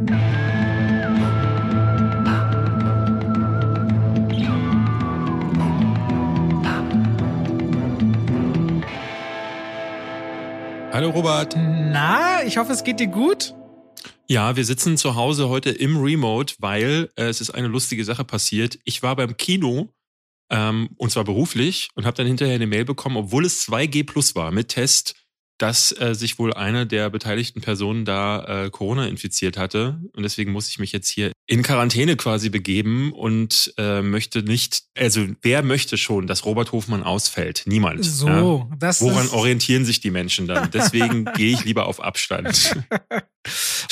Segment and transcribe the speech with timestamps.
[0.00, 0.08] Hallo
[11.10, 11.54] Robert.
[11.56, 13.54] Na, ich hoffe, es geht dir gut.
[14.26, 18.24] Ja, wir sitzen zu Hause heute im Remote, weil äh, es ist eine lustige Sache
[18.24, 18.78] passiert.
[18.84, 19.92] Ich war beim Kino
[20.48, 24.34] ähm, und zwar beruflich und habe dann hinterher eine Mail bekommen, obwohl es 2G plus
[24.34, 25.14] war mit Test,
[25.60, 30.00] dass äh, sich wohl eine der beteiligten Personen da äh, Corona infiziert hatte.
[30.14, 34.84] Und deswegen muss ich mich jetzt hier in Quarantäne quasi begeben und äh, möchte nicht,
[34.96, 37.64] also wer möchte schon, dass Robert Hofmann ausfällt?
[37.66, 38.06] Niemand.
[38.06, 38.28] So,
[38.70, 38.76] ja?
[38.78, 40.70] das Woran ist orientieren sich die Menschen dann?
[40.72, 42.76] Deswegen gehe ich lieber auf Abstand.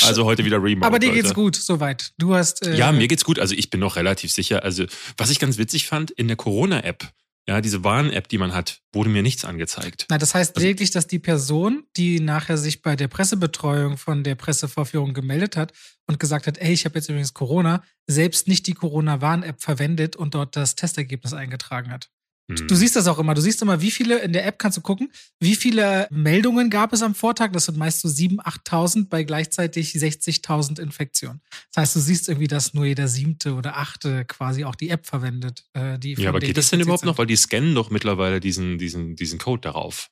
[0.07, 0.87] Also heute wieder Remote.
[0.87, 1.23] Aber dir Leute.
[1.23, 2.13] geht's gut, soweit.
[2.19, 2.67] Du hast.
[2.67, 3.39] Äh, Ja, mir geht's gut.
[3.39, 4.63] Also ich bin noch relativ sicher.
[4.63, 4.85] Also
[5.17, 7.11] was ich ganz witzig fand, in der Corona-App,
[7.49, 10.07] ja, diese Warn-App, die man hat, wurde mir nichts angezeigt.
[10.11, 14.23] Na, das heißt Also- lediglich, dass die Person, die nachher sich bei der Pressebetreuung von
[14.23, 15.73] der Pressevorführung gemeldet hat
[16.07, 20.35] und gesagt hat, ey, ich habe jetzt übrigens Corona, selbst nicht die Corona-Warn-App verwendet und
[20.35, 22.11] dort das Testergebnis eingetragen hat.
[22.51, 22.67] Hm.
[22.67, 23.35] Du siehst das auch immer.
[23.35, 26.93] Du siehst immer, wie viele, in der App kannst du gucken, wie viele Meldungen gab
[26.93, 27.53] es am Vortag.
[27.53, 31.41] Das sind meist so 7.000, 8.000 bei gleichzeitig 60.000 Infektionen.
[31.75, 35.07] Das heißt, du siehst irgendwie, dass nur jeder siebte oder achte quasi auch die App
[35.07, 35.65] verwendet.
[35.75, 37.09] Äh, die ja, aber geht das denn überhaupt sind.
[37.09, 37.19] noch?
[37.19, 40.09] Weil die scannen doch mittlerweile diesen, diesen, diesen Code darauf.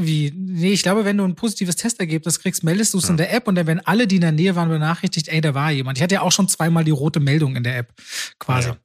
[0.00, 0.32] Wie?
[0.34, 3.10] Nee, ich glaube, wenn du ein positives Testergebnis kriegst, meldest du es Ja.
[3.10, 5.52] in der App und dann werden alle, die in der Nähe waren, benachrichtigt, ey, da
[5.52, 5.98] war jemand.
[5.98, 7.92] Ich hatte ja auch schon zweimal die rote Meldung in der App,
[8.38, 8.68] quasi.
[8.68, 8.76] Ja.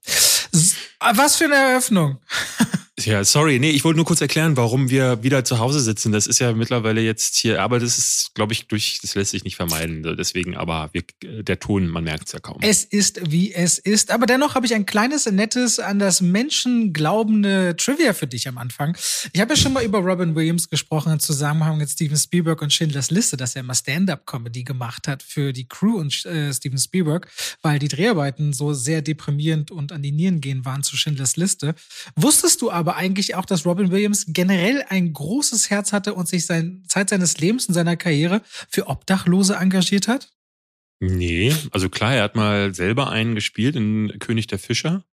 [1.16, 2.18] Was für eine Eröffnung.
[3.00, 6.12] Ja, sorry, nee, ich wollte nur kurz erklären, warum wir wieder zu Hause sitzen.
[6.12, 9.44] Das ist ja mittlerweile jetzt hier, aber das ist, glaube ich, durch, das lässt sich
[9.44, 10.02] nicht vermeiden.
[10.18, 11.04] Deswegen, aber wir,
[11.44, 12.58] der Ton, man merkt es ja kaum.
[12.62, 14.10] Es ist, wie es ist.
[14.10, 18.58] Aber dennoch habe ich ein kleines, nettes, an das Menschen glaubende Trivia für dich am
[18.58, 18.98] Anfang.
[19.32, 22.74] Ich habe ja schon mal über Robin Williams gesprochen im Zusammenhang mit Steven Spielberg und
[22.74, 27.28] Schindlers Liste, dass er immer Stand-up-Comedy gemacht hat für die Crew und äh, Steven Spielberg,
[27.62, 31.76] weil die Dreharbeiten so sehr deprimierend und an die Nieren gehen waren zu Schindlers Liste.
[32.16, 36.46] Wusstest du aber eigentlich auch, dass Robin Williams generell ein großes Herz hatte und sich
[36.46, 40.30] sein, Zeit seines Lebens und seiner Karriere für Obdachlose engagiert hat?
[41.00, 45.04] Nee, also klar, er hat mal selber einen gespielt in König der Fischer.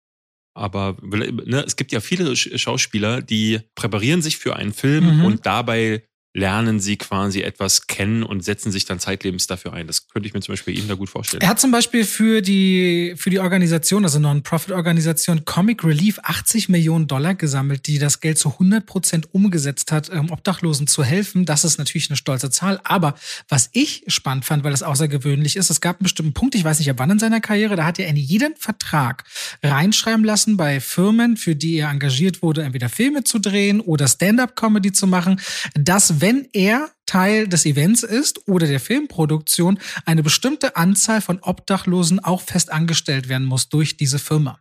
[0.56, 5.24] Aber ne, es gibt ja viele Sch- Schauspieler, die präparieren sich für einen Film Mhm.
[5.24, 9.86] und dabei lernen sie quasi etwas kennen und setzen sich dann zeitlebens dafür ein.
[9.86, 11.40] Das könnte ich mir zum Beispiel ihm da gut vorstellen.
[11.40, 17.06] Er hat zum Beispiel für die, für die Organisation, also Non-Profit-Organisation Comic Relief 80 Millionen
[17.06, 21.44] Dollar gesammelt, die das Geld zu 100 Prozent umgesetzt hat, um Obdachlosen zu helfen.
[21.44, 22.80] Das ist natürlich eine stolze Zahl.
[22.82, 23.14] Aber
[23.48, 26.80] was ich spannend fand, weil es außergewöhnlich ist, es gab einen bestimmten Punkt, ich weiß
[26.80, 29.22] nicht ab wann in seiner Karriere, da hat er in jeden Vertrag
[29.62, 34.90] reinschreiben lassen bei Firmen, für die er engagiert wurde, entweder Filme zu drehen oder Stand-up-Comedy
[34.90, 35.40] zu machen,
[35.74, 42.18] dass wenn er Teil des Events ist oder der Filmproduktion, eine bestimmte Anzahl von Obdachlosen
[42.18, 44.58] auch fest angestellt werden muss durch diese Firma.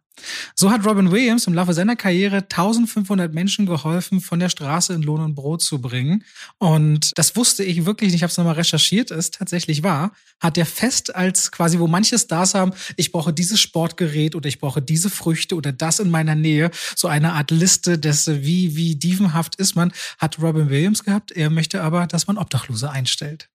[0.55, 5.01] So hat Robin Williams im Laufe seiner Karriere 1500 Menschen geholfen, von der Straße in
[5.01, 6.23] Lohn und Brot zu bringen.
[6.59, 10.57] Und das wusste ich wirklich nicht, ich habe es nochmal recherchiert, es tatsächlich wahr, hat
[10.57, 14.81] er fest als quasi, wo manche Stars haben, ich brauche dieses Sportgerät oder ich brauche
[14.81, 19.55] diese Früchte oder das in meiner Nähe, so eine Art Liste des, wie, wie dievenhaft
[19.55, 21.31] ist man, hat Robin Williams gehabt.
[21.31, 23.49] Er möchte aber, dass man Obdachlose einstellt.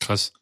[0.00, 0.32] Krass.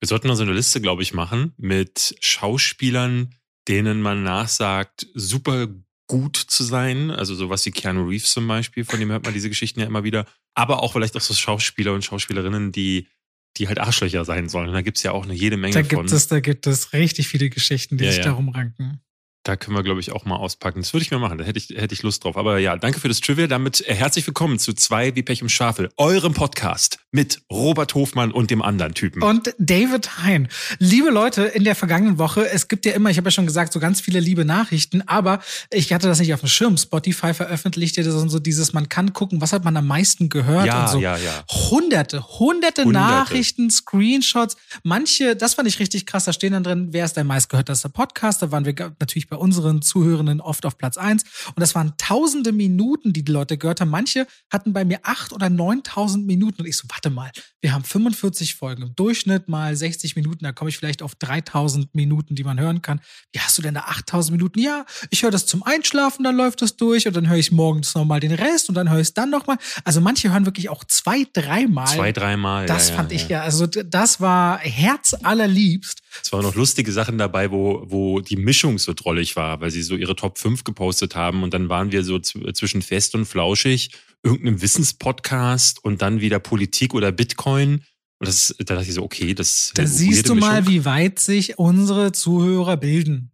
[0.00, 3.34] Wir sollten mal eine Liste, glaube ich, machen mit Schauspielern,
[3.68, 5.68] denen man nachsagt, super
[6.06, 7.10] gut zu sein.
[7.10, 10.04] Also sowas wie Keanu Reeves zum Beispiel, von dem hört man diese Geschichten ja immer
[10.04, 10.26] wieder.
[10.54, 13.08] Aber auch vielleicht auch so Schauspieler und Schauspielerinnen, die,
[13.56, 14.68] die halt Arschlöcher sein sollen.
[14.68, 15.88] Und da gibt's ja auch eine jede Menge Da von.
[15.88, 18.24] gibt es, da gibt es richtig viele Geschichten, die Ja, sich ja.
[18.26, 19.00] darum ranken.
[19.44, 20.80] Da können wir, glaube ich, auch mal auspacken.
[20.80, 21.36] Das würde ich mir machen.
[21.36, 22.38] Da hätte ich, hätte ich Lust drauf.
[22.38, 23.46] Aber ja, danke für das Trivia.
[23.46, 28.32] Damit äh, herzlich willkommen zu zwei wie Pech im Schafel, eurem Podcast mit Robert Hofmann
[28.32, 29.22] und dem anderen Typen.
[29.22, 30.48] Und David Hein.
[30.78, 33.74] Liebe Leute, in der vergangenen Woche, es gibt ja immer, ich habe ja schon gesagt,
[33.74, 35.40] so ganz viele liebe Nachrichten, aber
[35.70, 36.78] ich hatte das nicht auf dem Schirm.
[36.78, 40.66] Spotify veröffentlicht ja so, so dieses, man kann gucken, was hat man am meisten gehört
[40.66, 40.98] ja, und so.
[41.00, 41.44] ja, ja.
[41.70, 42.90] Hunderte, hunderte, Hunderte.
[42.92, 44.56] Nachrichten, Screenshots.
[44.82, 48.40] Manche, das fand ich richtig krass, da stehen dann drin, wer ist der meistgehörteste Podcast?
[48.40, 52.52] Da waren wir natürlich bei unseren Zuhörenden oft auf Platz eins Und das waren tausende
[52.52, 53.90] Minuten, die die Leute gehört haben.
[53.90, 56.62] Manche hatten bei mir acht oder neuntausend Minuten.
[56.62, 58.82] Und ich so, warte mal, wir haben 45 Folgen.
[58.82, 60.44] Im Durchschnitt mal 60 Minuten.
[60.44, 63.00] Da komme ich vielleicht auf 3000 Minuten, die man hören kann.
[63.32, 64.58] Wie hast du denn da 8000 Minuten?
[64.60, 67.06] Ja, ich höre das zum Einschlafen, dann läuft das durch.
[67.06, 68.68] Und dann höre ich morgens nochmal den Rest.
[68.68, 69.56] Und dann höre ich es dann nochmal.
[69.84, 71.86] Also manche hören wirklich auch zwei, dreimal.
[71.86, 72.66] Zwei, dreimal.
[72.66, 76.00] Das ja, fand ja, ich ja, also d- das war herzallerliebst.
[76.22, 79.82] Es waren noch lustige Sachen dabei, wo, wo die Mischung so drollig war, weil sie
[79.82, 83.26] so ihre Top 5 gepostet haben und dann waren wir so zw- zwischen fest und
[83.26, 83.90] flauschig,
[84.22, 87.82] irgendeinem Wissenspodcast und dann wieder Politik oder Bitcoin.
[88.20, 91.58] Und das, da dachte ich so, okay, das Da siehst du mal, wie weit sich
[91.58, 93.30] unsere Zuhörer bilden.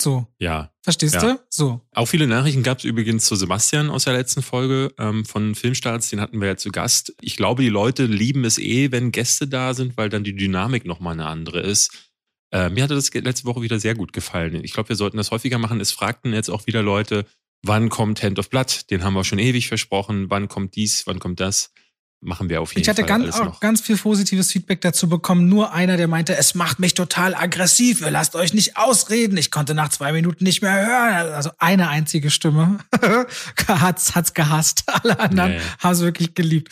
[0.00, 0.26] So.
[0.38, 0.72] Ja.
[0.82, 1.20] Verstehst Ja.
[1.34, 1.40] du?
[1.50, 1.80] So.
[1.92, 6.08] Auch viele Nachrichten gab es übrigens zu Sebastian aus der letzten Folge ähm, von Filmstarts,
[6.08, 7.14] den hatten wir ja zu Gast.
[7.20, 10.86] Ich glaube, die Leute lieben es eh, wenn Gäste da sind, weil dann die Dynamik
[10.86, 11.90] nochmal eine andere ist.
[12.52, 14.62] Äh, mir hatte das letzte Woche wieder sehr gut gefallen.
[14.64, 15.80] Ich glaube, wir sollten das häufiger machen.
[15.80, 17.24] Es fragten jetzt auch wieder Leute,
[17.62, 18.90] wann kommt Hand of Blood?
[18.90, 20.30] Den haben wir schon ewig versprochen.
[20.30, 21.06] Wann kommt dies?
[21.06, 21.72] Wann kommt das?
[22.22, 25.48] Machen wir auf jeden Ich hatte Fall ganz, auch ganz viel positives Feedback dazu bekommen.
[25.48, 28.02] Nur einer, der meinte, es macht mich total aggressiv.
[28.02, 29.38] Ihr lasst euch nicht ausreden.
[29.38, 31.32] Ich konnte nach zwei Minuten nicht mehr hören.
[31.32, 32.80] Also eine einzige Stimme
[33.68, 34.84] hat's, hat's gehasst.
[35.02, 35.60] Alle anderen ja.
[35.78, 36.68] haben es wirklich geliebt.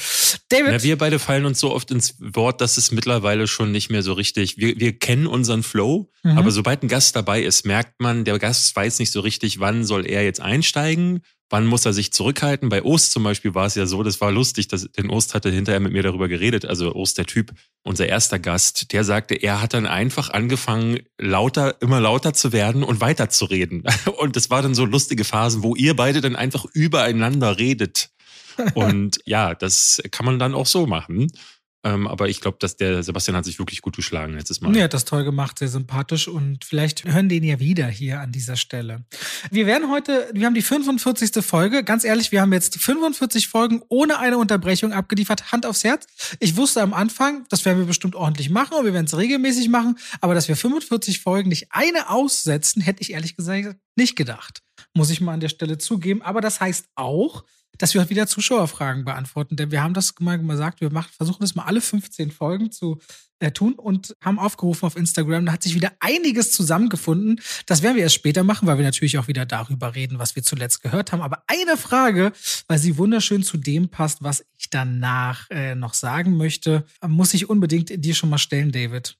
[0.50, 3.88] David, Ja, wir beide fallen uns so oft ins Wort, dass es mittlerweile schon nicht
[3.90, 4.58] mehr so richtig.
[4.58, 6.36] Wir, wir kennen unseren Flow, Mhm.
[6.36, 9.84] aber sobald ein Gast dabei ist, merkt man, der Gast weiß nicht so richtig, wann
[9.84, 12.68] soll er jetzt einsteigen, wann muss er sich zurückhalten.
[12.68, 15.50] Bei Ost zum Beispiel war es ja so, das war lustig, dass, denn Ost hatte
[15.50, 17.52] hinterher mit mir darüber geredet, also Ost, der Typ,
[17.82, 22.82] unser erster Gast, der sagte, er hat dann einfach angefangen, lauter, immer lauter zu werden
[22.82, 23.84] und weiterzureden.
[24.18, 28.10] Und das war dann so lustige Phasen, wo ihr beide dann einfach übereinander redet.
[28.74, 31.30] Und ja, das kann man dann auch so machen.
[31.84, 34.76] Ähm, aber ich glaube, dass der Sebastian hat sich wirklich gut geschlagen letztes Mal.
[34.76, 38.32] Er hat das toll gemacht, sehr sympathisch und vielleicht hören den ja wieder hier an
[38.32, 39.04] dieser Stelle.
[39.52, 41.44] Wir werden heute, wir haben die 45.
[41.44, 41.84] Folge.
[41.84, 45.52] Ganz ehrlich, wir haben jetzt 45 Folgen ohne eine Unterbrechung abgeliefert.
[45.52, 46.06] Hand aufs Herz.
[46.40, 49.68] Ich wusste am Anfang, das werden wir bestimmt ordentlich machen und wir werden es regelmäßig
[49.68, 49.98] machen.
[50.20, 54.62] Aber dass wir 45 Folgen nicht eine aussetzen, hätte ich ehrlich gesagt nicht gedacht.
[54.94, 56.22] Muss ich mal an der Stelle zugeben.
[56.22, 57.44] Aber das heißt auch,
[57.76, 59.56] dass wir wieder Zuschauerfragen beantworten.
[59.56, 62.98] Denn wir haben das mal gesagt, wir machen, versuchen das mal alle 15 Folgen zu
[63.40, 65.46] äh, tun und haben aufgerufen auf Instagram.
[65.46, 67.40] Da hat sich wieder einiges zusammengefunden.
[67.66, 70.42] Das werden wir erst später machen, weil wir natürlich auch wieder darüber reden, was wir
[70.42, 71.22] zuletzt gehört haben.
[71.22, 72.32] Aber eine Frage,
[72.66, 77.48] weil sie wunderschön zu dem passt, was ich danach äh, noch sagen möchte, muss ich
[77.48, 79.16] unbedingt dir schon mal stellen, David.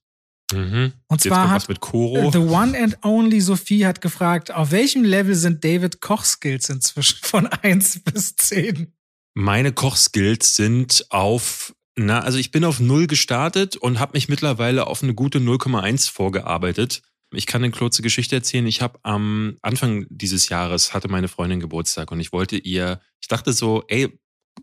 [0.53, 0.93] Mhm.
[1.09, 2.31] Und Jetzt zwar hat was mit Koro.
[2.31, 7.47] The One and Only Sophie hat gefragt, auf welchem Level sind David Kochskills inzwischen von
[7.63, 8.93] 1 bis 10?
[9.35, 14.87] Meine Kochskills sind auf, na, also ich bin auf null gestartet und habe mich mittlerweile
[14.87, 17.03] auf eine gute 0,1 vorgearbeitet.
[17.33, 18.67] Ich kann eine kurze Geschichte erzählen.
[18.67, 23.29] Ich habe am Anfang dieses Jahres hatte meine Freundin Geburtstag und ich wollte ihr, ich
[23.29, 24.19] dachte so, ey,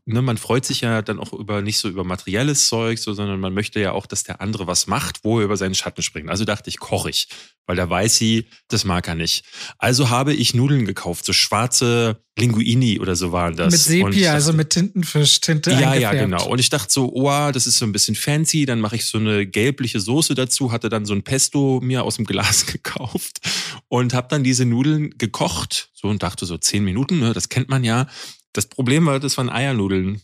[0.05, 3.39] ne, man freut sich ja dann auch über nicht so über materielles Zeug, so, sondern
[3.39, 6.29] man möchte ja auch, dass der andere was macht, wo er über seinen Schatten springt.
[6.29, 7.27] Also dachte ich, koche ich,
[7.65, 9.45] weil da weiß sie, das mag er nicht.
[9.77, 13.71] Also habe ich Nudeln gekauft, so schwarze Linguini oder so waren das.
[13.71, 16.19] mit Sepia, dachte- also mit Tintenfischtinte ja, ja, eingefärbt.
[16.19, 16.47] genau.
[16.47, 18.65] Und ich dachte so, oh, das ist so ein bisschen fancy.
[18.65, 22.17] Dann mache ich so eine gelbliche Soße dazu, hatte dann so ein Pesto mir aus
[22.17, 23.39] dem Glas gekauft
[23.87, 25.89] und habe dann diese Nudeln gekocht.
[25.93, 28.07] So und dachte so zehn Minuten, ne, das kennt man ja.
[28.55, 30.21] Das Problem war, das waren Eiernudeln.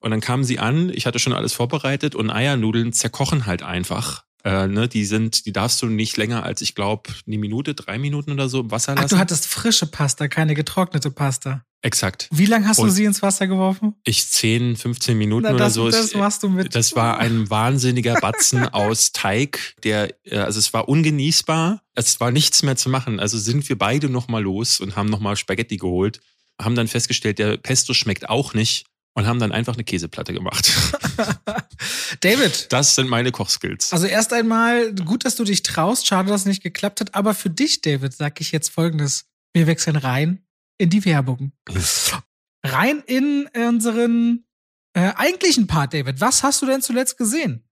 [0.00, 4.24] Und dann kamen sie an, ich hatte schon alles vorbereitet und Eiernudeln zerkochen halt einfach.
[4.44, 7.98] Äh, ne, die sind, die darfst du nicht länger als, ich glaube, eine Minute, drei
[7.98, 9.14] Minuten oder so im Wasser Ach, lassen.
[9.14, 11.64] du hattest frische Pasta, keine getrocknete Pasta.
[11.82, 12.28] Exakt.
[12.30, 13.94] Wie lange hast du Und- sie ins Wasser geworfen?
[14.04, 15.90] Ich 10, 15 Minuten Na, oder das, so.
[15.90, 16.74] das machst du mit.
[16.74, 21.82] Das war ein wahnsinniger Batzen aus Teig, der, äh, also es war ungenießbar.
[21.94, 23.20] Es war nichts mehr zu machen.
[23.20, 26.20] Also sind wir beide nochmal los und haben nochmal Spaghetti geholt,
[26.60, 30.70] haben dann festgestellt, der Pesto schmeckt auch nicht und haben dann einfach eine Käseplatte gemacht.
[32.20, 33.92] David, Das sind meine Kochskills.
[33.92, 36.06] also erst einmal gut, dass du dich traust.
[36.06, 37.14] Schade, dass es nicht geklappt hat.
[37.14, 39.24] Aber für dich, David, sag ich jetzt folgendes.
[39.52, 40.44] Wir wechseln rein
[40.78, 41.52] in die Werbung.
[42.62, 44.44] Rein in unseren
[44.92, 46.20] äh, eigentlichen Part, David.
[46.20, 47.64] Was hast du denn zuletzt gesehen?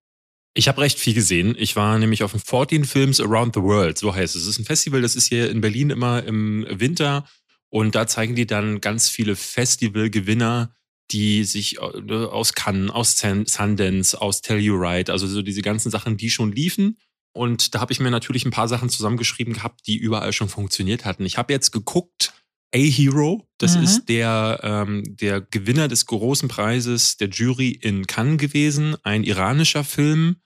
[0.54, 1.54] Ich habe recht viel gesehen.
[1.58, 4.42] Ich war nämlich auf dem 14 Films Around the World, so heißt es.
[4.42, 7.28] Es ist ein Festival, das ist hier in Berlin immer im Winter
[7.70, 10.74] und da zeigen die dann ganz viele Festivalgewinner,
[11.10, 15.90] die sich äh, aus Cannes, aus Sundance, aus Tell You Right, also so diese ganzen
[15.90, 16.98] Sachen, die schon liefen.
[17.32, 21.04] Und da habe ich mir natürlich ein paar Sachen zusammengeschrieben gehabt, die überall schon funktioniert
[21.04, 21.24] hatten.
[21.24, 22.32] Ich habe jetzt geguckt,
[22.74, 23.82] A-Hero, das Mhm.
[23.82, 29.84] ist der, ähm, der Gewinner des großen Preises der Jury in Cannes gewesen, ein iranischer
[29.84, 30.36] Film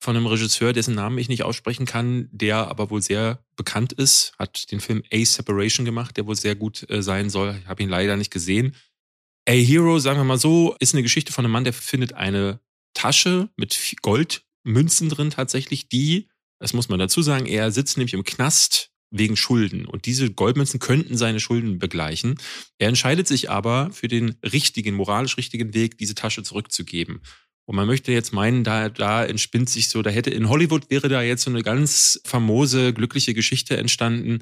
[0.00, 4.32] von einem Regisseur, dessen Namen ich nicht aussprechen kann, der aber wohl sehr bekannt ist,
[4.38, 7.56] hat den Film A Separation gemacht, der wohl sehr gut äh, sein soll.
[7.60, 8.74] Ich habe ihn leider nicht gesehen.
[9.48, 12.60] A Hero, sagen wir mal so, ist eine Geschichte von einem Mann, der findet eine
[12.94, 16.28] Tasche mit Goldmünzen drin tatsächlich, die,
[16.58, 20.78] das muss man dazu sagen, er sitzt nämlich im Knast wegen Schulden und diese Goldmünzen
[20.78, 22.38] könnten seine Schulden begleichen.
[22.78, 27.20] Er entscheidet sich aber für den richtigen, moralisch richtigen Weg, diese Tasche zurückzugeben.
[27.70, 31.08] Und man möchte jetzt meinen, da, da entspinnt sich so, da hätte in Hollywood wäre
[31.08, 34.40] da jetzt so eine ganz famose, glückliche Geschichte entstanden.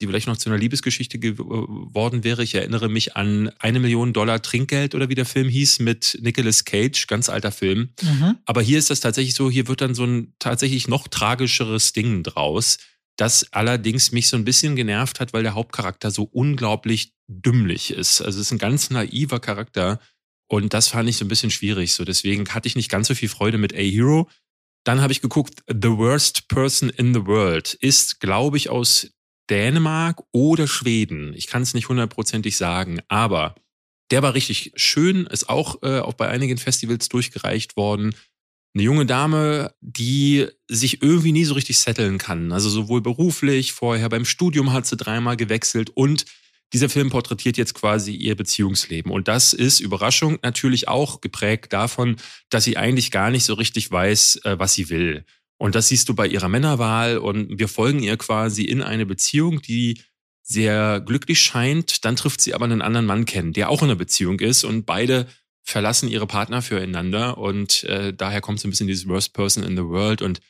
[0.00, 2.42] die vielleicht noch zu einer Liebesgeschichte geworden wäre.
[2.42, 6.64] Ich erinnere mich an eine Million Dollar Trinkgeld oder wie der Film hieß mit Nicolas
[6.64, 7.90] Cage, ganz alter Film.
[8.00, 8.38] Mhm.
[8.46, 12.22] Aber hier ist das tatsächlich so, hier wird dann so ein tatsächlich noch tragischeres Ding
[12.22, 12.78] draus,
[13.18, 18.22] das allerdings mich so ein bisschen genervt hat, weil der Hauptcharakter so unglaublich dümmlich ist.
[18.22, 20.00] Also es ist ein ganz naiver Charakter
[20.50, 21.92] und das fand ich so ein bisschen schwierig.
[21.92, 24.28] So deswegen hatte ich nicht ganz so viel Freude mit A-Hero.
[24.84, 29.12] Dann habe ich geguckt, The Worst Person in the World ist, glaube ich, aus
[29.48, 31.34] Dänemark oder Schweden.
[31.34, 33.54] Ich kann es nicht hundertprozentig sagen, aber
[34.10, 38.16] der war richtig schön, ist auch, äh, auch bei einigen Festivals durchgereicht worden.
[38.74, 42.50] Eine junge Dame, die sich irgendwie nie so richtig setteln kann.
[42.50, 46.24] Also sowohl beruflich, vorher beim Studium hat sie dreimal gewechselt und
[46.72, 49.10] dieser Film porträtiert jetzt quasi ihr Beziehungsleben.
[49.10, 52.16] Und das ist, Überraschung, natürlich auch geprägt davon,
[52.48, 55.24] dass sie eigentlich gar nicht so richtig weiß, äh, was sie will.
[55.58, 59.60] Und das siehst du bei ihrer Männerwahl und wir folgen ihr quasi in eine Beziehung,
[59.60, 60.00] die
[60.42, 62.04] sehr glücklich scheint.
[62.04, 64.86] Dann trifft sie aber einen anderen Mann kennen, der auch in einer Beziehung ist und
[64.86, 65.26] beide
[65.62, 69.76] verlassen ihre Partner füreinander und äh, daher kommt so ein bisschen dieses Worst Person in
[69.76, 70.40] the World und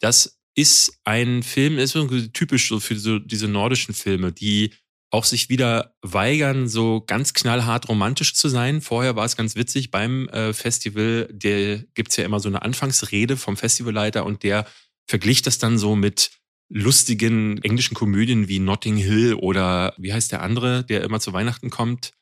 [0.00, 1.96] das ist ein Film, ist
[2.32, 4.72] typisch so für so diese nordischen Filme, die
[5.14, 8.80] auch sich wieder weigern, so ganz knallhart romantisch zu sein.
[8.80, 13.36] Vorher war es ganz witzig beim äh, Festival, der gibt's ja immer so eine Anfangsrede
[13.36, 14.66] vom Festivalleiter und der
[15.06, 16.32] verglich das dann so mit
[16.68, 21.70] lustigen englischen Komödien wie Notting Hill oder wie heißt der andere, der immer zu Weihnachten
[21.70, 22.12] kommt?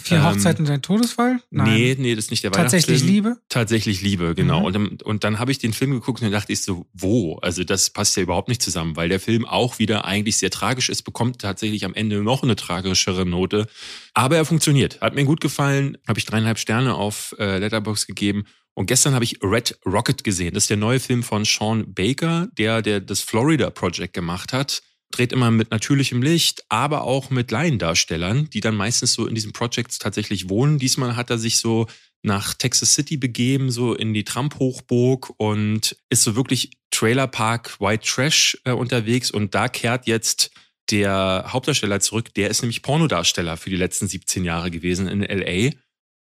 [0.00, 1.40] Vier ähm, Hochzeiten und ein Todesfall?
[1.50, 1.72] Nein.
[1.72, 3.36] Nee, nee, das ist nicht der Tatsächlich Liebe?
[3.48, 4.60] Tatsächlich Liebe, genau.
[4.60, 4.64] Mhm.
[4.64, 7.36] Und, dann, und dann habe ich den Film geguckt und dachte ich so, wo?
[7.36, 10.88] Also das passt ja überhaupt nicht zusammen, weil der Film auch wieder eigentlich sehr tragisch
[10.88, 13.68] ist, bekommt tatsächlich am Ende noch eine tragischere Note.
[14.14, 15.00] Aber er funktioniert.
[15.00, 18.44] Hat mir gut gefallen, habe ich dreieinhalb Sterne auf äh, Letterbox gegeben.
[18.74, 20.54] Und gestern habe ich Red Rocket gesehen.
[20.54, 24.82] Das ist der neue Film von Sean Baker, der, der das Florida Project gemacht hat
[25.10, 29.52] dreht immer mit natürlichem Licht, aber auch mit Laiendarstellern, die dann meistens so in diesen
[29.52, 30.78] Projects tatsächlich wohnen.
[30.78, 31.86] Diesmal hat er sich so
[32.22, 38.58] nach Texas City begeben, so in die Trump-Hochburg und ist so wirklich Trailerpark White Trash
[38.64, 40.50] äh, unterwegs und da kehrt jetzt
[40.90, 45.72] der Hauptdarsteller zurück, der ist nämlich Pornodarsteller für die letzten 17 Jahre gewesen in LA.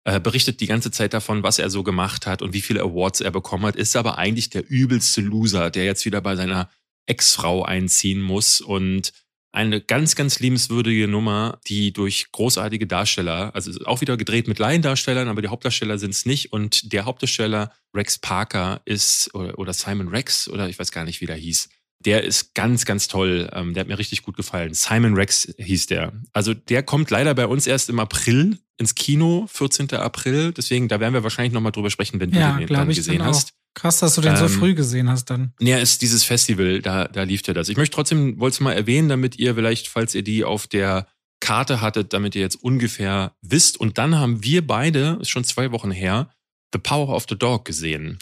[0.08, 3.22] Äh, berichtet die ganze Zeit davon, was er so gemacht hat und wie viele Awards
[3.22, 6.70] er bekommen hat, ist aber eigentlich der übelste Loser, der jetzt wieder bei seiner
[7.08, 9.12] Ex-Frau einziehen muss und
[9.58, 15.28] eine ganz, ganz liebenswürdige Nummer, die durch großartige Darsteller, also auch wieder gedreht mit Laiendarstellern,
[15.28, 16.54] aber die Hauptdarsteller sind es nicht.
[16.54, 21.22] Und der Hauptdarsteller Rex Parker ist, oder, oder Simon Rex, oder ich weiß gar nicht,
[21.22, 21.70] wie der hieß.
[22.06, 23.50] Der ist ganz, ganz toll.
[23.52, 24.76] Ähm, der hat mir richtig gut gefallen.
[24.76, 26.14] Simon Rex hieß der.
[26.34, 29.92] Also der kommt leider bei uns erst im April ins Kino, 14.
[29.94, 30.52] April.
[30.52, 33.54] Deswegen, da werden wir wahrscheinlich nochmal drüber sprechen, wenn ja, du den dann gesehen hast.
[33.78, 35.54] Krass, dass du den ähm, so früh gesehen hast dann.
[35.60, 37.70] Ja, ist dieses Festival, da, da lief ja das.
[37.70, 41.06] Ich möchte trotzdem, wollte es mal erwähnen, damit ihr vielleicht, falls ihr die auf der
[41.42, 43.80] Karte hattet, damit ihr jetzt ungefähr wisst.
[43.80, 46.32] Und dann haben wir beide, ist schon zwei Wochen her,
[46.74, 48.18] The Power of the Dog gesehen.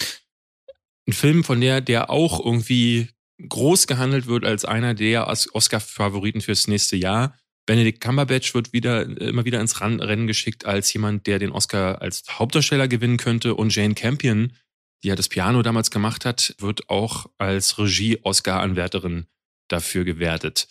[1.08, 3.08] Ein Film, von der, der auch irgendwie
[3.48, 7.38] groß gehandelt wird als einer der Oscar-Favoriten fürs nächste Jahr.
[7.66, 12.24] Benedict Cumberbatch wird wieder immer wieder ins Rennen geschickt als jemand, der den Oscar als
[12.30, 13.56] Hauptdarsteller gewinnen könnte.
[13.56, 14.52] Und Jane Campion,
[15.06, 19.28] die ja das Piano damals gemacht hat, wird auch als Regie-Oscar-Anwärterin
[19.68, 20.68] dafür gewertet.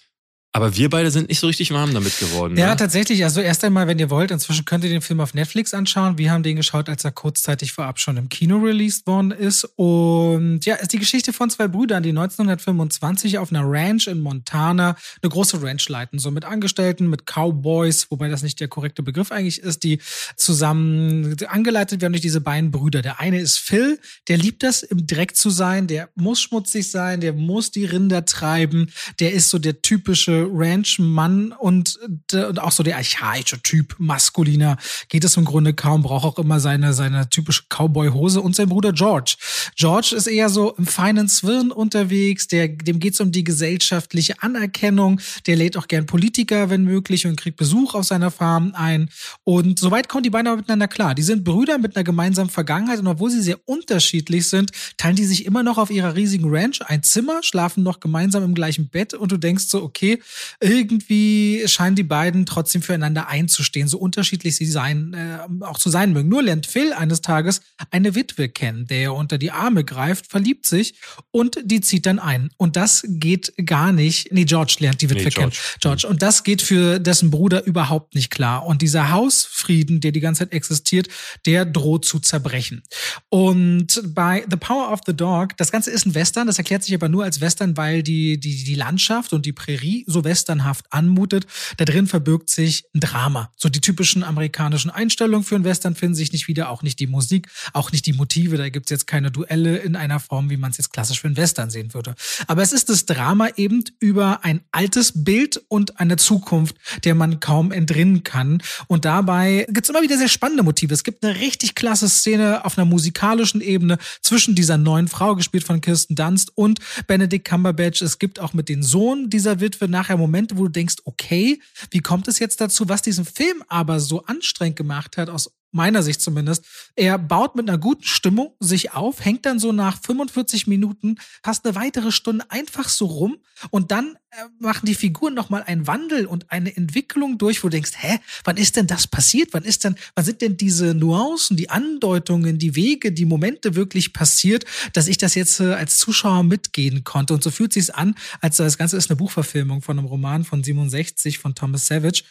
[0.56, 2.56] Aber wir beide sind nicht so richtig warm damit geworden.
[2.56, 2.76] Ja, ne?
[2.76, 3.24] tatsächlich.
[3.24, 6.16] Also erst einmal, wenn ihr wollt, inzwischen könnt ihr den Film auf Netflix anschauen.
[6.16, 9.68] Wir haben den geschaut, als er kurzzeitig vorab schon im Kino released worden ist.
[9.74, 14.96] Und ja, ist die Geschichte von zwei Brüdern, die 1925 auf einer Ranch in Montana
[15.20, 16.20] eine große Ranch leiten.
[16.20, 19.98] So mit Angestellten, mit Cowboys, wobei das nicht der korrekte Begriff eigentlich ist, die
[20.36, 23.02] zusammen angeleitet werden durch diese beiden Brüder.
[23.02, 27.20] Der eine ist Phil, der liebt das, im Dreck zu sein, der muss schmutzig sein,
[27.20, 31.98] der muss die Rinder treiben, der ist so der typische Ranch-Mann und,
[32.32, 34.76] äh, und auch so der archaische Typ, maskuliner,
[35.08, 38.92] geht es im Grunde kaum, braucht auch immer seine, seine typische Cowboy-Hose und sein Bruder
[38.92, 39.36] George.
[39.76, 44.42] George ist eher so im feinen Zwirn unterwegs, der, dem geht es um die gesellschaftliche
[44.42, 49.08] Anerkennung, der lädt auch gern Politiker, wenn möglich, und kriegt Besuch auf seiner Farm ein.
[49.44, 51.14] Und soweit kommen die beiden aber miteinander klar.
[51.14, 55.24] Die sind Brüder mit einer gemeinsamen Vergangenheit und obwohl sie sehr unterschiedlich sind, teilen die
[55.24, 59.14] sich immer noch auf ihrer riesigen Ranch ein Zimmer, schlafen noch gemeinsam im gleichen Bett
[59.14, 60.20] und du denkst so, okay,
[60.60, 66.12] irgendwie scheinen die beiden trotzdem füreinander einzustehen, so unterschiedlich sie sein, äh, auch zu sein
[66.12, 66.28] mögen.
[66.28, 67.60] Nur lernt Phil eines Tages
[67.90, 70.94] eine Witwe kennen, der ihr unter die Arme greift, verliebt sich
[71.30, 72.50] und die zieht dann ein.
[72.56, 74.32] Und das geht gar nicht.
[74.32, 75.52] Nee, George lernt die Witwe nee, kennen.
[75.80, 76.06] George.
[76.08, 78.66] Und das geht für dessen Bruder überhaupt nicht klar.
[78.66, 81.08] Und dieser Hausfrieden, der die ganze Zeit existiert,
[81.46, 82.82] der droht zu zerbrechen.
[83.28, 86.94] Und bei The Power of the Dog, das Ganze ist ein Western, das erklärt sich
[86.94, 91.46] aber nur als Western, weil die, die, die Landschaft und die Prärie so westernhaft anmutet.
[91.76, 93.52] Da drin verbirgt sich ein Drama.
[93.56, 97.06] So die typischen amerikanischen Einstellungen für einen Western finden sich nicht wieder, auch nicht die
[97.06, 98.56] Musik, auch nicht die Motive.
[98.56, 101.36] Da gibt's jetzt keine Duelle in einer Form, wie man es jetzt klassisch für einen
[101.36, 102.14] Western sehen würde.
[102.46, 107.40] Aber es ist das Drama eben über ein altes Bild und eine Zukunft, der man
[107.40, 108.62] kaum entrinnen kann.
[108.86, 110.94] Und dabei gibt's immer wieder sehr spannende Motive.
[110.94, 115.64] Es gibt eine richtig klasse Szene auf einer musikalischen Ebene zwischen dieser neuen Frau, gespielt
[115.64, 118.02] von Kirsten Dunst, und Benedict Cumberbatch.
[118.02, 122.00] Es gibt auch mit dem Sohn dieser Witwe nachher Momente, wo du denkst, okay, wie
[122.00, 126.20] kommt es jetzt dazu, was diesen Film aber so anstrengend gemacht hat aus meiner Sicht
[126.20, 126.64] zumindest.
[126.94, 131.66] Er baut mit einer guten Stimmung sich auf, hängt dann so nach 45 Minuten fast
[131.66, 133.38] eine weitere Stunde einfach so rum
[133.70, 134.16] und dann
[134.58, 138.56] machen die Figuren nochmal einen Wandel und eine Entwicklung durch, wo du denkst, hä, wann
[138.56, 139.48] ist denn das passiert?
[139.52, 144.12] Wann ist denn, wann sind denn diese Nuancen, die Andeutungen, die Wege, die Momente wirklich
[144.12, 147.34] passiert, dass ich das jetzt äh, als Zuschauer mitgehen konnte?
[147.34, 150.62] Und so fühlt sich's an, als das Ganze ist eine Buchverfilmung von einem Roman von
[150.62, 152.22] 67 von Thomas Savage,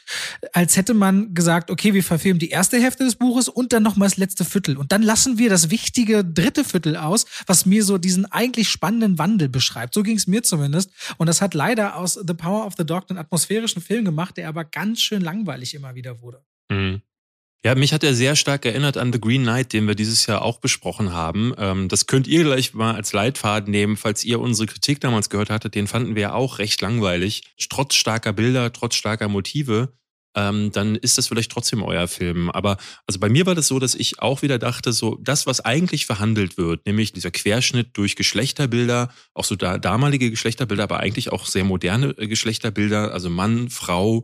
[0.53, 3.83] als hätte man gesagt, okay, wir verfilmen die erste Hälfte des Buches Buches und dann
[3.83, 4.77] nochmal das letzte Viertel.
[4.77, 9.17] Und dann lassen wir das wichtige dritte Viertel aus, was mir so diesen eigentlich spannenden
[9.17, 9.93] Wandel beschreibt.
[9.93, 10.91] So ging es mir zumindest.
[11.17, 14.49] Und das hat leider aus The Power of the Dog einen atmosphärischen Film gemacht, der
[14.49, 16.43] aber ganz schön langweilig immer wieder wurde.
[16.69, 17.01] Mhm.
[17.65, 20.41] Ja, mich hat er sehr stark erinnert an The Green Knight, den wir dieses Jahr
[20.41, 21.53] auch besprochen haben.
[21.57, 25.49] Ähm, das könnt ihr gleich mal als Leitfaden nehmen, falls ihr unsere Kritik damals gehört
[25.49, 25.73] hattet.
[25.73, 27.43] Den fanden wir auch recht langweilig.
[27.69, 29.93] Trotz starker Bilder, trotz starker Motive
[30.35, 32.49] ähm, dann ist das vielleicht trotzdem euer Film.
[32.49, 35.61] Aber also bei mir war das so, dass ich auch wieder dachte, so das, was
[35.61, 41.31] eigentlich verhandelt wird, nämlich dieser Querschnitt durch Geschlechterbilder, auch so da, damalige Geschlechterbilder, aber eigentlich
[41.31, 44.23] auch sehr moderne äh, Geschlechterbilder, also Mann, Frau,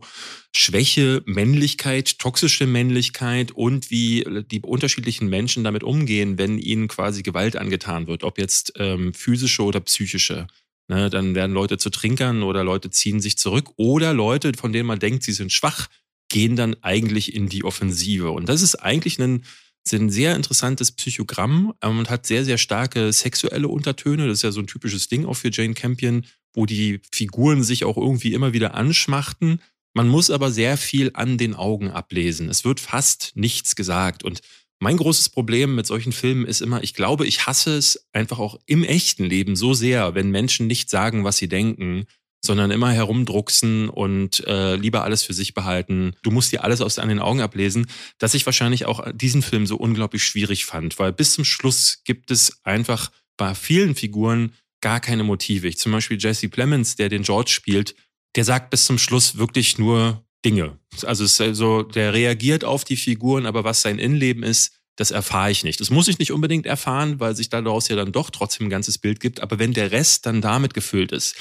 [0.54, 7.56] Schwäche, Männlichkeit, toxische Männlichkeit und wie die unterschiedlichen Menschen damit umgehen, wenn ihnen quasi Gewalt
[7.56, 10.48] angetan wird, ob jetzt ähm, physische oder psychische.
[10.90, 14.88] Ne, dann werden Leute zu Trinkern oder Leute ziehen sich zurück oder Leute, von denen
[14.88, 15.86] man denkt, sie sind schwach,
[16.28, 18.32] gehen dann eigentlich in die Offensive.
[18.32, 19.44] Und das ist eigentlich ein,
[19.92, 24.26] ein sehr interessantes Psychogramm ähm, und hat sehr, sehr starke sexuelle Untertöne.
[24.26, 27.84] Das ist ja so ein typisches Ding auch für Jane Campion, wo die Figuren sich
[27.84, 29.62] auch irgendwie immer wieder anschmachten.
[29.94, 32.48] Man muss aber sehr viel an den Augen ablesen.
[32.48, 34.24] Es wird fast nichts gesagt.
[34.24, 34.40] Und
[34.80, 38.58] mein großes Problem mit solchen Filmen ist immer, ich glaube, ich hasse es einfach auch
[38.66, 42.06] im echten Leben so sehr, wenn Menschen nicht sagen, was sie denken
[42.42, 46.14] sondern immer herumdrucksen und äh, lieber alles für sich behalten.
[46.22, 47.86] Du musst dir alles aus an den Augen ablesen,
[48.18, 52.30] dass ich wahrscheinlich auch diesen Film so unglaublich schwierig fand, weil bis zum Schluss gibt
[52.30, 55.68] es einfach bei vielen Figuren gar keine Motive.
[55.68, 57.94] Ich zum Beispiel Jesse Plemons, der den George spielt,
[58.36, 60.78] der sagt bis zum Schluss wirklich nur Dinge.
[61.04, 65.10] Also es ist so, der reagiert auf die Figuren, aber was sein Innenleben ist, das
[65.10, 65.80] erfahre ich nicht.
[65.80, 68.98] Das muss ich nicht unbedingt erfahren, weil sich daraus ja dann doch trotzdem ein ganzes
[68.98, 69.40] Bild gibt.
[69.40, 71.36] Aber wenn der Rest dann damit gefüllt ist,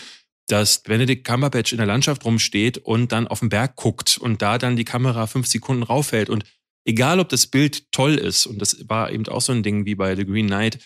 [0.48, 4.58] dass Benedict Cumberbatch in der Landschaft rumsteht und dann auf den Berg guckt und da
[4.58, 6.44] dann die Kamera fünf Sekunden rauffällt und
[6.86, 9.96] egal ob das Bild toll ist und das war eben auch so ein Ding wie
[9.96, 10.80] bei The Green Knight,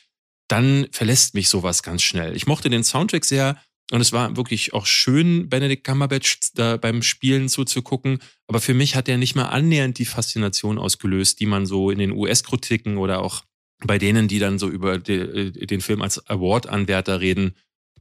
[0.47, 2.36] dann verlässt mich sowas ganz schnell.
[2.36, 3.58] Ich mochte den Soundtrack sehr
[3.91, 8.19] und es war wirklich auch schön, Benedict Cumberbatch da beim Spielen zuzugucken.
[8.48, 12.00] Aber für mich hat er nicht mal annähernd die Faszination ausgelöst, die man so in
[12.00, 13.43] den US-Kritiken oder auch
[13.86, 17.56] bei denen, die dann so über den Film als Award-Anwärter reden,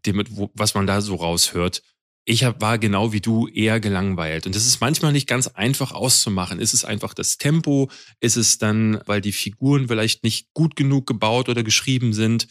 [0.06, 0.22] dem,
[0.54, 1.82] was man da so raushört.
[2.24, 4.46] Ich war genau wie du eher gelangweilt.
[4.46, 6.60] Und das ist manchmal nicht ganz einfach auszumachen.
[6.60, 7.90] Ist es einfach das Tempo?
[8.20, 12.46] Ist es dann, weil die Figuren vielleicht nicht gut genug gebaut oder geschrieben sind?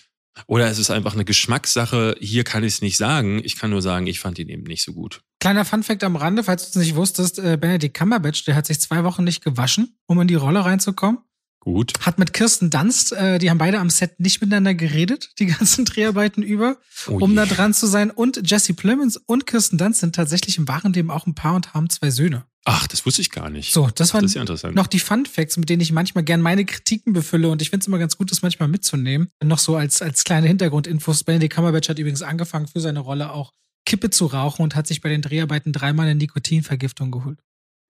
[0.47, 2.15] Oder ist es einfach eine Geschmackssache?
[2.19, 3.41] Hier kann ich es nicht sagen.
[3.43, 5.21] Ich kann nur sagen, ich fand ihn eben nicht so gut.
[5.39, 8.79] Kleiner Funfact am Rande, falls du es nicht wusstest, äh, Benedict Cumberbatch, der hat sich
[8.79, 11.19] zwei Wochen nicht gewaschen, um in die Rolle reinzukommen.
[11.61, 11.93] Gut.
[12.01, 15.85] Hat mit Kirsten Dunst, äh, die haben beide am Set nicht miteinander geredet, die ganzen
[15.85, 18.09] Dreharbeiten über, oh um da dran zu sein.
[18.09, 21.73] Und Jesse Plemons und Kirsten Dunst sind tatsächlich im wahren Leben auch ein Paar und
[21.75, 22.45] haben zwei Söhne.
[22.65, 23.73] Ach, das wusste ich gar nicht.
[23.73, 27.11] So, das waren ja noch die Fun Facts, mit denen ich manchmal gern meine Kritiken
[27.11, 29.29] befülle und ich finde es immer ganz gut, das manchmal mitzunehmen.
[29.43, 31.23] Noch so als, als kleine Hintergrundinfos.
[31.23, 33.53] Benedict Cumberbatch hat übrigens angefangen, für seine Rolle auch
[33.85, 37.39] Kippe zu rauchen und hat sich bei den Dreharbeiten dreimal eine Nikotinvergiftung geholt.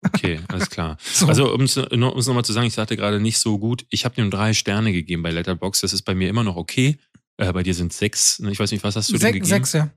[0.05, 0.97] Okay, alles klar.
[1.01, 1.27] so.
[1.27, 4.31] Also um es nochmal zu sagen, ich sagte gerade nicht so gut, ich habe ihm
[4.31, 5.81] drei Sterne gegeben bei Letterbox.
[5.81, 6.97] Das ist bei mir immer noch okay.
[7.37, 8.39] Äh, bei dir sind sechs.
[8.39, 9.49] Ich weiß nicht, was hast du Se denn gegeben?
[9.49, 9.89] Sechs, ja.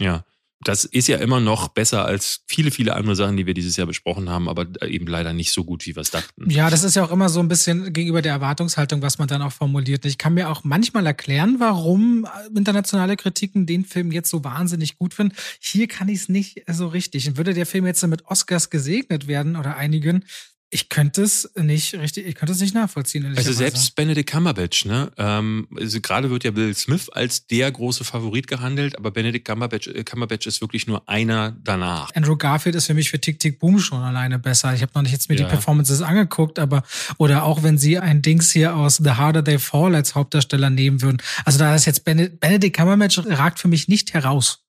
[0.00, 0.24] Ja,
[0.60, 3.86] das ist ja immer noch besser als viele, viele andere Sachen, die wir dieses Jahr
[3.86, 6.48] besprochen haben, aber eben leider nicht so gut, wie wir es dachten.
[6.50, 9.42] Ja, das ist ja auch immer so ein bisschen gegenüber der Erwartungshaltung, was man dann
[9.42, 10.04] auch formuliert.
[10.06, 15.14] Ich kann mir auch manchmal erklären, warum internationale Kritiken den Film jetzt so wahnsinnig gut
[15.14, 15.36] finden.
[15.60, 17.28] Hier kann ich es nicht so richtig.
[17.28, 20.24] Und würde der Film jetzt mit Oscars gesegnet werden oder einigen,
[20.70, 23.24] Ich könnte es nicht richtig, ich könnte es nicht nachvollziehen.
[23.36, 25.12] Also selbst Benedict Cumberbatch, ne?
[25.16, 29.86] Ähm, also gerade wird ja Bill Smith als der große Favorit gehandelt, aber Benedict Cumberbatch,
[29.86, 32.12] äh, Cumberbatch ist wirklich nur einer danach.
[32.16, 34.74] Andrew Garfield ist für mich für Tick Tick Boom schon alleine besser.
[34.74, 35.44] Ich habe noch nicht jetzt mir ja.
[35.44, 36.82] die Performances angeguckt, aber
[37.16, 41.00] oder auch wenn sie ein Dings hier aus The Harder They Fall als Hauptdarsteller nehmen
[41.00, 41.18] würden.
[41.44, 44.64] Also da ist jetzt Benedict Cumberbatch ragt für mich nicht heraus.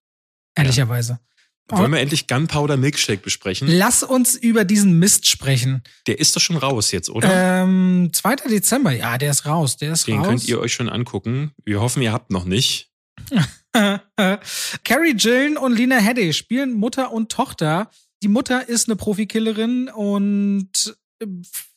[0.54, 1.14] Ehrlicherweise.
[1.14, 1.20] Ja.
[1.70, 3.68] Wollen wir endlich Gunpowder Milkshake besprechen?
[3.68, 5.84] Lass uns über diesen Mist sprechen.
[6.08, 7.30] Der ist doch schon raus jetzt, oder?
[7.64, 8.36] Ähm, 2.
[8.50, 9.76] Dezember, ja, der ist raus.
[9.78, 10.28] Der ist Den raus.
[10.28, 11.52] könnt ihr euch schon angucken.
[11.66, 12.92] Wir hoffen, ihr habt noch nicht.
[13.74, 17.90] Carrie Gillen und Lena Headey spielen Mutter und Tochter.
[18.24, 21.26] Die Mutter ist eine Profikillerin und äh,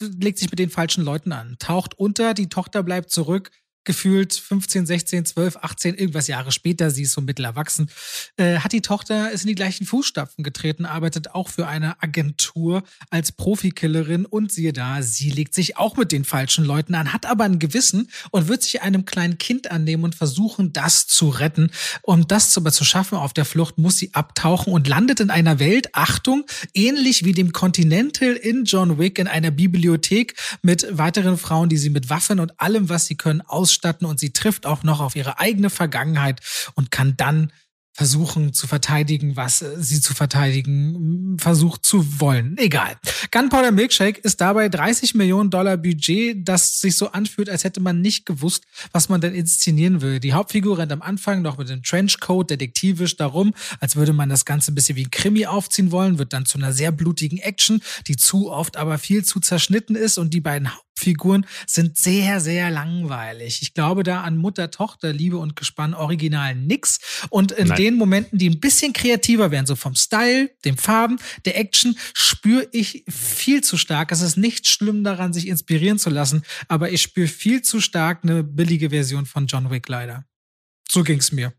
[0.00, 3.50] legt sich mit den falschen Leuten an, taucht unter, die Tochter bleibt zurück
[3.90, 7.90] gefühlt 15, 16, 12, 18, irgendwas Jahre später, sie ist so mittelerwachsen,
[8.37, 12.85] äh, hat die Tochter, ist in die gleichen Fußstapfen getreten, arbeitet auch für eine Agentur
[13.11, 17.26] als Profikillerin und siehe da, sie legt sich auch mit den falschen Leuten an, hat
[17.26, 21.72] aber ein Gewissen und wird sich einem kleinen Kind annehmen und versuchen, das zu retten.
[22.03, 25.59] Um das aber zu schaffen auf der Flucht, muss sie abtauchen und landet in einer
[25.59, 31.68] Welt, Achtung, ähnlich wie dem Continental in John Wick in einer Bibliothek mit weiteren Frauen,
[31.68, 34.82] die sie mit Waffen und allem, was sie können, aus ausstatten und sie trifft auch
[34.82, 36.40] noch auf ihre eigene Vergangenheit
[36.74, 37.52] und kann dann
[37.92, 42.56] versuchen zu verteidigen, was äh, sie zu verteidigen versucht zu wollen.
[42.56, 42.96] Egal.
[43.30, 48.00] Gunpowder Milkshake ist dabei 30 Millionen Dollar Budget, das sich so anfühlt, als hätte man
[48.00, 50.20] nicht gewusst, was man denn inszenieren will.
[50.20, 54.44] Die Hauptfigur rennt am Anfang noch mit dem Trenchcoat detektivisch darum, als würde man das
[54.44, 57.82] Ganze ein bisschen wie ein Krimi aufziehen wollen, wird dann zu einer sehr blutigen Action,
[58.06, 62.70] die zu oft aber viel zu zerschnitten ist und die beiden Figuren sind sehr, sehr
[62.70, 63.62] langweilig.
[63.62, 67.00] Ich glaube da an Mutter, Tochter, Liebe und Gespann original nix.
[67.30, 67.76] Und in Nein.
[67.76, 72.68] den Momenten, die ein bisschen kreativer werden, so vom Style, den Farben, der Action, spüre
[72.72, 74.12] ich viel zu stark.
[74.12, 78.20] Es ist nicht schlimm daran, sich inspirieren zu lassen, aber ich spüre viel zu stark
[78.22, 80.24] eine billige Version von John Wick leider.
[80.90, 81.52] So ging's mir.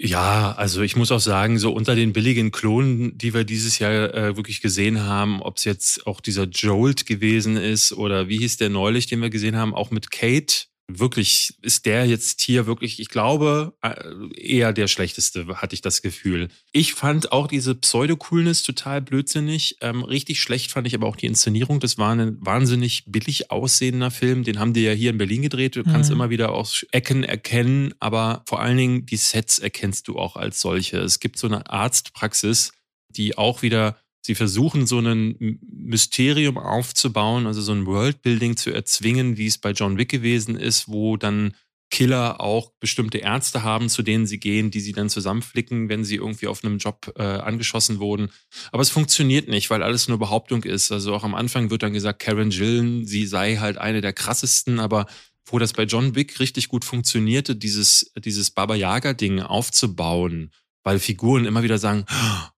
[0.00, 4.14] Ja, also ich muss auch sagen, so unter den billigen Klonen, die wir dieses Jahr
[4.14, 8.58] äh, wirklich gesehen haben, ob es jetzt auch dieser Jolt gewesen ist oder wie hieß
[8.58, 12.98] der neulich, den wir gesehen haben, auch mit Kate, wirklich ist der jetzt hier wirklich,
[12.98, 13.94] ich glaube, äh,
[14.34, 16.48] eher der schlechteste, hatte ich das Gefühl.
[16.72, 19.76] Ich fand auch diese Pseudo-Coolness total blödsinnig.
[19.82, 21.78] Ähm, richtig schlecht fand ich aber auch die Inszenierung.
[21.78, 24.44] Das war ein wahnsinnig billig aussehender Film.
[24.44, 25.76] Den haben die ja hier in Berlin gedreht.
[25.76, 26.16] Du kannst mhm.
[26.16, 30.60] immer wieder aus Ecken erkennen, aber vor allen Dingen die Sets erkennst du auch als
[30.60, 30.98] solche.
[30.98, 32.72] Es gibt so eine Arztpraxis,
[33.10, 33.98] die auch wieder
[34.28, 39.70] Sie versuchen so ein Mysterium aufzubauen, also so ein Worldbuilding zu erzwingen, wie es bei
[39.70, 41.54] John Wick gewesen ist, wo dann
[41.90, 46.16] Killer auch bestimmte Ärzte haben, zu denen sie gehen, die sie dann zusammenflicken, wenn sie
[46.16, 48.28] irgendwie auf einem Job äh, angeschossen wurden.
[48.70, 50.92] Aber es funktioniert nicht, weil alles nur Behauptung ist.
[50.92, 54.78] Also auch am Anfang wird dann gesagt, Karen Gillen, sie sei halt eine der krassesten,
[54.78, 55.06] aber
[55.46, 60.50] wo das bei John Wick richtig gut funktionierte, dieses, dieses Baba Yaga-Ding aufzubauen,
[60.84, 62.04] weil Figuren immer wieder sagen,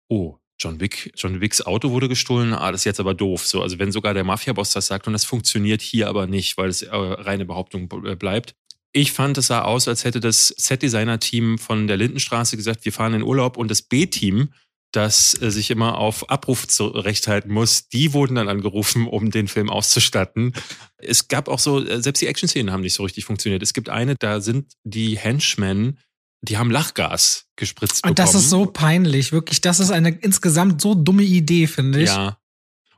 [0.09, 3.47] oh, John Wick, John Wicks Auto wurde gestohlen, ah, das ist jetzt aber doof.
[3.47, 6.69] So, also wenn sogar der Mafia-Boss das sagt und das funktioniert hier aber nicht, weil
[6.69, 8.55] es äh, reine Behauptung äh, bleibt.
[8.93, 13.15] Ich fand, es sah aus, als hätte das Set-Designer-Team von der Lindenstraße gesagt, wir fahren
[13.15, 14.53] in Urlaub und das B-Team,
[14.93, 19.71] das äh, sich immer auf Abruf zurechthalten muss, die wurden dann angerufen, um den Film
[19.71, 20.53] auszustatten.
[20.99, 23.63] Es gab auch so, äh, selbst die Action-Szenen haben nicht so richtig funktioniert.
[23.63, 25.99] Es gibt eine, da sind die Henchmen
[26.43, 29.61] die haben Lachgas gespritzt Und das ist so peinlich, wirklich.
[29.61, 32.09] Das ist eine insgesamt so dumme Idee, finde ich.
[32.09, 32.39] Ja.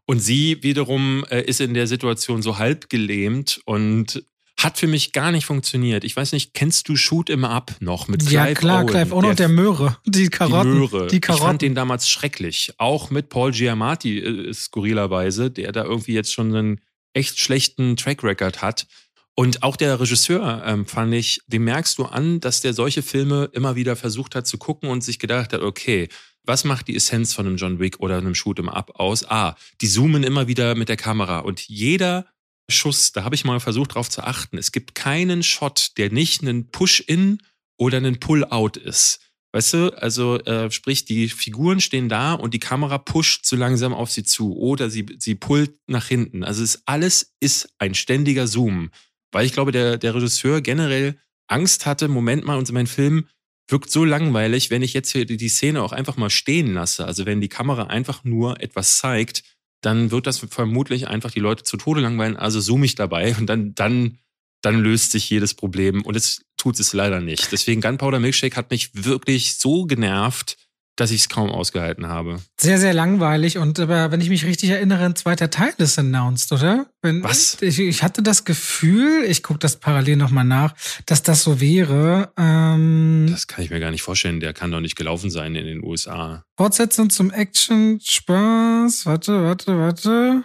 [0.05, 4.25] Und sie wiederum äh, ist in der Situation so halb gelähmt und
[4.59, 6.05] hat für mich gar nicht funktioniert.
[6.05, 9.15] Ich weiß nicht, kennst du Shoot im Up noch mit Clive Ja, klar, Owen, Clive
[9.15, 9.97] Owen und der Möhre.
[10.05, 10.73] Die Karotten.
[10.73, 11.07] Die Möhre.
[11.09, 11.43] Die Karotten.
[11.43, 12.73] Ich fand den damals schrecklich.
[12.79, 16.81] Auch mit Paul Giamatti, äh, skurrilerweise, der da irgendwie jetzt schon einen
[17.13, 18.87] echt schlechten Track Record hat.
[19.35, 23.49] Und auch der Regisseur, ähm, fand ich, dem merkst du an, dass der solche Filme
[23.53, 26.09] immer wieder versucht hat zu gucken und sich gedacht hat, okay,
[26.45, 29.25] was macht die Essenz von einem John Wick oder einem Shoot Up aus?
[29.29, 32.27] Ah, die zoomen immer wieder mit der Kamera und jeder
[32.69, 34.59] Schuss, da habe ich mal versucht drauf zu achten.
[34.59, 37.39] Es gibt keinen Shot, der nicht einen Push-In
[37.77, 39.21] oder einen Pull-Out ist.
[39.53, 43.93] Weißt du, also äh, sprich, die Figuren stehen da und die Kamera pusht so langsam
[43.93, 46.43] auf sie zu oder sie, sie pullt nach hinten.
[46.43, 48.91] Also es alles ist ein ständiger Zoom.
[49.33, 51.19] Weil ich glaube, der, der Regisseur generell
[51.49, 53.27] Angst hatte, Moment mal, und mein Film
[53.69, 57.07] wirkt so langweilig, wenn ich jetzt hier die, Szene auch einfach mal stehen lasse.
[57.07, 59.43] Also wenn die Kamera einfach nur etwas zeigt,
[59.81, 62.37] dann wird das vermutlich einfach die Leute zu Tode langweilen.
[62.37, 64.19] Also zoome ich dabei und dann, dann,
[64.61, 66.03] dann löst sich jedes Problem.
[66.03, 67.51] Und es tut es leider nicht.
[67.51, 70.57] Deswegen Gunpowder Milkshake hat mich wirklich so genervt,
[70.97, 72.39] dass ich es kaum ausgehalten habe.
[72.61, 73.59] Sehr, sehr langweilig.
[73.59, 76.87] Und aber wenn ich mich richtig erinnere, ein zweiter Teil ist announced, oder?
[77.01, 77.61] Wenn, Was?
[77.63, 80.75] Ich, ich hatte das Gefühl, ich gucke das parallel nochmal nach,
[81.07, 82.33] dass das so wäre.
[82.37, 84.41] Ähm, Das kann ich mir gar nicht vorstellen.
[84.41, 86.45] Der kann doch nicht gelaufen sein in den USA.
[86.57, 89.07] Fortsetzung zum Action Spaß.
[89.07, 90.45] Warte, warte, warte.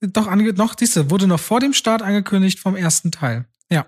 [0.00, 3.46] Doch, ange noch, siehste, wurde noch vor dem Start angekündigt vom ersten Teil.
[3.70, 3.86] Ja.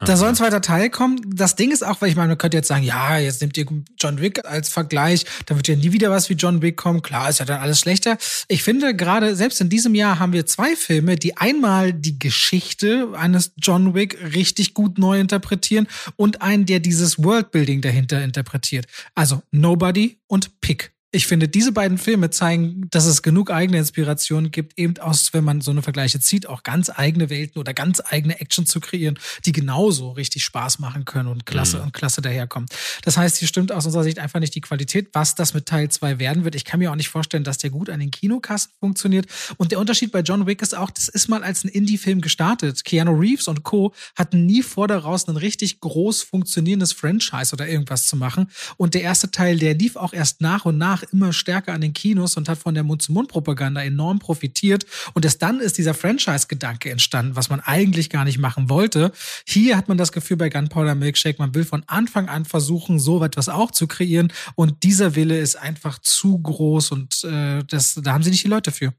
[0.00, 1.20] Da soll ein zweiter Teil kommen.
[1.34, 3.66] Das Ding ist auch, weil ich meine, man könnte jetzt sagen, ja, jetzt nehmt ihr
[3.98, 7.02] John Wick als Vergleich, da wird ja nie wieder was wie John Wick kommen.
[7.02, 8.18] Klar, ist ja dann alles schlechter.
[8.48, 13.08] Ich finde gerade, selbst in diesem Jahr haben wir zwei Filme, die einmal die Geschichte
[13.16, 18.86] eines John Wick richtig gut neu interpretieren und einen, der dieses Worldbuilding dahinter interpretiert.
[19.14, 20.93] Also Nobody und Pick.
[21.14, 25.44] Ich finde, diese beiden Filme zeigen, dass es genug eigene Inspirationen gibt, eben aus, wenn
[25.44, 29.16] man so eine Vergleiche zieht, auch ganz eigene Welten oder ganz eigene Action zu kreieren,
[29.44, 31.82] die genauso richtig Spaß machen können und klasse Mhm.
[31.84, 32.68] und klasse daherkommen.
[33.02, 35.88] Das heißt, hier stimmt aus unserer Sicht einfach nicht die Qualität, was das mit Teil
[35.88, 36.56] 2 werden wird.
[36.56, 39.26] Ich kann mir auch nicht vorstellen, dass der gut an den Kinokassen funktioniert.
[39.56, 42.84] Und der Unterschied bei John Wick ist auch, das ist mal als ein Indie-Film gestartet.
[42.84, 43.94] Keanu Reeves und Co.
[44.16, 48.50] hatten nie vor daraus ein richtig groß funktionierendes Franchise oder irgendwas zu machen.
[48.76, 51.92] Und der erste Teil, der lief auch erst nach und nach immer stärker an den
[51.92, 54.86] Kinos und hat von der Mund-zu-Mund-Propaganda enorm profitiert.
[55.14, 59.12] Und erst dann ist dieser Franchise-Gedanke entstanden, was man eigentlich gar nicht machen wollte.
[59.46, 63.22] Hier hat man das Gefühl bei Gunpowder Milkshake, man will von Anfang an versuchen, so
[63.24, 64.32] etwas auch zu kreieren.
[64.54, 68.48] Und dieser Wille ist einfach zu groß und äh, das, da haben sie nicht die
[68.48, 68.92] Leute für.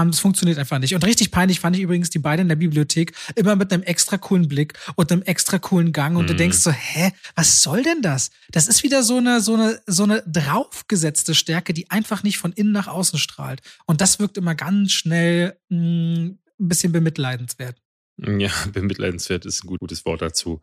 [0.00, 0.94] Haben, das funktioniert einfach nicht.
[0.94, 4.18] Und richtig peinlich fand ich übrigens die beiden in der Bibliothek immer mit einem extra
[4.18, 6.16] coolen Blick und einem extra coolen Gang.
[6.16, 6.38] Und du Mhm.
[6.38, 8.30] denkst so, hä, was soll denn das?
[8.50, 12.52] Das ist wieder so eine, so eine, so eine draufgesetzte Stärke, die einfach nicht von
[12.52, 13.60] innen nach außen strahlt.
[13.86, 17.76] Und das wirkt immer ganz schnell mh, ein bisschen bemitleidenswert.
[18.18, 20.60] Ja, bemitleidenswert ist ein gut- gutes Wort dazu.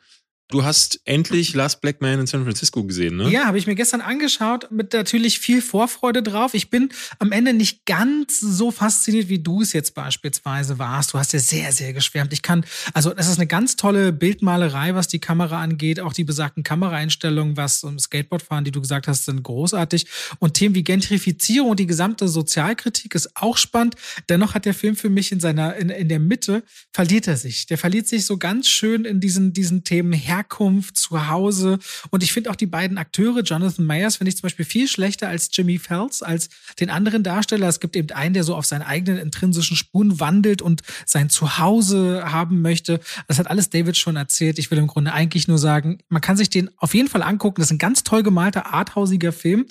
[0.50, 3.30] Du hast endlich Last Black Man in San Francisco gesehen, ne?
[3.30, 6.54] Ja, habe ich mir gestern angeschaut, mit natürlich viel Vorfreude drauf.
[6.54, 6.88] Ich bin
[7.20, 11.14] am Ende nicht ganz so fasziniert, wie du es jetzt beispielsweise warst.
[11.14, 12.32] Du hast ja sehr, sehr geschwärmt.
[12.32, 16.00] Ich kann, also es ist eine ganz tolle Bildmalerei, was die Kamera angeht.
[16.00, 20.08] Auch die besagten Kameraeinstellungen, was um Skateboardfahren, die du gesagt hast, sind großartig.
[20.40, 23.96] Und Themen wie Gentrifizierung und die gesamte Sozialkritik ist auch spannend.
[24.30, 27.66] Dennoch hat der Film für mich in seiner, in, in der Mitte verliert er sich.
[27.66, 31.80] Der verliert sich so ganz schön in diesen, diesen Themen Herkunft, Zuhause.
[32.12, 35.28] Und ich finde auch die beiden Akteure, Jonathan Mayers, finde ich zum Beispiel viel schlechter
[35.28, 37.68] als Jimmy Phelps, als den anderen Darsteller.
[37.68, 42.24] Es gibt eben einen, der so auf seinen eigenen intrinsischen Spuren wandelt und sein Zuhause
[42.32, 43.00] haben möchte.
[43.28, 44.60] Das hat alles David schon erzählt.
[44.60, 47.62] Ich will im Grunde eigentlich nur sagen, man kann sich den auf jeden Fall angucken.
[47.62, 49.66] Das ist ein ganz toll gemalter, arthausiger Film.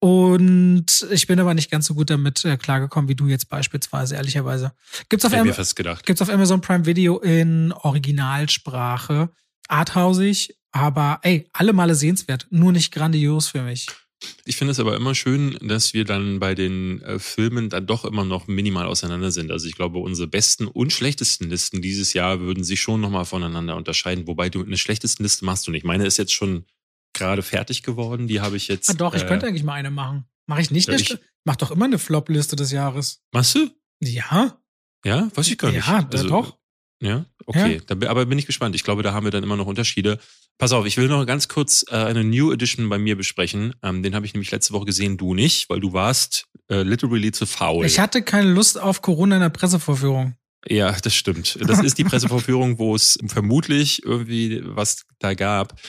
[0.00, 4.16] Und ich bin aber nicht ganz so gut damit äh, klargekommen wie du jetzt beispielsweise,
[4.16, 4.72] ehrlicherweise.
[5.08, 5.52] Gibt's auf, Am
[6.04, 9.30] gibt's auf Amazon Prime Video in Originalsprache.
[9.68, 12.46] Arthausig, aber ey, alle Male sehenswert.
[12.50, 13.86] Nur nicht grandios für mich.
[14.44, 18.04] Ich finde es aber immer schön, dass wir dann bei den äh, Filmen dann doch
[18.04, 19.52] immer noch minimal auseinander sind.
[19.52, 23.76] Also ich glaube, unsere besten und schlechtesten Listen dieses Jahr würden sich schon nochmal voneinander
[23.76, 24.26] unterscheiden.
[24.26, 25.84] Wobei du eine schlechtesten Liste machst du nicht.
[25.84, 26.64] Meine ist jetzt schon
[27.12, 28.26] gerade fertig geworden.
[28.26, 28.90] Die habe ich jetzt.
[28.90, 30.24] Ah, doch, ich äh, könnte eigentlich mal eine machen.
[30.46, 30.88] Mache ich nicht?
[30.88, 33.22] ja, eine ich- Mach doch immer eine Flop-Liste des Jahres.
[33.32, 33.70] Machst du?
[34.00, 34.60] Ja?
[35.04, 35.86] Ja, weiß ich gar nicht.
[35.86, 36.57] Ja, da doch.
[37.00, 37.80] Ja, okay.
[37.86, 38.74] Da, bin- aber bin ich gespannt.
[38.74, 40.18] Ich glaube, da haben wir dann immer noch Unterschiede.
[40.58, 43.72] Pass auf, ich will noch ganz kurz äh, eine New Edition bei mir besprechen.
[43.82, 47.30] Ähm, den habe ich nämlich letzte Woche gesehen, du nicht, weil du warst äh, literally
[47.30, 47.86] zu faul.
[47.86, 50.34] Ich hatte keine Lust auf Corona in der Pressevorführung.
[50.68, 51.56] Ja, das stimmt.
[51.64, 55.80] Das ist die Pressevorführung, wo es vermutlich irgendwie was da gab.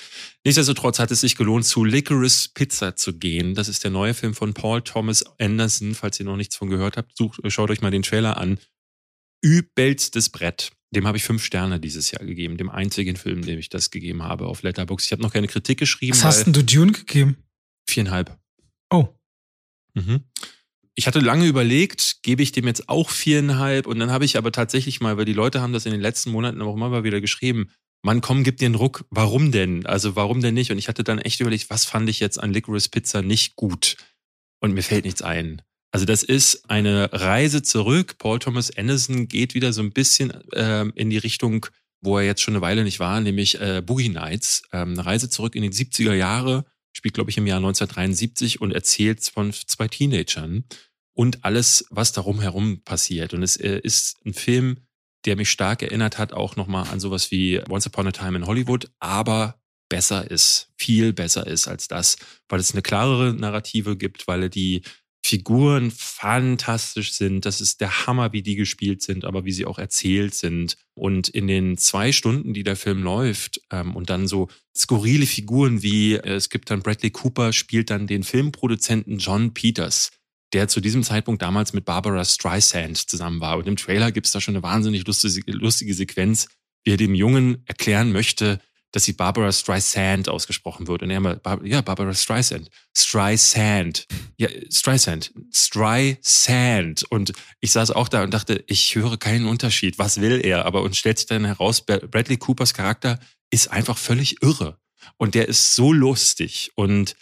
[0.45, 3.55] Nichtsdestotrotz hat es sich gelohnt, zu Licorice Pizza zu gehen.
[3.55, 5.95] Das ist der neue Film von Paul Thomas Anderson.
[5.95, 8.59] Falls ihr noch nichts von gehört habt, sucht, schaut euch mal den Trailer an.
[9.41, 10.71] Übelstes Brett.
[10.91, 12.57] Dem habe ich fünf Sterne dieses Jahr gegeben.
[12.57, 15.07] Dem einzigen Film, dem ich das gegeben habe auf Letterboxd.
[15.07, 16.17] Ich habe noch keine Kritik geschrieben.
[16.17, 17.37] Was hast denn du Dune gegeben?
[17.89, 18.37] viereinhalb.
[18.89, 19.07] Oh.
[19.93, 20.23] Mhm.
[20.95, 24.51] Ich hatte lange überlegt, gebe ich dem jetzt auch viereinhalb und dann habe ich aber
[24.51, 27.21] tatsächlich mal, weil die Leute haben das in den letzten Monaten auch immer mal wieder
[27.21, 27.71] geschrieben,
[28.01, 29.05] Mann, komm, gib dir einen Ruck.
[29.09, 29.85] Warum denn?
[29.85, 30.71] Also warum denn nicht?
[30.71, 33.97] Und ich hatte dann echt überlegt, was fand ich jetzt an Licorice Pizza nicht gut?
[34.61, 35.61] Und mir fällt nichts ein.
[35.91, 38.17] Also das ist eine Reise zurück.
[38.19, 41.65] Paul Thomas Anderson geht wieder so ein bisschen ähm, in die Richtung,
[42.01, 44.63] wo er jetzt schon eine Weile nicht war, nämlich äh, Boogie Nights.
[44.71, 48.71] Ähm, eine Reise zurück in die 70er Jahre, spielt, glaube ich, im Jahr 1973 und
[48.71, 50.63] erzählt von zwei Teenagern
[51.13, 53.33] und alles, was darum herum passiert.
[53.33, 54.77] Und es äh, ist ein Film,
[55.25, 58.45] der mich stark erinnert hat, auch nochmal an sowas wie Once Upon a Time in
[58.45, 64.27] Hollywood, aber besser ist, viel besser ist als das, weil es eine klarere Narrative gibt,
[64.27, 64.83] weil er die
[65.29, 67.45] Figuren fantastisch sind.
[67.45, 70.75] Das ist der Hammer, wie die gespielt sind, aber wie sie auch erzählt sind.
[70.95, 75.83] Und in den zwei Stunden, die der Film läuft, ähm, und dann so skurrile Figuren
[75.83, 80.09] wie, äh, es gibt dann Bradley Cooper, spielt dann den Filmproduzenten John Peters,
[80.51, 83.57] der zu diesem Zeitpunkt damals mit Barbara Streisand zusammen war.
[83.59, 86.47] Und im Trailer gibt es da schon eine wahnsinnig lustige, lustige Sequenz,
[86.83, 88.59] wie er dem Jungen erklären möchte,
[88.91, 91.03] dass sie Barbara Streisand ausgesprochen wird.
[91.03, 92.69] Und er immer, ja, Barbara Streisand.
[92.95, 94.07] Streisand.
[94.37, 95.31] Ja, Streisand.
[95.53, 97.03] Streisand.
[97.09, 99.99] Und ich saß auch da und dachte, ich höre keinen Unterschied.
[99.99, 100.65] Was will er?
[100.65, 103.19] Aber uns stellt sich dann heraus, Bradley Coopers Charakter
[103.51, 104.79] ist einfach völlig irre.
[105.17, 106.71] Und der ist so lustig.
[106.75, 107.15] Und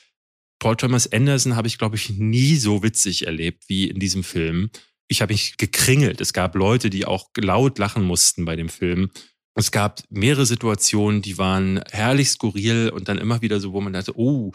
[0.60, 4.70] Paul Thomas Anderson habe ich, glaube ich, nie so witzig erlebt wie in diesem Film.
[5.08, 6.20] Ich habe mich gekringelt.
[6.20, 9.12] Es gab Leute, die auch laut lachen mussten bei dem Film.
[9.60, 13.92] Es gab mehrere Situationen, die waren herrlich skurril und dann immer wieder so, wo man
[13.92, 14.52] dachte, oh,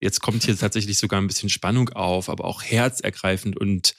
[0.00, 3.96] jetzt kommt hier tatsächlich sogar ein bisschen Spannung auf, aber auch herzergreifend und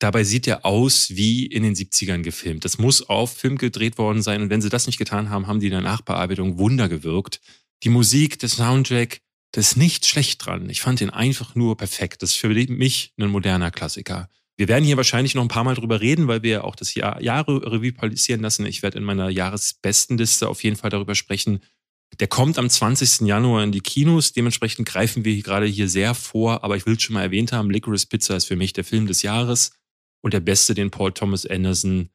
[0.00, 2.64] dabei sieht er aus wie in den 70ern gefilmt.
[2.64, 5.60] Das muss auf Film gedreht worden sein und wenn sie das nicht getan haben, haben
[5.60, 7.40] die in der Nachbearbeitung Wunder gewirkt.
[7.84, 9.20] Die Musik, der Soundtrack,
[9.52, 10.68] das ist nicht schlecht dran.
[10.70, 12.20] Ich fand den einfach nur perfekt.
[12.22, 14.28] Das ist für mich ein moderner Klassiker.
[14.56, 17.18] Wir werden hier wahrscheinlich noch ein paar Mal drüber reden, weil wir auch das Jahr,
[17.20, 18.66] Revue passieren lassen.
[18.66, 21.60] Ich werde in meiner Jahresbestenliste auf jeden Fall darüber sprechen.
[22.20, 23.26] Der kommt am 20.
[23.26, 24.32] Januar in die Kinos.
[24.32, 26.62] Dementsprechend greifen wir gerade hier sehr vor.
[26.62, 29.08] Aber ich will es schon mal erwähnt haben, Licorice Pizza ist für mich der Film
[29.08, 29.72] des Jahres
[30.22, 32.10] und der beste, den Paul Thomas Anderson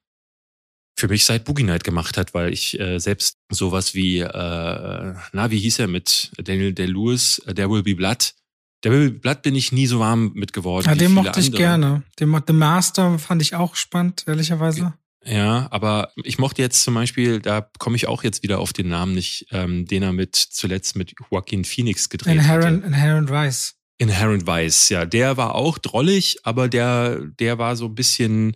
[0.98, 5.50] für mich seit Boogie Night gemacht hat, weil ich äh, selbst sowas wie, äh, na,
[5.50, 8.34] wie hieß er mit Daniel Day-Lewis, äh, There Will Be Blood,
[8.84, 10.86] der Blatt bin ich nie so warm mit geworden.
[10.88, 11.62] Ja, den mochte ich andere.
[11.62, 12.04] gerne.
[12.20, 14.94] Den, The Master fand ich auch spannend, ehrlicherweise.
[15.26, 18.88] Ja, aber ich mochte jetzt zum Beispiel, da komme ich auch jetzt wieder auf den
[18.88, 22.88] Namen nicht, ähm, den er mit zuletzt mit Joaquin Phoenix gedreht Inherent, hatte.
[22.88, 23.76] Inherent Vice.
[23.98, 25.06] Inherent Vice, ja.
[25.06, 28.56] Der war auch drollig, aber der, der war so ein bisschen,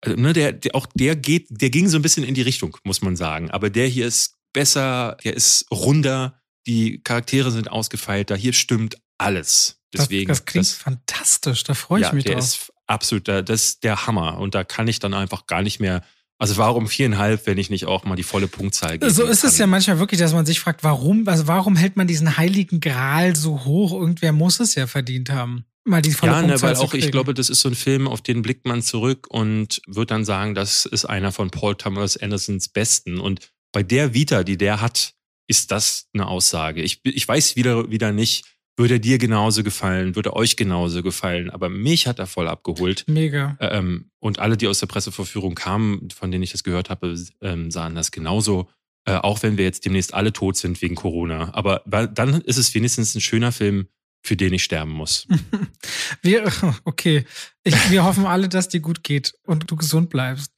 [0.00, 2.76] also, ne, der, der, auch der geht, der ging so ein bisschen in die Richtung,
[2.82, 3.52] muss man sagen.
[3.52, 9.80] Aber der hier ist besser, der ist runder, die Charaktere sind ausgefeilter, hier stimmt alles.
[9.92, 12.44] Deswegen, das, das klingt das, fantastisch, da freue ich ja, mich der drauf.
[12.44, 14.38] Ist absolut, das ist der Hammer.
[14.38, 16.02] Und da kann ich dann einfach gar nicht mehr.
[16.38, 19.10] Also warum viereinhalb, wenn ich nicht auch mal die volle Punktzahl gebe?
[19.12, 19.50] So ist kann.
[19.50, 22.80] es ja manchmal wirklich, dass man sich fragt, warum, also warum hält man diesen heiligen
[22.80, 23.92] Gral so hoch?
[23.92, 25.66] Irgendwer muss es ja verdient haben.
[25.84, 28.22] Mal die volle ja, ne, weil auch ich glaube, das ist so ein Film, auf
[28.22, 32.68] den blickt man zurück und wird dann sagen, das ist einer von Paul Thomas Andersons
[32.68, 33.20] besten.
[33.20, 35.14] Und bei der Vita, die der hat,
[35.48, 36.82] ist das eine Aussage.
[36.82, 38.44] Ich, ich weiß wieder, wieder nicht,
[38.82, 41.50] würde er dir genauso gefallen, würde euch genauso gefallen.
[41.50, 43.04] Aber mich hat er voll abgeholt.
[43.06, 43.56] Mega.
[43.60, 47.70] Ähm, und alle, die aus der Presseverführung kamen, von denen ich das gehört habe, ähm,
[47.70, 48.68] sahen das genauso.
[49.04, 51.54] Äh, auch wenn wir jetzt demnächst alle tot sind wegen Corona.
[51.54, 53.86] Aber dann ist es wenigstens ein schöner Film,
[54.20, 55.28] für den ich sterben muss.
[56.22, 56.50] wir,
[56.84, 57.24] okay.
[57.62, 60.52] Ich, wir hoffen alle, dass dir gut geht und du gesund bleibst.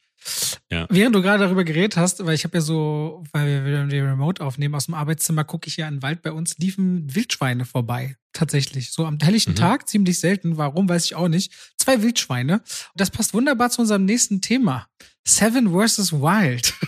[0.70, 0.86] Ja.
[0.90, 3.98] Während du gerade darüber geredet hast, weil ich habe ja so, weil wir wieder die
[3.98, 7.64] Remote aufnehmen aus dem Arbeitszimmer, gucke ich ja in den Wald bei uns, liefen Wildschweine
[7.64, 8.16] vorbei.
[8.32, 8.90] Tatsächlich.
[8.90, 9.58] So am helllichen mhm.
[9.58, 10.56] Tag, ziemlich selten.
[10.56, 11.52] Warum, weiß ich auch nicht.
[11.76, 12.62] Zwei Wildschweine.
[12.96, 14.88] Das passt wunderbar zu unserem nächsten Thema.
[15.24, 16.12] Seven vs.
[16.12, 16.74] Wild.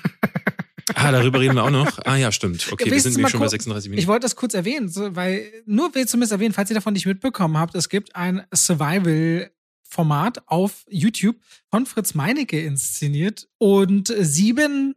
[0.95, 1.99] Ah, darüber reden wir auch noch.
[2.05, 2.73] Ah ja, stimmt.
[2.73, 4.01] Okay, ja, wir sind nämlich schon bei 36 Minuten.
[4.01, 7.59] Ich wollte das kurz erwähnen, weil nur will zumindest erwähnen, falls ihr davon nicht mitbekommen
[7.59, 9.51] habt, es gibt ein Survival
[9.97, 11.37] Format auf YouTube
[11.71, 14.95] von Fritz Meinecke inszeniert und sieben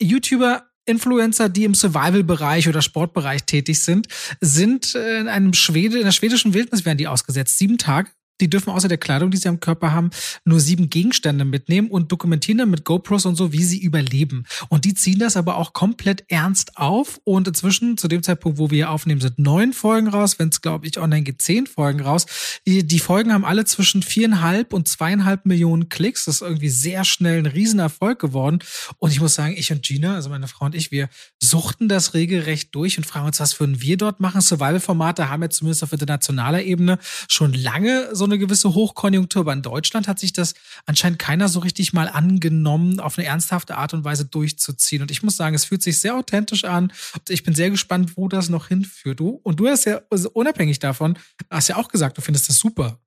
[0.00, 4.08] YouTuber Influencer, die im Survival-Bereich oder Sportbereich tätig sind,
[4.40, 7.58] sind in einem Schwede, in der schwedischen Wildnis werden die ausgesetzt.
[7.58, 8.10] Sieben Tage
[8.40, 10.10] die dürfen außer der Kleidung, die sie am Körper haben,
[10.44, 14.44] nur sieben Gegenstände mitnehmen und dokumentieren dann mit GoPros und so, wie sie überleben.
[14.68, 17.20] Und die ziehen das aber auch komplett ernst auf.
[17.24, 20.38] Und inzwischen, zu dem Zeitpunkt, wo wir aufnehmen, sind neun Folgen raus.
[20.38, 22.26] Wenn es, glaube ich, online geht, zehn Folgen raus.
[22.66, 26.24] Die, die Folgen haben alle zwischen viereinhalb und zweieinhalb Millionen Klicks.
[26.24, 28.60] Das ist irgendwie sehr schnell ein Riesenerfolg geworden.
[28.98, 31.08] Und ich muss sagen, ich und Gina, also meine Frau und ich, wir
[31.42, 34.40] suchten das regelrecht durch und fragen uns, was würden wir dort machen?
[34.40, 36.98] Survival-Formate haben ja zumindest auf internationaler Ebene
[37.28, 40.54] schon lange so eine gewisse Hochkonjunktur, aber in Deutschland hat sich das
[40.86, 45.02] anscheinend keiner so richtig mal angenommen, auf eine ernsthafte Art und Weise durchzuziehen.
[45.02, 46.92] Und ich muss sagen, es fühlt sich sehr authentisch an.
[47.28, 49.20] Ich bin sehr gespannt, wo das noch hinführt.
[49.20, 51.18] Du und du hast ja also unabhängig davon,
[51.50, 52.98] hast ja auch gesagt, du findest das super.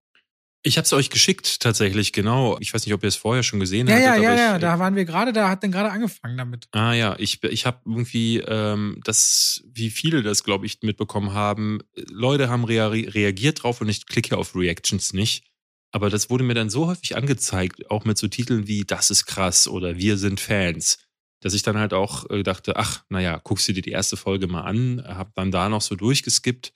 [0.65, 2.58] Ich habe es euch geschickt tatsächlich, genau.
[2.62, 4.23] Ich weiß nicht, ob ihr es vorher schon gesehen ja, hattet.
[4.23, 6.69] Ja, ja, ja, da waren wir gerade, da hat dann gerade angefangen damit.
[6.71, 11.80] Ah ja, ich, ich habe irgendwie ähm, das, wie viele das, glaube ich, mitbekommen haben.
[12.10, 15.43] Leute haben rea reagiert drauf und ich klicke auf Reactions nicht.
[15.91, 19.26] Aber das wurde mir dann so häufig angezeigt, auch mit so Titeln wie Das ist
[19.26, 20.97] krass oder Wir sind Fans,
[21.41, 24.48] dass ich dann halt auch äh, dachte, ach, naja, guckst du dir die erste Folge
[24.48, 26.73] mal an, hab dann da noch so durchgeskippt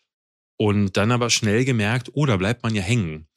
[0.58, 3.28] und dann aber schnell gemerkt, oh, da bleibt man ja hängen.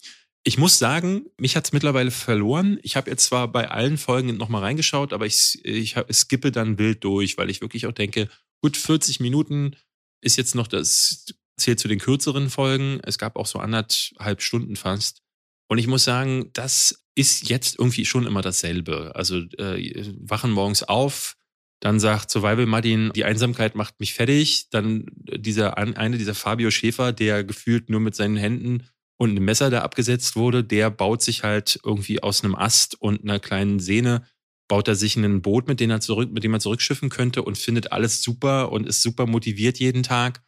[0.42, 2.78] Ich muss sagen, mich hat's mittlerweile verloren.
[2.82, 7.04] Ich habe jetzt zwar bei allen Folgen nochmal reingeschaut, aber ich, ich skippe dann wild
[7.04, 8.28] durch, weil ich wirklich auch denke,
[8.62, 9.76] gut, 40 Minuten
[10.22, 11.26] ist jetzt noch das,
[11.58, 13.00] zählt zu den kürzeren Folgen.
[13.02, 15.22] Es gab auch so anderthalb Stunden fast.
[15.68, 19.12] Und ich muss sagen, das ist jetzt irgendwie schon immer dasselbe.
[19.14, 21.36] Also äh, wachen morgens auf,
[21.80, 24.68] dann sagt Survival Martin, die Einsamkeit macht mich fertig.
[24.70, 28.86] Dann dieser eine, dieser Fabio Schäfer, der gefühlt nur mit seinen Händen
[29.20, 33.22] und ein Messer da abgesetzt wurde, der baut sich halt irgendwie aus einem Ast und
[33.22, 34.24] einer kleinen Sehne,
[34.66, 37.58] baut er sich ein Boot, mit dem er zurück, mit dem er zurückschiffen könnte und
[37.58, 40.42] findet alles super und ist super motiviert jeden Tag.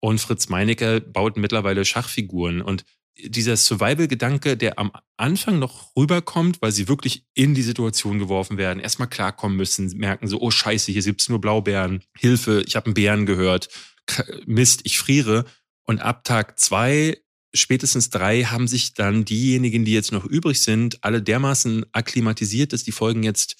[0.00, 2.86] Und Fritz Meinecke baut mittlerweile Schachfiguren und
[3.22, 8.80] dieser Survival-Gedanke, der am Anfang noch rüberkommt, weil sie wirklich in die Situation geworfen werden,
[8.80, 12.94] erstmal klarkommen müssen, merken so, oh scheiße, hier gibt's nur Blaubeeren, Hilfe, ich habe einen
[12.94, 13.68] Bären gehört,
[14.46, 15.44] Mist, ich friere.
[15.84, 17.18] Und ab Tag zwei
[17.54, 22.84] spätestens drei haben sich dann diejenigen, die jetzt noch übrig sind, alle dermaßen akklimatisiert, dass
[22.84, 23.56] die Folgen jetzt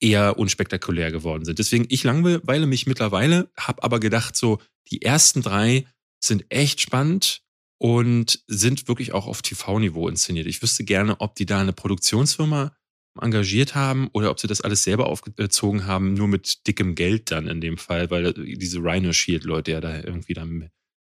[0.00, 1.58] eher unspektakulär geworden sind.
[1.58, 4.58] Deswegen, ich langweile mich mittlerweile, habe aber gedacht, so,
[4.90, 5.86] die ersten drei
[6.20, 7.42] sind echt spannend
[7.78, 10.46] und sind wirklich auch auf TV-Niveau inszeniert.
[10.46, 12.76] Ich wüsste gerne, ob die da eine Produktionsfirma
[13.20, 17.48] engagiert haben oder ob sie das alles selber aufgezogen haben, nur mit dickem Geld dann
[17.48, 20.70] in dem Fall, weil diese Rhino Shield-Leute ja da irgendwie dann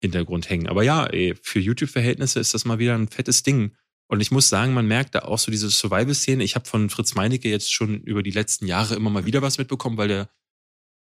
[0.00, 0.68] Hintergrund hängen.
[0.68, 3.74] Aber ja, ey, für YouTube-Verhältnisse ist das mal wieder ein fettes Ding.
[4.06, 6.42] Und ich muss sagen, man merkt da auch so diese Survival-Szene.
[6.42, 9.58] Ich habe von Fritz Meinecke jetzt schon über die letzten Jahre immer mal wieder was
[9.58, 10.30] mitbekommen, weil der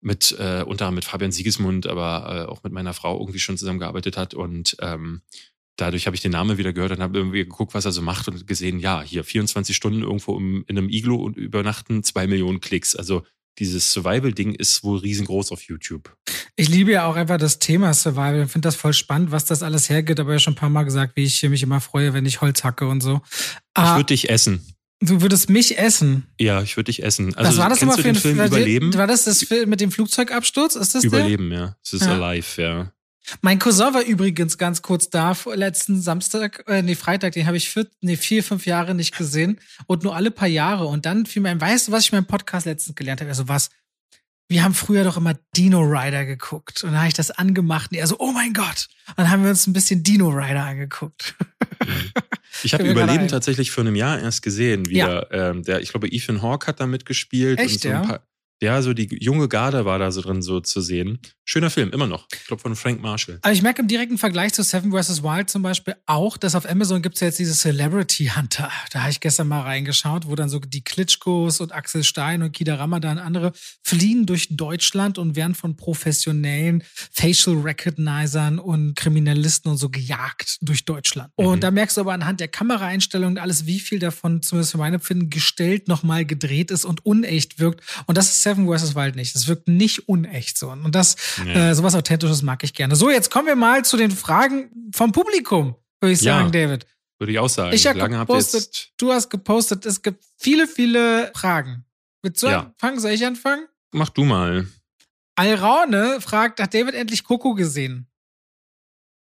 [0.00, 3.56] mit äh, unter anderem mit Fabian Siegesmund, aber äh, auch mit meiner Frau irgendwie schon
[3.56, 4.34] zusammengearbeitet hat.
[4.34, 5.22] Und ähm,
[5.76, 8.28] dadurch habe ich den Namen wieder gehört und habe irgendwie geguckt, was er so macht
[8.28, 12.60] und gesehen, ja, hier 24 Stunden irgendwo im, in einem Iglo und übernachten, zwei Millionen
[12.60, 12.94] Klicks.
[12.94, 13.24] Also
[13.58, 16.16] dieses Survival-Ding ist wohl riesengroß auf YouTube.
[16.56, 18.44] Ich liebe ja auch einfach das Thema Survival.
[18.44, 20.20] Ich finde das voll spannend, was das alles hergeht.
[20.20, 22.64] Aber ja schon ein paar Mal gesagt, wie ich mich immer freue, wenn ich Holz
[22.64, 23.20] hacke und so.
[23.74, 24.74] Ah, ich würde dich essen.
[25.00, 26.26] Du würdest mich essen.
[26.40, 27.34] Ja, ich würde dich essen.
[27.34, 28.40] Also, Was war das nochmal für ein Film?
[28.40, 28.94] Überleben?
[28.94, 30.76] War das das Film mit dem Flugzeugabsturz?
[30.76, 31.58] Ist das Überleben, der?
[31.58, 31.76] ja.
[31.84, 32.12] Es ist ja.
[32.12, 32.93] Alive, ja.
[33.40, 37.68] Mein Cousin war übrigens ganz kurz da, letzten Samstag, äh, nee, Freitag, den habe ich
[37.68, 40.86] vier, nee, vier, fünf Jahre nicht gesehen und nur alle paar Jahre.
[40.86, 43.30] Und dann fiel mir ein, weißt du, was ich in meinem Podcast letztens gelernt habe?
[43.30, 43.70] Also was,
[44.48, 46.84] wir haben früher doch immer Dino Rider geguckt.
[46.84, 48.88] Und dann habe ich das angemacht und er so, oh mein Gott.
[49.08, 51.34] Und dann haben wir uns ein bisschen Dino Rider angeguckt.
[52.62, 54.86] Ich habe Überleben tatsächlich vor einem Jahr erst gesehen.
[54.86, 55.28] Wieder.
[55.30, 55.50] Ja.
[55.50, 57.58] Ähm, der, ich glaube, Ethan Hawke hat da mitgespielt.
[57.58, 58.00] Echt, und so ja?
[58.00, 58.22] ein paar, ja,
[58.82, 61.18] so die junge Garde war da so drin so zu sehen.
[61.46, 62.26] Schöner Film, immer noch.
[62.32, 63.38] Ich glaube von Frank Marshall.
[63.42, 65.22] Aber ich merke im direkten Vergleich zu Seven vs.
[65.22, 68.70] Wild zum Beispiel auch, dass auf Amazon gibt es ja jetzt diese Celebrity Hunter.
[68.92, 72.52] Da habe ich gestern mal reingeschaut, wo dann so die Klitschkos und Axel Stein und
[72.52, 73.52] Kida Ramadan und andere
[73.82, 80.86] fliehen durch Deutschland und werden von professionellen Facial Recognizern und Kriminalisten und so gejagt durch
[80.86, 81.30] Deutschland.
[81.36, 81.46] Mhm.
[81.46, 84.94] Und da merkst du aber anhand der Kameraeinstellungen alles, wie viel davon, zumindest für mein
[84.94, 87.82] Empfinden, gestellt nochmal gedreht ist und unecht wirkt.
[88.06, 88.94] Und das ist Seven vs.
[88.94, 89.34] Wild nicht.
[89.34, 90.70] Das wirkt nicht unecht so.
[90.70, 91.70] Und das, ja.
[91.70, 92.96] äh, sowas Authentisches mag ich gerne.
[92.96, 96.86] So, jetzt kommen wir mal zu den Fragen vom Publikum, würde ich sagen, ja, David.
[97.18, 97.74] Würde ich auch sagen.
[97.74, 101.84] Ich habe gepostet, du hast gepostet, es gibt viele, viele Fragen.
[102.22, 102.60] Willst du ja.
[102.60, 103.00] anfangen?
[103.00, 103.66] Soll ich anfangen?
[103.92, 104.66] Mach du mal.
[105.36, 108.06] Alraune fragt, hat David endlich Coco gesehen?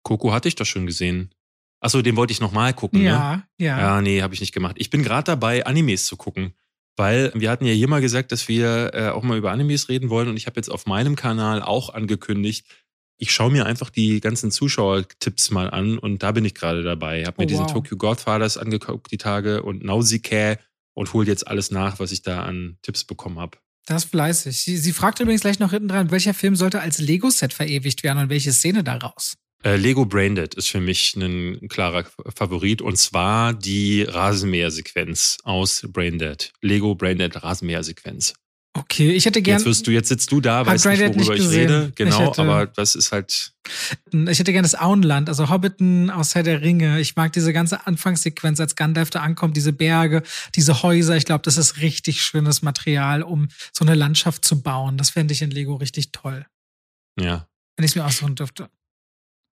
[0.03, 1.33] Coco hatte ich doch schon gesehen.
[1.79, 3.43] Achso, den wollte ich nochmal gucken, ja, ne?
[3.59, 4.01] Ja, ja.
[4.01, 4.77] nee, habe ich nicht gemacht.
[4.79, 6.53] Ich bin gerade dabei, Animes zu gucken.
[6.97, 10.09] Weil wir hatten ja hier mal gesagt, dass wir äh, auch mal über Animes reden
[10.09, 12.65] wollen und ich habe jetzt auf meinem Kanal auch angekündigt,
[13.19, 17.23] ich schaue mir einfach die ganzen Zuschauertipps mal an und da bin ich gerade dabei.
[17.25, 17.73] Habe mir oh, diesen wow.
[17.73, 20.57] Tokyo Godfathers angeguckt die Tage und Nausicaa
[20.93, 23.57] und hole jetzt alles nach, was ich da an Tipps bekommen habe.
[23.85, 24.61] Das ist fleißig.
[24.61, 28.19] Sie, sie fragt übrigens gleich noch hinten dran, welcher Film sollte als Lego-Set verewigt werden
[28.19, 29.37] und welche Szene daraus?
[29.63, 32.05] Äh, Lego Braindead ist für mich ein klarer
[32.35, 36.53] Favorit und zwar die Rasenmäher-Sequenz aus Braindead.
[36.61, 38.33] Lego Braindead Rasenmäher-Sequenz.
[38.77, 39.59] Okay, ich hätte gerne.
[39.59, 41.91] Jetzt wirst du, jetzt sitzt du da, weißt nicht, worüber nicht ich rede.
[41.95, 43.53] Genau, ich hätte, aber das ist halt.
[44.11, 46.99] Ich hätte gerne das Auenland, also Hobbiten aus Herr der Ringe.
[46.99, 50.21] Ich mag diese ganze Anfangssequenz, als Gandalf da ankommt, diese Berge,
[50.53, 51.17] diese Häuser.
[51.17, 54.97] Ich glaube, das ist richtig schönes Material, um so eine Landschaft zu bauen.
[54.97, 56.45] Das fände ich in Lego richtig toll.
[57.19, 57.47] Ja.
[57.77, 58.69] Wenn ich es mir aussuchen dürfte.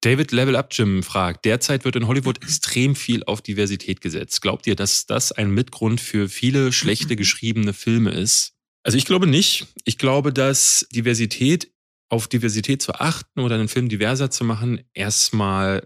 [0.05, 4.39] David Level Up Jim fragt, derzeit wird in Hollywood extrem viel auf Diversität gesetzt.
[4.39, 8.53] Glaubt ihr, dass das ein Mitgrund für viele schlechte geschriebene Filme ist?
[8.83, 9.65] Also ich glaube nicht.
[9.83, 11.71] Ich glaube, dass Diversität
[12.09, 15.83] auf Diversität zu achten oder einen Film diverser zu machen, erstmal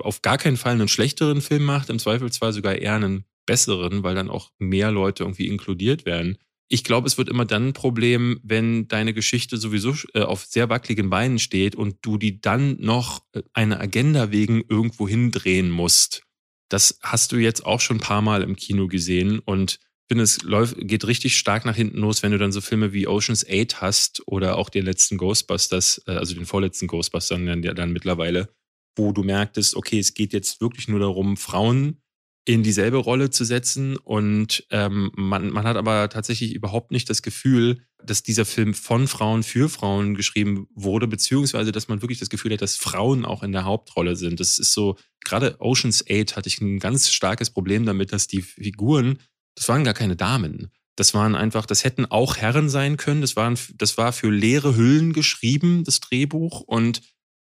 [0.00, 4.16] auf gar keinen Fall einen schlechteren Film macht, im Zweifelsfall sogar eher einen besseren, weil
[4.16, 6.38] dann auch mehr Leute irgendwie inkludiert werden
[6.72, 10.70] ich glaube, es wird immer dann ein Problem, wenn deine Geschichte sowieso äh, auf sehr
[10.70, 16.22] wackeligen Beinen steht und du die dann noch äh, eine Agenda wegen irgendwo hindrehen musst.
[16.68, 20.42] das hast du jetzt auch schon ein paar Mal im Kino gesehen und finde, es
[20.42, 23.80] läuft, geht richtig stark nach hinten los, wenn du dann so Filme wie Ocean's 8
[23.80, 28.48] hast oder auch den letzten Ghostbusters, äh, also den vorletzten Ghostbusters dann, dann mittlerweile,
[28.96, 32.00] wo du merktest, okay, es geht jetzt wirklich nur darum, Frauen
[32.52, 33.96] in dieselbe Rolle zu setzen.
[33.96, 39.06] Und ähm, man, man hat aber tatsächlich überhaupt nicht das Gefühl, dass dieser Film von
[39.06, 43.42] Frauen für Frauen geschrieben wurde, beziehungsweise dass man wirklich das Gefühl hat, dass Frauen auch
[43.42, 44.40] in der Hauptrolle sind.
[44.40, 48.42] Das ist so, gerade Oceans 8 hatte ich ein ganz starkes Problem damit, dass die
[48.42, 49.18] Figuren,
[49.54, 50.72] das waren gar keine Damen.
[50.96, 53.20] Das waren einfach, das hätten auch Herren sein können.
[53.20, 56.62] Das, waren, das war für leere Hüllen geschrieben, das Drehbuch.
[56.62, 57.00] Und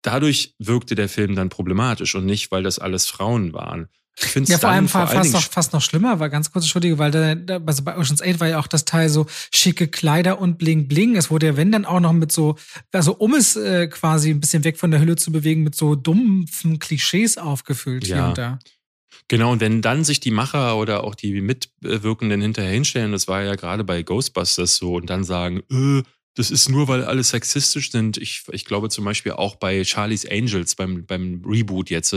[0.02, 3.88] dadurch wirkte der Film dann problematisch und nicht, weil das alles Frauen waren.
[4.18, 6.98] Ich finde ja, vor allem vor fast, noch, fast noch schlimmer, war ganz kurz, Entschuldige,
[6.98, 10.58] weil da, also bei Ocean's 8 war ja auch das Teil so schicke Kleider und
[10.58, 11.16] Bling Bling.
[11.16, 12.56] Es wurde ja, wenn dann auch noch mit so,
[12.92, 15.94] also um es äh, quasi ein bisschen weg von der Hülle zu bewegen, mit so
[15.94, 18.16] dumpfen Klischees aufgefüllt ja.
[18.16, 18.58] hier und da.
[19.28, 23.42] Genau, und wenn dann sich die Macher oder auch die Mitwirkenden hinterher hinstellen, das war
[23.42, 26.02] ja gerade bei Ghostbusters so, und dann sagen, äh,
[26.34, 28.16] das ist nur, weil alle sexistisch sind.
[28.16, 32.14] Ich, ich glaube zum Beispiel auch bei Charlie's Angels, beim, beim Reboot jetzt,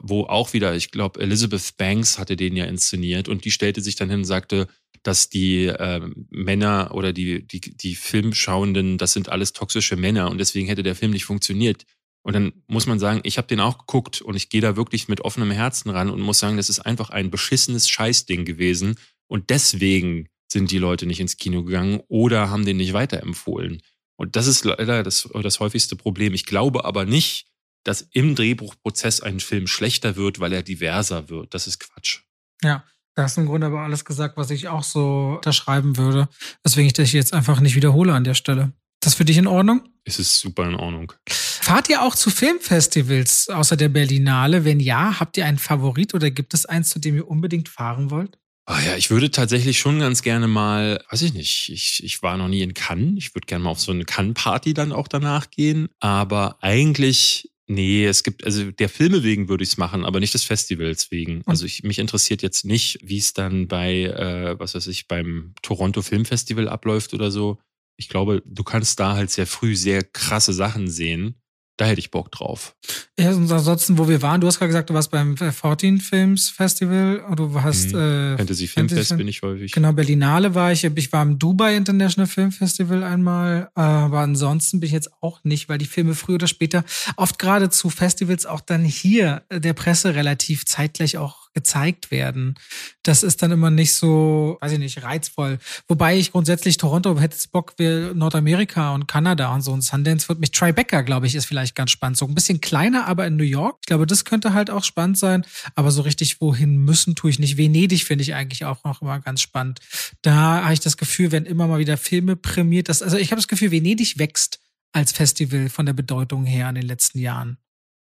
[0.00, 3.96] wo auch wieder, ich glaube, Elizabeth Banks hatte den ja inszeniert und die stellte sich
[3.96, 4.68] dann hin und sagte,
[5.02, 10.38] dass die äh, Männer oder die, die, die Filmschauenden, das sind alles toxische Männer und
[10.38, 11.84] deswegen hätte der Film nicht funktioniert.
[12.22, 15.08] Und dann muss man sagen, ich habe den auch geguckt und ich gehe da wirklich
[15.08, 18.96] mit offenem Herzen ran und muss sagen, das ist einfach ein beschissenes Scheißding gewesen.
[19.28, 23.82] Und deswegen sind die Leute nicht ins Kino gegangen oder haben den nicht weiterempfohlen.
[24.16, 26.34] Und das ist leider das, das häufigste Problem.
[26.34, 27.46] Ich glaube aber nicht,
[27.88, 31.54] dass im Drehbuchprozess ein Film schlechter wird, weil er diverser wird.
[31.54, 32.20] Das ist Quatsch.
[32.62, 32.84] Ja,
[33.14, 36.28] da hast du im Grunde aber alles gesagt, was ich auch so unterschreiben würde.
[36.62, 38.72] Deswegen ich das jetzt einfach nicht wiederhole an der Stelle.
[39.00, 39.88] Das für dich in Ordnung?
[40.04, 41.14] Es ist super in Ordnung.
[41.28, 44.66] Fahrt ihr auch zu Filmfestivals außer der Berlinale?
[44.66, 48.10] Wenn ja, habt ihr einen Favorit oder gibt es eins, zu dem ihr unbedingt fahren
[48.10, 48.38] wollt?
[48.66, 52.36] Ah ja, ich würde tatsächlich schon ganz gerne mal, weiß ich nicht, ich, ich war
[52.36, 53.14] noch nie in Cannes.
[53.16, 55.88] Ich würde gerne mal auf so eine Cannes-Party dann auch danach gehen.
[56.00, 60.32] Aber eigentlich Nee, es gibt, also der Filme wegen würde ich es machen, aber nicht
[60.32, 61.42] des Festivals wegen.
[61.44, 65.54] Also ich, mich interessiert jetzt nicht, wie es dann bei, äh, was weiß ich, beim
[65.60, 67.58] Toronto Film Festival abläuft oder so.
[67.98, 71.34] Ich glaube, du kannst da halt sehr früh sehr krasse Sachen sehen.
[71.78, 72.74] Da hätte ich Bock drauf.
[73.16, 76.50] Ja, und ansonsten, wo wir waren, du hast gerade gesagt, du warst beim 14 Films
[76.50, 77.98] Festival oder du hast mhm.
[77.98, 79.70] äh, Fantasy Filmfest bin ich häufig.
[79.70, 80.82] Genau, Berlinale war ich.
[80.82, 85.68] Ich war im Dubai International Film Festival einmal, aber ansonsten bin ich jetzt auch nicht,
[85.68, 86.84] weil die Filme früher oder später
[87.16, 92.54] oft gerade zu Festivals auch dann hier der Presse relativ zeitgleich auch gezeigt werden.
[93.02, 95.58] Das ist dann immer nicht so, weiß ich nicht, reizvoll.
[95.86, 100.40] Wobei ich grundsätzlich Toronto hätte Bock, wir Nordamerika und Kanada und so und Sundance wird
[100.40, 102.16] mich Tribeca, glaube ich, ist vielleicht ganz spannend.
[102.16, 103.78] So ein bisschen kleiner, aber in New York.
[103.82, 105.44] Ich glaube, das könnte halt auch spannend sein.
[105.74, 107.56] Aber so richtig wohin müssen tue ich nicht.
[107.56, 109.80] Venedig finde ich eigentlich auch noch immer ganz spannend.
[110.22, 113.40] Da habe ich das Gefühl, wenn immer mal wieder Filme prämiert, das, also ich habe
[113.40, 114.60] das Gefühl, Venedig wächst
[114.92, 117.58] als Festival von der Bedeutung her in den letzten Jahren.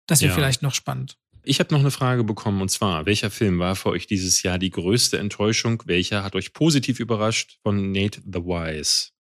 [0.07, 0.35] Das wäre ja.
[0.35, 1.17] vielleicht noch spannend.
[1.47, 4.59] Ich habe noch eine Frage bekommen und zwar, welcher Film war für euch dieses Jahr
[4.59, 5.83] die größte Enttäuschung?
[5.87, 9.11] Welcher hat euch positiv überrascht von Nate the Wise?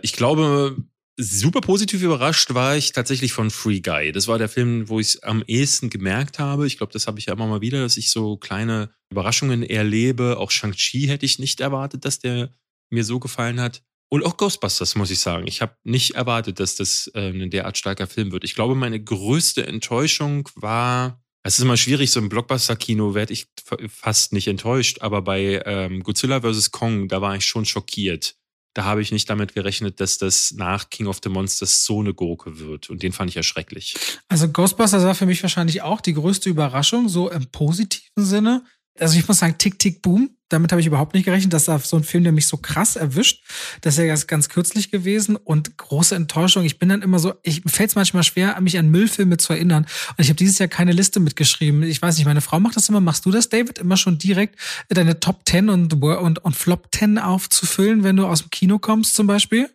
[0.00, 0.76] Ich glaube,
[1.16, 4.12] super positiv überrascht war ich tatsächlich von Free Guy.
[4.12, 6.66] Das war der Film, wo ich es am ehesten gemerkt habe.
[6.66, 10.38] Ich glaube, das habe ich ja immer mal wieder, dass ich so kleine Überraschungen erlebe.
[10.38, 12.50] Auch Shang-Chi hätte ich nicht erwartet, dass der
[12.90, 13.82] mir so gefallen hat.
[14.08, 15.46] Und auch Ghostbusters, muss ich sagen.
[15.46, 18.44] Ich habe nicht erwartet, dass das äh, ein derart starker Film wird.
[18.44, 23.48] Ich glaube, meine größte Enttäuschung war es ist immer schwierig, so im Blockbuster-Kino werde ich
[23.88, 26.70] fast nicht enttäuscht, aber bei ähm, Godzilla vs.
[26.70, 28.36] Kong, da war ich schon schockiert.
[28.74, 32.14] Da habe ich nicht damit gerechnet, dass das nach King of the Monsters so eine
[32.14, 32.88] Gurke wird.
[32.88, 33.94] Und den fand ich erschrecklich.
[34.28, 38.64] Also Ghostbusters war für mich wahrscheinlich auch die größte Überraschung, so im positiven Sinne.
[38.98, 41.78] Also ich muss sagen, Tick, Tick, Boom damit habe ich überhaupt nicht gerechnet, dass da
[41.78, 43.42] so ein Film, der mich so krass erwischt.
[43.80, 46.64] Das ist ja ganz, ganz kürzlich gewesen und große Enttäuschung.
[46.64, 49.86] Ich bin dann immer so, ich fällt es manchmal schwer, mich an Müllfilme zu erinnern.
[50.10, 51.82] Und ich habe dieses Jahr keine Liste mitgeschrieben.
[51.82, 53.00] Ich weiß nicht, meine Frau macht das immer.
[53.00, 53.78] Machst du das, David?
[53.78, 58.42] Immer schon direkt deine Top 10 und, und, und Flop 10 aufzufüllen, wenn du aus
[58.42, 59.70] dem Kino kommst zum Beispiel?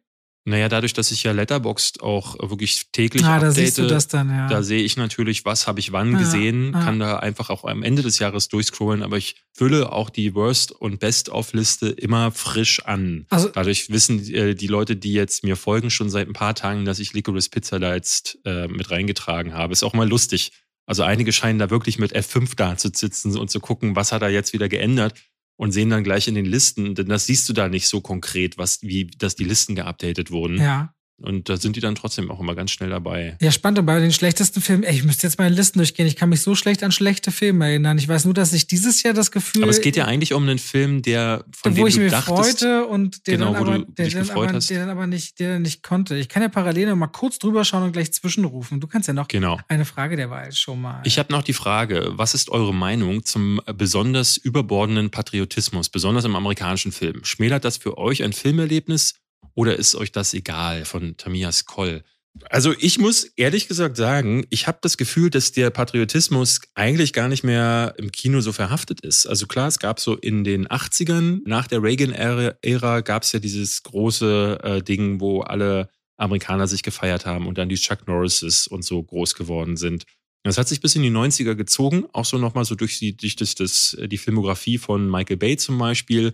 [0.48, 4.08] Naja, dadurch, dass ich ja Letterboxd auch wirklich täglich ah, update, da, siehst du das
[4.08, 4.48] dann, ja.
[4.48, 6.80] da sehe ich natürlich, was habe ich wann ja, gesehen, ja.
[6.80, 10.72] kann da einfach auch am Ende des Jahres durchscrollen, aber ich fülle auch die Worst-
[10.72, 13.26] und Best-of-Liste immer frisch an.
[13.30, 16.86] Also, Dadurch wissen äh, die Leute, die jetzt mir folgen, schon seit ein paar Tagen,
[16.86, 19.74] dass ich Licorice Pizza da jetzt äh, mit reingetragen habe.
[19.74, 20.54] Ist auch mal lustig.
[20.86, 24.22] Also einige scheinen da wirklich mit F5 da zu sitzen und zu gucken, was hat
[24.22, 25.14] er jetzt wieder geändert
[25.58, 28.58] und sehen dann gleich in den Listen, denn das siehst du da nicht so konkret,
[28.58, 30.58] was, wie, dass die Listen geupdatet wurden.
[30.60, 30.94] Ja.
[31.20, 33.38] Und da sind die dann trotzdem auch immer ganz schnell dabei.
[33.42, 33.80] Ja, spannend.
[33.80, 36.06] Und bei den schlechtesten Filmen, ey, ich müsste jetzt meine Listen durchgehen.
[36.06, 37.98] Ich kann mich so schlecht an schlechte Filme erinnern.
[37.98, 39.64] Ich weiß nur, dass ich dieses Jahr das Gefühl.
[39.64, 42.12] Aber es geht ja eigentlich um einen Film, der von wo dem ich du mich
[42.12, 45.60] dachtest, freute und der genau, dann aber, der dann aber, der dann aber nicht, der
[45.60, 46.16] nicht konnte.
[46.18, 48.80] Ich kann ja parallel noch mal kurz drüber schauen und gleich zwischenrufen.
[48.80, 49.60] Du kannst ja noch genau.
[49.68, 51.02] eine Frage der Wahl schon mal.
[51.04, 56.36] Ich habe noch die Frage: Was ist eure Meinung zum besonders überbordenden Patriotismus, besonders im
[56.36, 57.24] amerikanischen Film?
[57.24, 59.16] Schmälert das für euch ein Filmerlebnis?
[59.54, 62.04] Oder ist euch das egal von Tamias Koll?
[62.50, 67.28] Also ich muss ehrlich gesagt sagen, ich habe das Gefühl, dass der Patriotismus eigentlich gar
[67.28, 69.26] nicht mehr im Kino so verhaftet ist.
[69.26, 73.84] Also klar, es gab so in den 80ern, nach der Reagan-Ära, gab es ja dieses
[73.84, 78.84] große äh, Ding, wo alle Amerikaner sich gefeiert haben und dann die Chuck Norrises und
[78.84, 80.06] so groß geworden sind.
[80.44, 83.36] Das hat sich bis in die 90er gezogen, auch so nochmal so durch, die, durch
[83.36, 86.34] das, das, die Filmografie von Michael Bay zum Beispiel.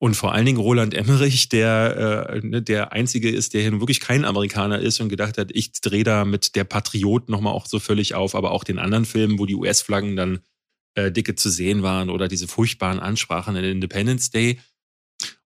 [0.00, 3.80] Und vor allen Dingen Roland Emmerich, der äh, ne, der Einzige ist, der hier nun
[3.80, 7.66] wirklich kein Amerikaner ist und gedacht hat, ich drehe da mit der Patriot nochmal auch
[7.66, 10.40] so völlig auf, aber auch den anderen Filmen, wo die US-Flaggen dann
[10.94, 14.60] äh, dicke zu sehen waren oder diese furchtbaren Ansprachen in Independence Day.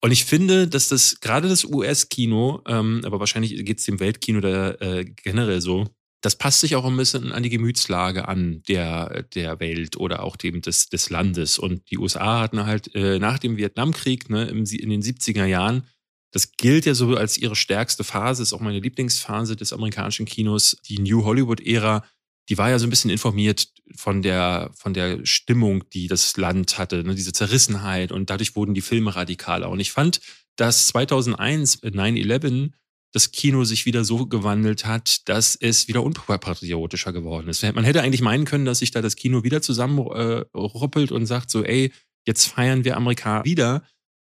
[0.02, 4.42] Und ich finde, dass das gerade das US-Kino, ähm, aber wahrscheinlich geht es dem Weltkino
[4.42, 5.88] da äh, generell so,
[6.24, 10.38] das passt sich auch ein bisschen an die Gemütslage an der, der Welt oder auch
[10.38, 11.60] dem des, des Landes.
[11.60, 15.86] Und die USA hatten halt äh, nach dem Vietnamkrieg ne, im, in den 70er Jahren,
[16.32, 20.78] das gilt ja so als ihre stärkste Phase, ist auch meine Lieblingsphase des amerikanischen Kinos,
[20.88, 22.06] die New Hollywood-Ära,
[22.48, 26.78] die war ja so ein bisschen informiert von der, von der Stimmung, die das Land
[26.78, 29.70] hatte, ne, diese Zerrissenheit und dadurch wurden die Filme radikaler.
[29.70, 30.22] Und ich fand,
[30.56, 32.72] dass 2001 9-11
[33.14, 37.64] das Kino sich wieder so gewandelt hat, dass es wieder unpatriotischer geworden ist.
[37.64, 41.52] Man hätte eigentlich meinen können, dass sich da das Kino wieder zusammenruppelt äh, und sagt
[41.52, 41.94] so, ey,
[42.26, 43.84] jetzt feiern wir Amerika wieder.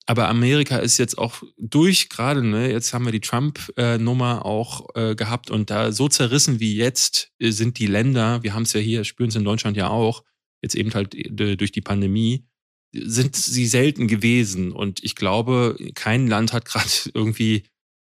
[0.06, 5.14] Aber Amerika ist jetzt auch durch gerade, ne, jetzt haben wir die Trump-Nummer auch äh,
[5.14, 8.80] gehabt und da so zerrissen wie jetzt äh, sind die Länder, wir haben es ja
[8.80, 10.24] hier, spüren es in Deutschland ja auch,
[10.62, 12.44] jetzt eben halt äh, durch die Pandemie,
[12.92, 14.72] sind sie selten gewesen.
[14.72, 17.64] Und ich glaube, kein Land hat gerade irgendwie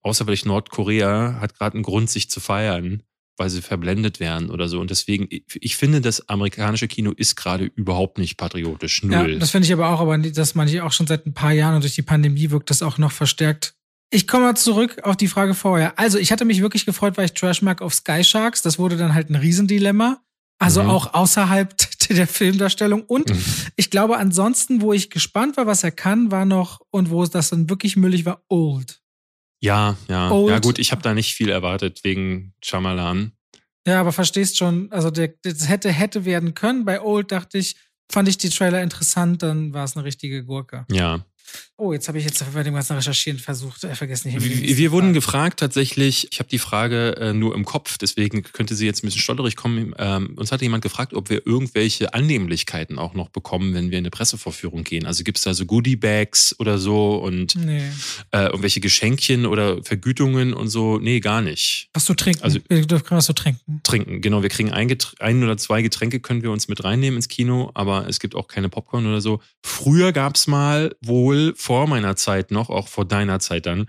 [0.05, 3.03] außer vielleicht Nordkorea hat gerade einen Grund, sich zu feiern,
[3.37, 4.79] weil sie verblendet werden oder so.
[4.79, 9.03] Und deswegen, ich finde, das amerikanische Kino ist gerade überhaupt nicht patriotisch.
[9.03, 9.33] Null.
[9.33, 11.53] Ja, das finde ich aber auch, aber das meine ich auch schon seit ein paar
[11.53, 13.75] Jahren und durch die Pandemie wirkt das auch noch verstärkt.
[14.11, 15.99] Ich komme mal zurück auf die Frage vorher.
[15.99, 18.63] Also, ich hatte mich wirklich gefreut, weil ich Trash mag auf Sky Sharks.
[18.63, 20.21] Das wurde dann halt ein Riesendilemma.
[20.61, 20.91] Also mhm.
[20.91, 21.75] auch außerhalb
[22.11, 23.03] der Filmdarstellung.
[23.03, 23.43] Und mhm.
[23.77, 27.51] ich glaube, ansonsten, wo ich gespannt war, was er kann, war noch, und wo das
[27.51, 29.03] dann wirklich müllig war, Old.
[29.65, 30.31] Ja, ja.
[30.31, 30.51] Old.
[30.51, 33.33] Ja, gut, ich habe da nicht viel erwartet wegen Shyamalan.
[33.87, 36.85] Ja, aber verstehst schon, also der, das hätte, hätte werden können.
[36.85, 37.77] Bei Old dachte ich,
[38.13, 40.85] fand ich die Trailer interessant, dann war es eine richtige Gurke.
[40.91, 41.25] Ja.
[41.77, 44.33] Oh, jetzt habe ich jetzt bei dem ganzen Recherchieren versucht, äh, vergessen.
[44.33, 48.77] Wir, wir wurden gefragt tatsächlich, ich habe die Frage äh, nur im Kopf, deswegen könnte
[48.77, 49.93] sie jetzt ein bisschen stotterig kommen.
[49.99, 54.05] Ähm, uns hatte jemand gefragt, ob wir irgendwelche Annehmlichkeiten auch noch bekommen, wenn wir in
[54.05, 55.05] eine Pressevorführung gehen.
[55.05, 57.83] Also gibt es da so Goodie-Bags oder so und nee.
[58.31, 60.99] äh, irgendwelche Geschenkchen oder Vergütungen und so?
[60.99, 61.89] Nee, gar nicht.
[61.93, 62.45] Was zu trinken?
[62.45, 63.81] Also, wir dürfen was zu trinken.
[63.83, 64.43] Trinken, genau.
[64.43, 68.09] Wir kriegen ein, ein oder zwei Getränke können wir uns mit reinnehmen ins Kino, aber
[68.09, 69.41] es gibt auch keine Popcorn oder so.
[69.63, 73.89] Früher gab es mal wohl vor meiner Zeit noch, auch vor deiner Zeit dann,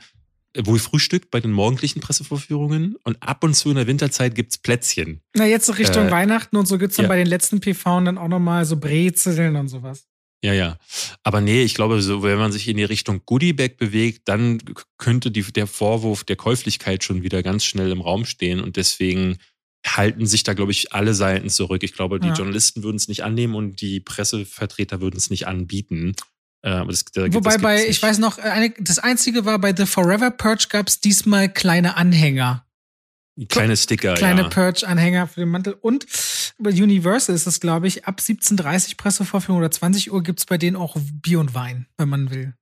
[0.57, 4.57] wohl Frühstück bei den morgendlichen Pressevorführungen und ab und zu in der Winterzeit gibt es
[4.57, 5.21] Plätzchen.
[5.35, 7.09] Na, jetzt Richtung äh, Weihnachten und so gibt es dann ja.
[7.09, 10.07] bei den letzten PV dann auch nochmal so Brezeln und sowas.
[10.43, 10.77] Ja, ja.
[11.23, 14.61] Aber nee, ich glaube, so, wenn man sich in die Richtung Goodiebag bewegt, dann
[14.97, 19.37] könnte die, der Vorwurf der Käuflichkeit schon wieder ganz schnell im Raum stehen und deswegen
[19.85, 21.83] halten sich da, glaube ich, alle Seiten zurück.
[21.83, 22.33] Ich glaube, die ja.
[22.33, 26.15] Journalisten würden es nicht annehmen und die Pressevertreter würden es nicht anbieten.
[26.65, 30.31] Äh, das, da, Wobei bei, ich weiß noch, eine, das einzige war, bei The Forever
[30.31, 32.65] Purge gab es diesmal kleine Anhänger.
[33.49, 34.49] Kleine Sticker, Kleine ja.
[34.49, 35.73] Purge-Anhänger für den Mantel.
[35.73, 36.05] Und
[36.57, 40.57] bei Universal ist es, glaube ich, ab 17.30 Pressevorführung oder 20 Uhr gibt es bei
[40.57, 42.55] denen auch Bier und Wein, wenn man will.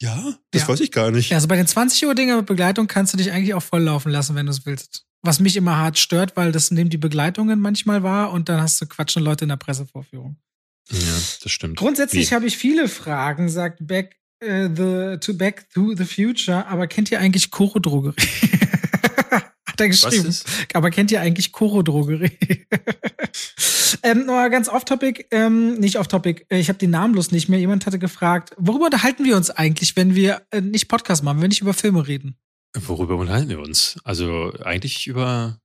[0.00, 0.68] Ja, das ja.
[0.68, 1.30] weiß ich gar nicht.
[1.30, 4.10] Ja, also bei den 20 Uhr Dinger mit Begleitung kannst du dich eigentlich auch volllaufen
[4.10, 5.04] lassen, wenn du es willst.
[5.22, 8.80] Was mich immer hart stört, weil das neben die Begleitungen manchmal war und dann hast
[8.80, 10.36] du quatschende Leute in der Pressevorführung.
[10.90, 11.76] Ja, das stimmt.
[11.76, 16.86] Grundsätzlich habe ich viele Fragen, sagt Back, uh, the, to Back to the Future, aber
[16.86, 18.16] kennt ihr eigentlich Koro Drogerie?
[19.66, 20.34] Hat er geschrieben.
[20.74, 22.32] Aber kennt ihr eigentlich Koro Drogerie?
[24.02, 27.58] ähm, nur ganz off-topic, ähm, nicht off-topic, ich habe den Namen bloß nicht mehr.
[27.58, 31.42] Jemand hatte gefragt, worüber unterhalten wir uns eigentlich, wenn wir äh, nicht Podcast machen, wenn
[31.42, 32.36] wir nicht über Filme reden?
[32.76, 33.98] Worüber unterhalten wir uns?
[34.04, 35.60] Also eigentlich über,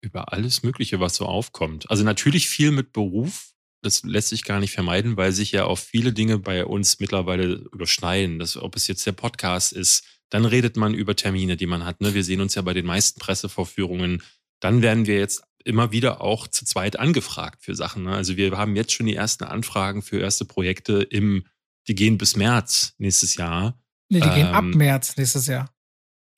[0.00, 1.90] über alles Mögliche, was so aufkommt.
[1.90, 3.53] Also natürlich viel mit Beruf,
[3.84, 7.66] das lässt sich gar nicht vermeiden, weil sich ja auch viele Dinge bei uns mittlerweile
[7.72, 8.38] überschneiden.
[8.38, 12.00] Das, ob es jetzt der Podcast ist, Dann redet man über Termine, die man hat.
[12.00, 12.14] Ne?
[12.14, 14.22] Wir sehen uns ja bei den meisten Pressevorführungen.
[14.60, 18.04] Dann werden wir jetzt immer wieder auch zu zweit angefragt für Sachen.
[18.04, 18.14] Ne?
[18.14, 21.44] Also wir haben jetzt schon die ersten Anfragen für erste Projekte im,
[21.86, 23.78] die gehen bis März nächstes Jahr.
[24.08, 25.70] Nee, die ähm, gehen ab ähm, März nächstes Jahr.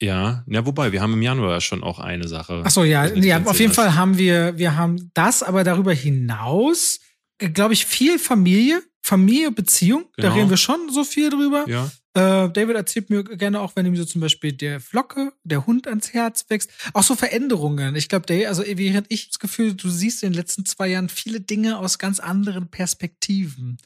[0.00, 2.62] Ja, ja, wobei, wir haben im Januar schon auch eine Sache.
[2.64, 7.00] Ach so, ja, ja auf jeden Fall haben wir, wir haben das, aber darüber hinaus,
[7.38, 10.06] glaube ich, viel Familie, Familie, Beziehung.
[10.16, 10.28] Genau.
[10.28, 11.64] Da reden wir schon so viel drüber.
[11.68, 11.90] Ja.
[12.14, 15.86] Äh, David erzählt mir gerne auch, wenn ihm so zum Beispiel der Flocke, der Hund
[15.86, 16.70] ans Herz wächst.
[16.94, 17.94] Auch so Veränderungen.
[17.94, 21.40] Ich glaube, also während ich das Gefühl, du siehst in den letzten zwei Jahren viele
[21.40, 23.76] Dinge aus ganz anderen Perspektiven.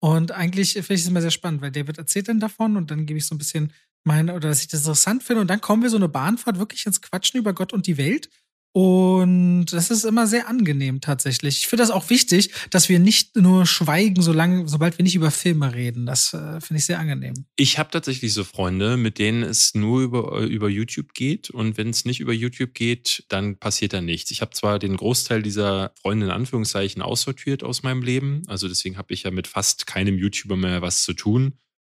[0.00, 3.06] Und eigentlich finde ich es immer sehr spannend, weil David erzählt dann davon und dann
[3.06, 5.42] gebe ich so ein bisschen meine, oder dass ich das interessant finde.
[5.42, 8.28] Und dann kommen wir so eine Bahnfahrt wirklich ins Quatschen über Gott und die Welt.
[8.76, 11.58] Und das ist immer sehr angenehm tatsächlich.
[11.58, 15.30] Ich finde das auch wichtig, dass wir nicht nur schweigen, solange, sobald wir nicht über
[15.30, 16.06] Filme reden.
[16.06, 17.34] Das äh, finde ich sehr angenehm.
[17.54, 21.50] Ich habe tatsächlich so Freunde, mit denen es nur über, über YouTube geht.
[21.50, 24.32] Und wenn es nicht über YouTube geht, dann passiert da nichts.
[24.32, 28.42] Ich habe zwar den Großteil dieser Freunde in Anführungszeichen aussortiert aus meinem Leben.
[28.48, 31.54] Also deswegen habe ich ja mit fast keinem YouTuber mehr was zu tun.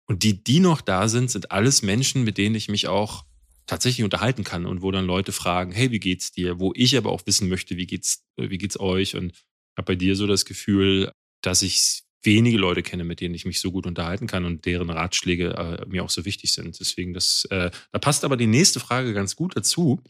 [0.06, 3.26] Und die, die noch da sind, sind alles Menschen, mit denen ich mich auch
[3.66, 6.58] tatsächlich unterhalten kann und wo dann Leute fragen, hey, wie geht's dir?
[6.60, 9.16] Wo ich aber auch wissen möchte, wie geht's, äh, wie geht's euch?
[9.16, 9.32] Und
[9.76, 11.10] habe bei dir so das Gefühl,
[11.42, 14.90] dass ich wenige Leute kenne, mit denen ich mich so gut unterhalten kann und deren
[14.90, 16.78] Ratschläge äh, mir auch so wichtig sind.
[16.80, 20.00] Deswegen, das, äh, da passt aber die nächste Frage ganz gut dazu,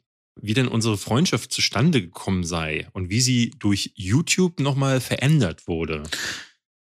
[0.40, 6.02] wie denn unsere Freundschaft zustande gekommen sei und wie sie durch YouTube nochmal verändert wurde.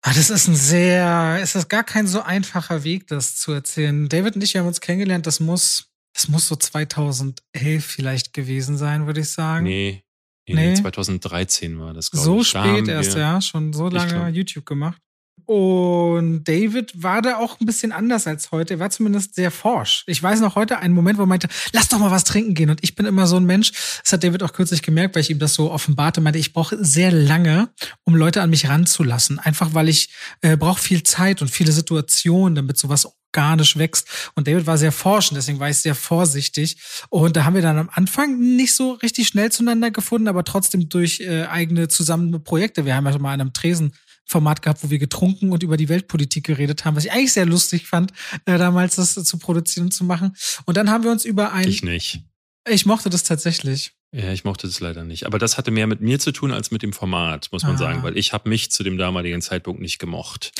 [0.02, 4.08] Ah, das ist ein sehr, ist das gar kein so einfacher Weg, das zu erzählen.
[4.08, 9.06] David und ich haben uns kennengelernt, das muss das muss so 2011 vielleicht gewesen sein,
[9.06, 9.64] würde ich sagen.
[9.64, 10.02] Nee.
[10.48, 10.74] Nee, nee.
[10.74, 12.48] 2013 war das, So ich.
[12.48, 13.40] spät erst, ja.
[13.42, 14.98] Schon so lange YouTube gemacht.
[15.44, 18.74] Und David war da auch ein bisschen anders als heute.
[18.74, 20.04] Er war zumindest sehr forsch.
[20.06, 22.70] Ich weiß noch heute einen Moment, wo er meinte, lass doch mal was trinken gehen.
[22.70, 23.70] Und ich bin immer so ein Mensch,
[24.02, 26.82] das hat David auch kürzlich gemerkt, weil ich ihm das so offenbarte, meinte, ich brauche
[26.82, 27.68] sehr lange,
[28.04, 29.38] um Leute an mich ranzulassen.
[29.38, 30.08] Einfach weil ich
[30.40, 33.06] äh, brauche viel Zeit und viele Situationen, damit sowas
[33.36, 34.08] organisch wächst.
[34.34, 36.76] Und David war sehr forschend, deswegen war ich sehr vorsichtig.
[37.10, 40.88] Und da haben wir dann am Anfang nicht so richtig schnell zueinander gefunden, aber trotzdem
[40.88, 42.84] durch äh, eigene zusammen Projekte.
[42.84, 43.92] Wir haben ja schon mal an einem Tresen
[44.28, 47.46] Format gehabt, wo wir getrunken und über die Weltpolitik geredet haben, was ich eigentlich sehr
[47.46, 48.12] lustig fand,
[48.44, 50.34] äh, damals das zu produzieren und zu machen.
[50.64, 51.68] Und dann haben wir uns über ein.
[51.68, 52.22] Ich nicht.
[52.68, 53.92] Ich mochte das tatsächlich.
[54.12, 55.26] Ja, ich mochte das leider nicht.
[55.26, 57.78] Aber das hatte mehr mit mir zu tun als mit dem Format, muss man ah.
[57.78, 60.52] sagen, weil ich habe mich zu dem damaligen Zeitpunkt nicht gemocht.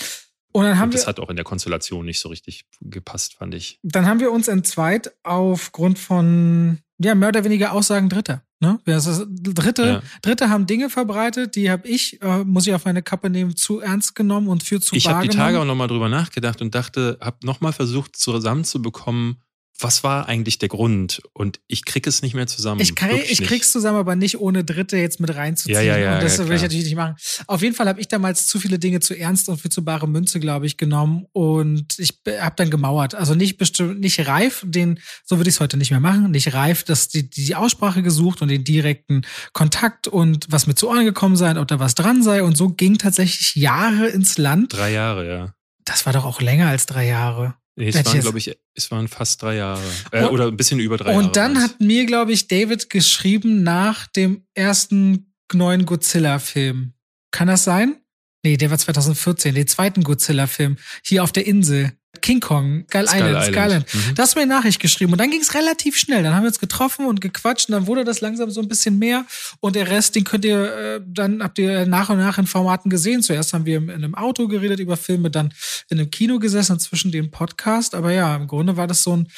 [0.57, 3.35] Und dann haben und das wir, hat auch in der Konstellation nicht so richtig gepasst,
[3.35, 3.79] fand ich.
[3.83, 8.43] Dann haben wir uns entzweit aufgrund von ja, mehr oder weniger Aussagen Dritter.
[8.61, 8.81] Ne?
[8.87, 10.03] Also Dritte, ja.
[10.23, 13.81] Dritte haben Dinge verbreitet, die habe ich, äh, muss ich auf meine Kappe nehmen, zu
[13.81, 17.19] ernst genommen und für zu Ich habe die Tage auch nochmal drüber nachgedacht und dachte,
[17.21, 19.43] habe nochmal versucht zusammenzubekommen,
[19.79, 21.23] was war eigentlich der Grund?
[21.33, 22.81] Und ich krieg es nicht mehr zusammen.
[22.81, 25.75] Ich, kann, ich krieg's zusammen, aber nicht ohne Dritte jetzt mit reinzuziehen.
[25.75, 27.17] Ja, ja, ja, und das ja, will ich natürlich nicht machen.
[27.47, 30.09] Auf jeden Fall habe ich damals zu viele Dinge zu ernst und für zu bare
[30.09, 31.27] Münze, glaube ich, genommen.
[31.33, 33.15] Und ich habe dann gemauert.
[33.15, 36.55] Also nicht bestimmt, nicht reif, den, so würde ich es heute nicht mehr machen, nicht
[36.55, 39.23] reif, dass die, die Aussprache gesucht und den direkten
[39.53, 42.43] Kontakt und was mir zu Ohren gekommen sei, ob da was dran sei.
[42.43, 44.73] Und so ging tatsächlich Jahre ins Land.
[44.73, 45.55] Drei Jahre, ja.
[45.85, 47.55] Das war doch auch länger als drei Jahre.
[47.79, 49.83] Nee, es waren, glaube ich, es waren fast drei Jahre.
[50.11, 51.27] Äh, und, oder ein bisschen über drei und Jahre.
[51.27, 56.95] Und dann hat mir, glaube ich, David geschrieben nach dem ersten neuen Godzilla-Film.
[57.31, 57.97] Kann das sein?
[58.43, 60.79] Nee, der war 2014, den zweiten Godzilla-Film.
[61.05, 61.93] Hier auf der Insel.
[62.23, 63.95] King Kong, Skull, Skull Island, Skull Island.
[63.95, 64.15] Mhm.
[64.15, 66.23] Das hast mir eine Nachricht geschrieben und dann ging es relativ schnell.
[66.23, 68.99] Dann haben wir uns getroffen und gequatscht und dann wurde das langsam so ein bisschen
[68.99, 69.25] mehr
[69.61, 72.91] und der Rest, den könnt ihr, äh, dann habt ihr nach und nach in Formaten
[72.91, 73.23] gesehen.
[73.23, 75.53] Zuerst haben wir in einem Auto geredet über Filme, dann
[75.89, 77.95] in einem Kino gesessen zwischen dem Podcast.
[77.95, 79.29] Aber ja, im Grunde war das so ein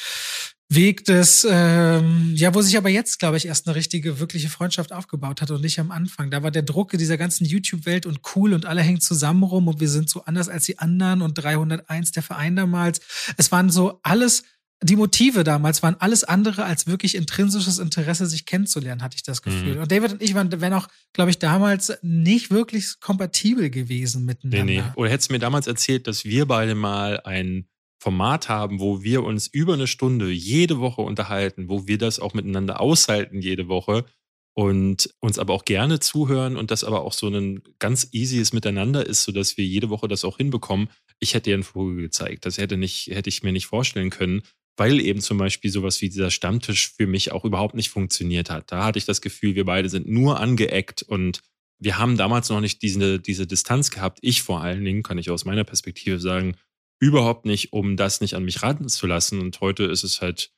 [0.71, 4.93] Weg des, ähm, ja, wo sich aber jetzt, glaube ich, erst eine richtige, wirkliche Freundschaft
[4.93, 6.29] aufgebaut hat und nicht am Anfang.
[6.29, 9.79] Da war der Druck dieser ganzen YouTube-Welt und cool und alle hängen zusammen rum und
[9.79, 13.01] wir sind so anders als die anderen und 301 der Verein damals.
[13.35, 14.43] Es waren so alles,
[14.83, 19.41] die Motive damals waren alles andere als wirklich intrinsisches Interesse, sich kennenzulernen, hatte ich das
[19.41, 19.75] Gefühl.
[19.75, 19.81] Mhm.
[19.81, 24.65] Und David und ich waren, wenn auch, glaube ich, damals nicht wirklich kompatibel gewesen miteinander.
[24.65, 24.91] Nee, nee.
[24.95, 27.67] Oder hättest du mir damals erzählt, dass wir beide mal ein
[27.99, 32.33] Format haben, wo wir uns über eine Stunde jede Woche unterhalten, wo wir das auch
[32.33, 34.05] miteinander aushalten jede Woche
[34.53, 39.05] und uns aber auch gerne zuhören und das aber auch so ein ganz easyes Miteinander
[39.05, 40.89] ist, sodass wir jede Woche das auch hinbekommen.
[41.19, 42.45] Ich hätte dir einen Vogel gezeigt.
[42.45, 44.41] Das hätte, nicht, hätte ich mir nicht vorstellen können,
[44.77, 48.71] weil eben zum Beispiel sowas wie dieser Stammtisch für mich auch überhaupt nicht funktioniert hat.
[48.71, 51.41] Da hatte ich das Gefühl, wir beide sind nur angeeckt und
[51.79, 54.19] wir haben damals noch nicht diese, diese Distanz gehabt.
[54.21, 56.55] Ich vor allen Dingen, kann ich aus meiner Perspektive sagen,
[56.99, 59.39] überhaupt nicht, um das nicht an mich ranzulassen.
[59.39, 60.51] Und heute ist es halt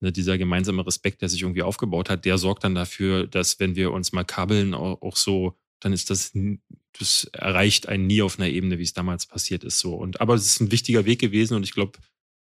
[0.00, 3.74] Ne, dieser gemeinsame Respekt, der sich irgendwie aufgebaut hat, der sorgt dann dafür, dass wenn
[3.74, 6.32] wir uns mal kabeln, auch, auch so, dann ist das,
[6.96, 9.80] das erreicht einen nie auf einer Ebene, wie es damals passiert ist.
[9.80, 9.94] So.
[9.94, 11.98] Und aber es ist ein wichtiger Weg gewesen und ich glaube,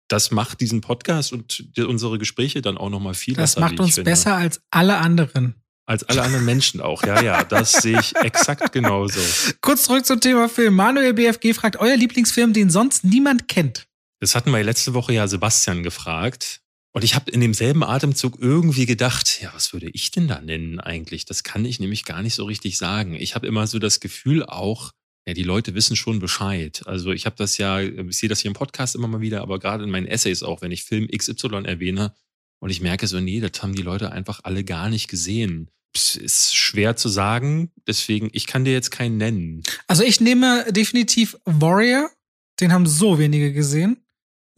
[0.06, 3.60] das macht diesen Podcast und unsere Gespräche dann auch nochmal viel das besser.
[3.60, 5.56] Das macht uns besser als alle anderen.
[5.86, 9.20] Als alle anderen Menschen auch, ja, ja, das sehe ich exakt genauso.
[9.60, 10.74] Kurz zurück zum Thema Film.
[10.74, 13.86] Manuel BFG fragt, euer Lieblingsfilm, den sonst niemand kennt.
[14.20, 16.60] Das hatten wir letzte Woche ja Sebastian gefragt.
[16.92, 20.80] Und ich habe in demselben Atemzug irgendwie gedacht, ja, was würde ich denn da nennen
[20.80, 21.24] eigentlich?
[21.24, 23.14] Das kann ich nämlich gar nicht so richtig sagen.
[23.14, 24.92] Ich habe immer so das Gefühl auch,
[25.26, 26.82] ja, die Leute wissen schon Bescheid.
[26.86, 29.58] Also ich habe das ja, ich sehe das hier im Podcast immer mal wieder, aber
[29.58, 32.14] gerade in meinen Essays auch, wenn ich Film XY erwähne
[32.60, 35.70] und ich merke so, nee, das haben die Leute einfach alle gar nicht gesehen.
[35.92, 39.62] Es ist schwer zu sagen, deswegen, ich kann dir jetzt keinen nennen.
[39.88, 42.10] Also ich nehme definitiv Warrior,
[42.60, 44.04] den haben so wenige gesehen.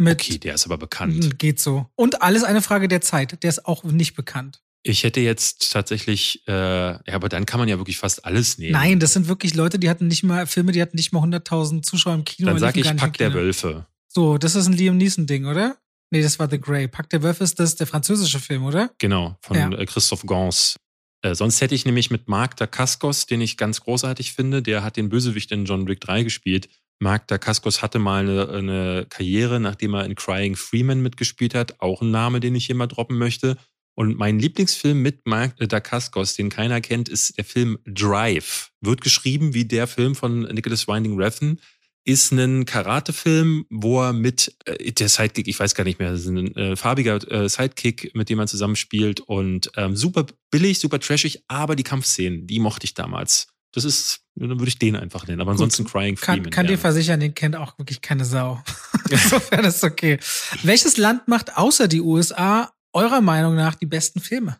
[0.01, 1.25] Okay, der ist aber bekannt.
[1.25, 1.87] Hm, geht so.
[1.95, 3.43] Und alles eine Frage der Zeit.
[3.43, 4.63] Der ist auch nicht bekannt.
[4.83, 8.73] Ich hätte jetzt tatsächlich, äh, ja, aber dann kann man ja wirklich fast alles nehmen.
[8.73, 11.83] Nein, das sind wirklich Leute, die hatten nicht mal Filme, die hatten nicht mal 100.000
[11.83, 12.49] Zuschauer im Kino.
[12.49, 13.87] Dann sage ich Pack der Wölfe.
[14.09, 15.77] So, das ist ein Liam Neeson-Ding, oder?
[16.13, 16.89] Nee, das war The Grey.
[16.89, 18.91] Pack der Wölfe ist das der französische Film, oder?
[18.99, 19.73] Genau, von ja.
[19.73, 20.77] Äh, Christophe Gans.
[21.23, 24.99] Äh, sonst hätte ich nämlich mit Marc Dacascos, den ich ganz großartig finde, der hat
[24.99, 26.69] den Bösewicht in John Wick 3 gespielt.
[26.99, 31.81] Mark Dacascos hatte mal eine, eine, Karriere, nachdem er in Crying Freeman mitgespielt hat.
[31.81, 33.57] Auch ein Name, den ich hier mal droppen möchte.
[33.95, 38.71] Und mein Lieblingsfilm mit Mark Dacascos, den keiner kennt, ist der Film Drive.
[38.83, 41.59] Wird geschrieben wie der Film von Nicholas Winding Refn.
[42.05, 46.23] Ist ein Karatefilm, wo er mit äh, der Sidekick, ich weiß gar nicht mehr, das
[46.23, 50.99] ist ein äh, farbiger äh, Sidekick, mit dem man zusammenspielt und ähm, super billig, super
[50.99, 53.49] trashig, aber die Kampfszenen, die mochte ich damals.
[53.73, 55.41] Das ist, dann würde ich den einfach nennen.
[55.41, 56.43] Aber ansonsten Gut, Crying Freeman.
[56.45, 58.63] Kann, kann dir versichern, den kennt auch wirklich keine Sau.
[59.11, 60.19] Insofern ist okay.
[60.63, 64.59] Welches Land macht außer die USA eurer Meinung nach die besten Filme?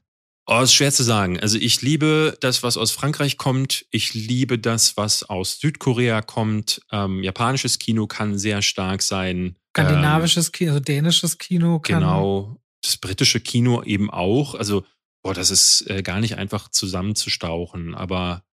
[0.55, 1.41] Oh, ist schwer zu sagen.
[1.41, 3.87] Also ich liebe das, was aus Frankreich kommt.
[3.91, 6.83] Ich liebe das, was aus Südkorea kommt.
[6.91, 9.57] Ähm, japanisches Kino kann sehr stark sein.
[9.71, 12.01] Skandinavisches ähm, Kino, also dänisches Kino kann.
[12.01, 12.61] Genau.
[12.83, 14.55] Das britische Kino eben auch.
[14.55, 14.85] Also,
[15.23, 17.95] boah, das ist äh, gar nicht einfach zusammenzustauchen.
[17.95, 18.45] Aber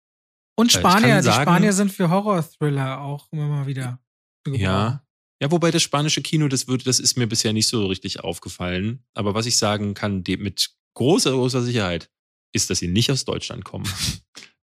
[0.57, 3.99] und äh, Spanier, die Spanier sind für Horror-Thriller auch immer mal wieder.
[4.47, 5.03] Ja.
[5.41, 9.05] Ja, wobei das spanische Kino, das würde, das ist mir bisher nicht so richtig aufgefallen.
[9.15, 12.11] Aber was ich sagen kann, mit großer, großer Sicherheit,
[12.53, 13.89] ist, dass sie nicht aus Deutschland kommen.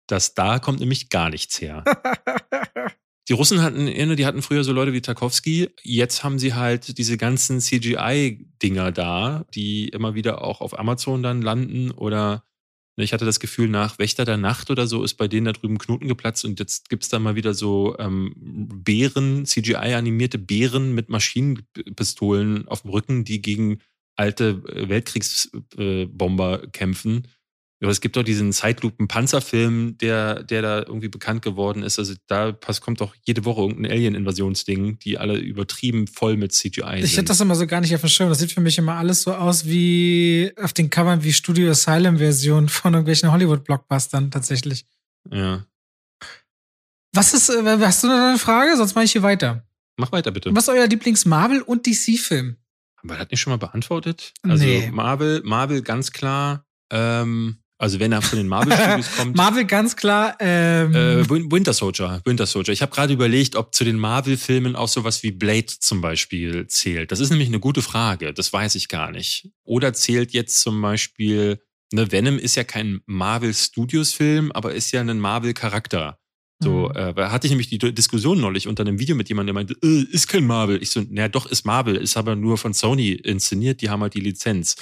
[0.07, 1.85] Das da kommt nämlich gar nichts her.
[3.29, 5.69] Die Russen hatten, die hatten früher so Leute wie Tarkovsky.
[5.83, 11.41] Jetzt haben sie halt diese ganzen CGI-Dinger da, die immer wieder auch auf Amazon dann
[11.41, 12.43] landen oder
[12.97, 15.53] Ne, ich hatte das Gefühl, nach Wächter der Nacht oder so ist bei denen da
[15.53, 18.33] drüben Knoten geplatzt und jetzt gibt es da mal wieder so ähm,
[18.83, 23.79] Bären, CGI-animierte Bären mit Maschinenpistolen auf dem Rücken, die gegen
[24.21, 27.27] alte äh, Weltkriegsbomber äh, kämpfen.
[27.81, 31.97] Ja, es gibt doch diesen Zeitlupen-Panzerfilm, der, der da irgendwie bekannt geworden ist.
[31.97, 37.03] Also da kommt doch jede Woche irgendein Alien-Invasionsding, die alle übertrieben voll mit CGI sind.
[37.05, 38.29] Ich hätte das immer so gar nicht auf dem Schirm.
[38.29, 42.69] Das sieht für mich immer alles so aus wie auf den Covern wie Studio Asylum-Version
[42.69, 44.85] von irgendwelchen Hollywood-Blockbustern tatsächlich.
[45.31, 45.65] Ja.
[47.13, 48.77] Was ist, äh, hast du noch eine Frage?
[48.77, 49.65] Sonst mache ich hier weiter.
[49.97, 50.55] Mach weiter, bitte.
[50.55, 52.57] Was ist euer Lieblings-Marvel- und DC-Film?
[53.03, 54.33] Aber das nicht schon mal beantwortet?
[54.43, 54.89] Also nee.
[54.91, 56.65] Marvel, Marvel ganz klar.
[56.91, 59.35] Ähm, also wenn er von den Marvel Studios kommt.
[59.35, 60.37] Marvel ganz klar.
[60.39, 62.21] Ähm äh, Winter Soldier.
[62.25, 62.73] Winter Soldier.
[62.73, 67.11] Ich habe gerade überlegt, ob zu den Marvel-Filmen auch sowas wie Blade zum Beispiel zählt.
[67.11, 68.35] Das ist nämlich eine gute Frage.
[68.35, 69.49] Das weiß ich gar nicht.
[69.63, 71.59] Oder zählt jetzt zum Beispiel,
[71.91, 76.19] ne, Venom ist ja kein Marvel Studios Film, aber ist ja ein Marvel Charakter.
[76.63, 76.95] So, mhm.
[76.95, 80.03] äh, hatte ich nämlich die Diskussion neulich unter einem Video mit jemandem, der meinte, äh,
[80.11, 80.81] ist kein Marvel.
[80.81, 84.13] Ich so, naja, doch, ist Marvel, ist aber nur von Sony inszeniert, die haben halt
[84.13, 84.75] die Lizenz.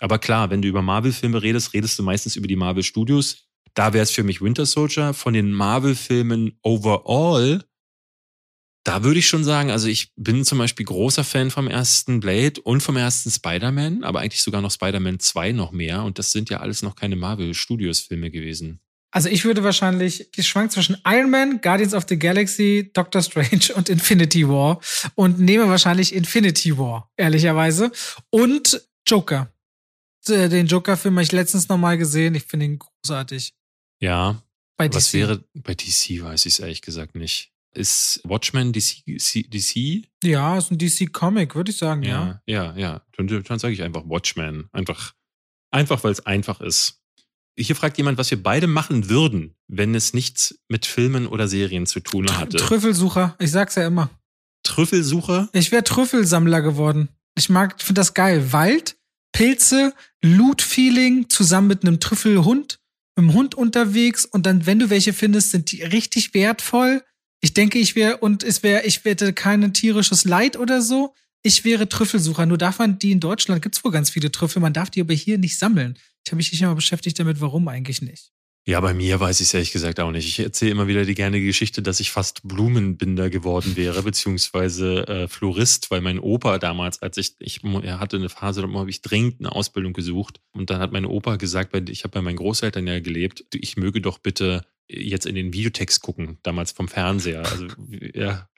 [0.00, 3.48] Aber klar, wenn du über Marvel-Filme redest, redest du meistens über die Marvel Studios.
[3.74, 5.14] Da wäre es für mich Winter Soldier.
[5.14, 7.62] Von den Marvel-Filmen overall,
[8.82, 12.60] da würde ich schon sagen, also ich bin zum Beispiel großer Fan vom ersten Blade
[12.62, 16.02] und vom ersten Spider-Man, aber eigentlich sogar noch Spider-Man 2 noch mehr.
[16.02, 18.80] Und das sind ja alles noch keine Marvel Studios-Filme gewesen.
[19.12, 23.74] Also ich würde wahrscheinlich, ich schwank zwischen Iron Man, Guardians of the Galaxy, Doctor Strange
[23.74, 24.80] und Infinity War
[25.16, 27.90] und nehme wahrscheinlich Infinity War, ehrlicherweise.
[28.30, 29.52] Und Joker.
[30.28, 32.34] Den Joker-Film habe ich letztens nochmal gesehen.
[32.34, 33.54] Ich finde ihn großartig.
[34.00, 34.42] Ja.
[34.76, 34.94] Bei DC.
[34.94, 37.52] Was wäre, bei DC weiß ich es ehrlich gesagt nicht.
[37.72, 39.04] Ist Watchmen DC?
[39.06, 40.08] DC?
[40.24, 42.40] Ja, ist ein DC-Comic, würde ich sagen, ja.
[42.46, 43.06] Ja, ja, ja.
[43.16, 44.68] Dann, dann sage ich einfach Watchmen.
[44.72, 45.14] Einfach,
[45.70, 46.99] einfach weil es einfach ist.
[47.60, 51.84] Hier fragt jemand, was wir beide machen würden, wenn es nichts mit Filmen oder Serien
[51.84, 52.56] zu tun hatte.
[52.56, 54.08] Trüffelsucher, ich sag's ja immer.
[54.62, 55.50] Trüffelsucher?
[55.52, 57.08] Ich wäre Trüffelsammler geworden.
[57.36, 58.52] Ich mag, finde das geil.
[58.52, 58.96] Wald,
[59.32, 59.92] Pilze,
[60.22, 62.80] Loot-Feeling zusammen mit einem Trüffelhund,
[63.16, 67.02] mit einem Hund unterwegs und dann, wenn du welche findest, sind die richtig wertvoll.
[67.42, 71.14] Ich denke, ich wäre, und es wäre, ich hätte kein tierisches Leid oder so.
[71.42, 72.46] Ich wäre Trüffelsucher.
[72.46, 75.14] Nur darf man die in Deutschland, gibt's wohl ganz viele Trüffel, man darf die aber
[75.14, 75.98] hier nicht sammeln.
[76.30, 78.30] Ich habe mich nicht immer beschäftigt damit, warum eigentlich nicht.
[78.64, 80.28] Ja, bei mir weiß ich es ehrlich gesagt auch nicht.
[80.28, 85.26] Ich erzähle immer wieder die gerne Geschichte, dass ich fast Blumenbinder geworden wäre, beziehungsweise äh,
[85.26, 89.02] Florist, weil mein Opa damals, als ich, ich er hatte eine Phase, da habe ich
[89.02, 90.40] dringend eine Ausbildung gesucht.
[90.52, 93.76] Und dann hat mein Opa gesagt, weil ich habe bei meinen Großeltern ja gelebt, ich
[93.76, 97.44] möge doch bitte jetzt in den Videotext gucken, damals vom Fernseher.
[97.44, 97.66] Also
[98.14, 98.48] ja.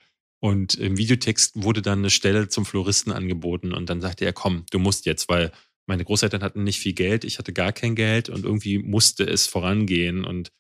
[0.40, 4.66] Und im Videotext wurde dann eine Stelle zum Floristen angeboten und dann sagte er, komm,
[4.70, 5.52] du musst jetzt, weil
[5.92, 9.46] meine Großeltern hatten nicht viel Geld, ich hatte gar kein Geld und irgendwie musste es
[9.46, 10.24] vorangehen.
[10.24, 10.50] Und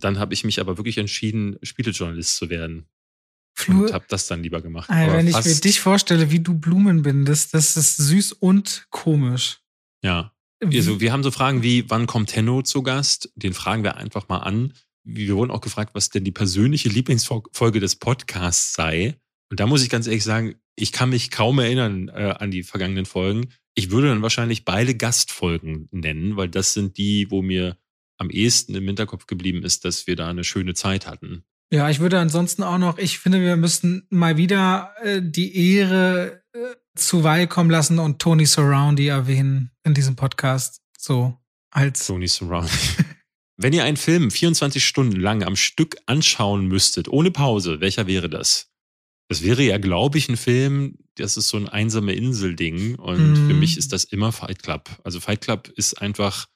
[0.00, 2.86] dann habe ich mich aber wirklich entschieden, Spielejournalist zu werden.
[3.58, 4.88] Flur und habe das dann lieber gemacht.
[4.88, 9.58] Alter, wenn ich mir dich vorstelle, wie du Blumen bindest, das ist süß und komisch.
[10.04, 10.32] Ja.
[10.62, 13.32] Also, wir haben so Fragen wie, wann kommt Tenno zu Gast?
[13.34, 14.72] Den fragen wir einfach mal an.
[15.02, 19.18] Wir wurden auch gefragt, was denn die persönliche Lieblingsfolge des Podcasts sei.
[19.50, 22.62] Und da muss ich ganz ehrlich sagen, ich kann mich kaum erinnern äh, an die
[22.62, 23.48] vergangenen Folgen.
[23.76, 27.76] Ich würde dann wahrscheinlich beide Gastfolgen nennen, weil das sind die, wo mir
[28.16, 31.44] am ehesten im Hinterkopf geblieben ist, dass wir da eine schöne Zeit hatten.
[31.70, 36.42] Ja, ich würde ansonsten auch noch, ich finde, wir müssten mal wieder äh, die Ehre
[36.54, 36.58] äh,
[36.94, 40.80] zu Weil kommen lassen und Tony Surroundy erwähnen in diesem Podcast.
[40.96, 41.36] So
[41.70, 42.06] als.
[42.06, 42.70] Tony Surroundy.
[43.58, 48.30] Wenn ihr einen Film 24 Stunden lang am Stück anschauen müsstet, ohne Pause, welcher wäre
[48.30, 48.70] das?
[49.28, 52.96] Das wäre ja, glaube ich, ein Film, das ist so ein einsame Insel-Ding.
[52.96, 53.48] Und mm.
[53.48, 53.78] für mich mhm.
[53.78, 54.88] ist das immer Fight Club.
[55.04, 56.46] Also Fight Club ist einfach,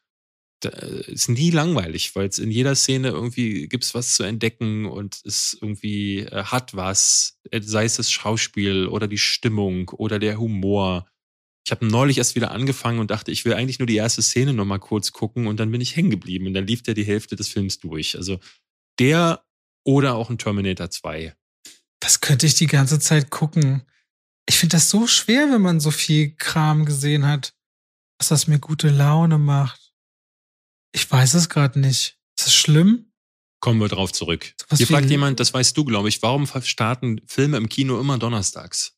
[0.62, 5.20] ist nie langweilig, weil es in jeder Szene irgendwie gibt es was zu entdecken und
[5.24, 10.38] es irgendwie äh, hat was, äh, sei es das Schauspiel oder die Stimmung oder der
[10.38, 11.06] Humor.
[11.64, 14.52] Ich habe neulich erst wieder angefangen und dachte, ich will eigentlich nur die erste Szene
[14.52, 17.36] nochmal kurz gucken und dann bin ich hängen geblieben und dann lief der die Hälfte
[17.36, 18.16] des Films durch.
[18.16, 18.38] Also
[18.98, 19.44] der
[19.84, 21.34] oder auch ein Terminator 2
[22.00, 23.82] das könnte ich die ganze Zeit gucken.
[24.50, 27.54] Ich finde das so schwer, wenn man so viel Kram gesehen hat,
[28.18, 29.92] dass das mir gute Laune macht.
[30.90, 32.18] Ich weiß es gerade nicht.
[32.36, 33.12] Ist das schlimm?
[33.60, 34.52] Kommen wir drauf zurück.
[34.68, 38.18] So Hier fragt jemand, das weißt du, glaube ich, warum starten Filme im Kino immer
[38.18, 38.96] donnerstags?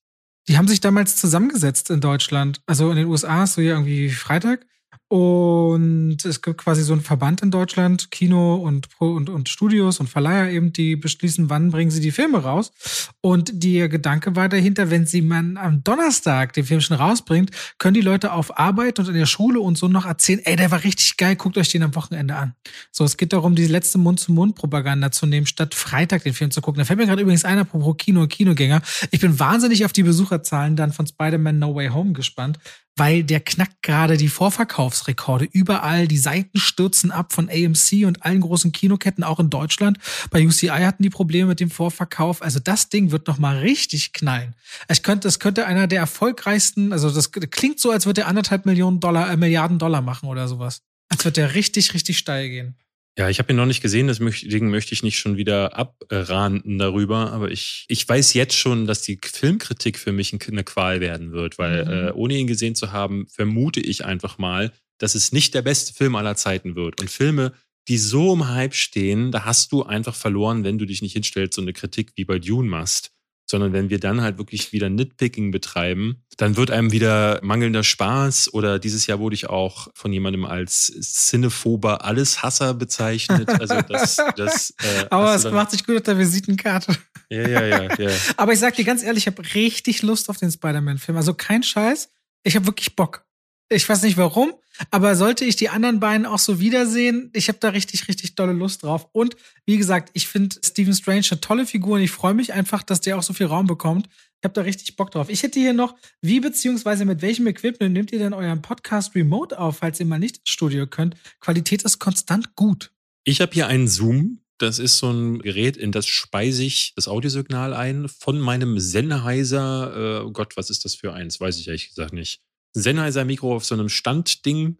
[0.48, 2.62] Die haben sich damals zusammengesetzt in Deutschland.
[2.64, 4.64] Also in den USA ist so ja irgendwie Freitag
[5.12, 10.09] und es gibt quasi so einen Verband in Deutschland, Kino und, und, und Studios und
[10.09, 12.72] Verleiher eben, die beschließen, wann bringen sie die Filme raus.
[13.20, 17.93] Und der Gedanke war dahinter, wenn sie man am Donnerstag den Film schon rausbringt, können
[17.93, 20.82] die Leute auf Arbeit und in der Schule und so noch erzählen, ey, der war
[20.82, 22.55] richtig geil, guckt euch den am Wochenende an.
[22.90, 26.78] So, es geht darum, die letzte Mund-zu-Mund-Propaganda zu nehmen, statt Freitag den Film zu gucken.
[26.78, 28.80] Da fällt mir gerade übrigens einer pro Kino und Kinogänger.
[29.11, 32.59] Ich bin wahnsinnig auf die Besucherzahlen dann von Spider-Man No Way Home gespannt,
[32.97, 35.49] weil der knackt gerade die Vorverkaufsrekorde.
[35.51, 39.99] Überall die Seiten stürzen ab von AMC und allen großen Kinoketten, auch in Deutschland.
[40.30, 42.43] Bei UCI hatten die Probleme mit dem Vorverkauf.
[42.43, 44.55] Also das Ding wird noch mal richtig knallen.
[44.90, 48.66] Ich könnte, das könnte einer der erfolgreichsten, also das klingt so, als würde er anderthalb
[48.66, 50.82] Millionen Dollar, äh, Milliarden Dollar machen oder sowas.
[51.09, 52.76] Als würde der richtig, richtig steil gehen.
[53.18, 57.30] Ja, ich habe ihn noch nicht gesehen, deswegen möchte ich nicht schon wieder abranden darüber.
[57.32, 61.58] Aber ich, ich weiß jetzt schon, dass die Filmkritik für mich eine Qual werden wird,
[61.58, 61.90] weil mhm.
[61.90, 65.92] äh, ohne ihn gesehen zu haben, vermute ich einfach mal, dass es nicht der beste
[65.92, 67.00] Film aller Zeiten wird.
[67.02, 67.52] Und Filme,
[67.88, 71.58] die so im Hype stehen, da hast du einfach verloren, wenn du dich nicht hinstellst
[71.58, 73.12] und eine Kritik wie bei Dune machst
[73.53, 78.55] sondern wenn wir dann halt wirklich wieder Nitpicking betreiben, dann wird einem wieder mangelnder Spaß
[78.55, 83.50] oder dieses Jahr wurde ich auch von jemandem als Cinephober Alleshasser bezeichnet.
[83.50, 86.96] Also das, das äh, Aber es macht sich gut auf der Visitenkarte.
[87.28, 88.11] Ja, ja, ja, ja.
[88.38, 91.18] Aber ich sag dir ganz ehrlich, ich habe richtig Lust auf den Spider-Man-Film.
[91.18, 92.09] Also kein Scheiß.
[92.44, 93.26] Ich habe wirklich Bock.
[93.72, 94.52] Ich weiß nicht warum,
[94.90, 98.52] aber sollte ich die anderen beiden auch so wiedersehen, ich habe da richtig, richtig tolle
[98.52, 99.08] Lust drauf.
[99.12, 102.82] Und wie gesagt, ich finde Stephen Strange eine tolle Figur und ich freue mich einfach,
[102.82, 104.08] dass der auch so viel Raum bekommt.
[104.40, 105.28] Ich habe da richtig Bock drauf.
[105.30, 109.58] Ich hätte hier noch, wie beziehungsweise mit welchem Equipment nehmt ihr denn euren Podcast remote
[109.58, 111.16] auf, falls ihr mal nicht ins Studio könnt?
[111.40, 112.90] Qualität ist konstant gut.
[113.24, 114.40] Ich habe hier einen Zoom.
[114.58, 120.24] Das ist so ein Gerät, in das speise ich das Audiosignal ein von meinem Sennheiser.
[120.26, 121.40] Äh, Gott, was ist das für eins?
[121.40, 122.42] Weiß ich ehrlich gesagt nicht.
[122.74, 124.78] Sennheiser-Mikro auf so einem Standding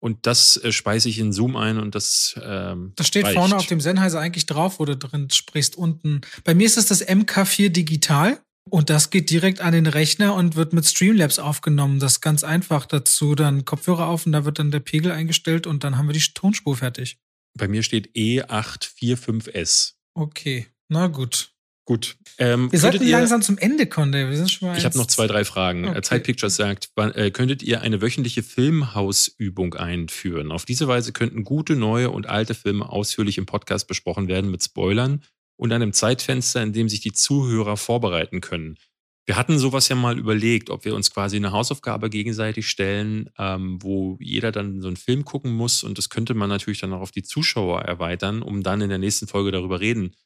[0.00, 2.38] und das äh, speise ich in Zoom ein und das.
[2.42, 3.36] Ähm, das steht reicht.
[3.36, 6.20] vorne auf dem Sennheiser eigentlich drauf, wo du drin sprichst unten.
[6.44, 10.54] Bei mir ist es das MK4 Digital und das geht direkt an den Rechner und
[10.56, 11.98] wird mit Streamlabs aufgenommen.
[11.98, 13.34] Das ist ganz einfach dazu.
[13.34, 16.20] Dann Kopfhörer auf und da wird dann der Pegel eingestellt und dann haben wir die
[16.20, 17.18] Tonspur fertig.
[17.56, 19.94] Bei mir steht E845S.
[20.14, 21.55] Okay, na gut.
[21.86, 22.16] Gut.
[22.38, 25.06] Ähm, wir sollten ihr, langsam zum Ende kommen, Wir sind schon mal ich habe noch
[25.06, 25.88] zwei, drei Fragen.
[25.88, 26.02] Okay.
[26.02, 30.50] Zeit Pictures sagt, äh, könntet ihr eine wöchentliche Filmhausübung einführen?
[30.50, 34.64] Auf diese Weise könnten gute, neue und alte Filme ausführlich im Podcast besprochen werden mit
[34.64, 35.22] Spoilern
[35.54, 38.78] und einem Zeitfenster, in dem sich die Zuhörer vorbereiten können.
[39.24, 43.80] Wir hatten sowas ja mal überlegt, ob wir uns quasi eine Hausaufgabe gegenseitig stellen, ähm,
[43.80, 47.00] wo jeder dann so einen Film gucken muss und das könnte man natürlich dann auch
[47.00, 50.16] auf die Zuschauer erweitern, um dann in der nächsten Folge darüber reden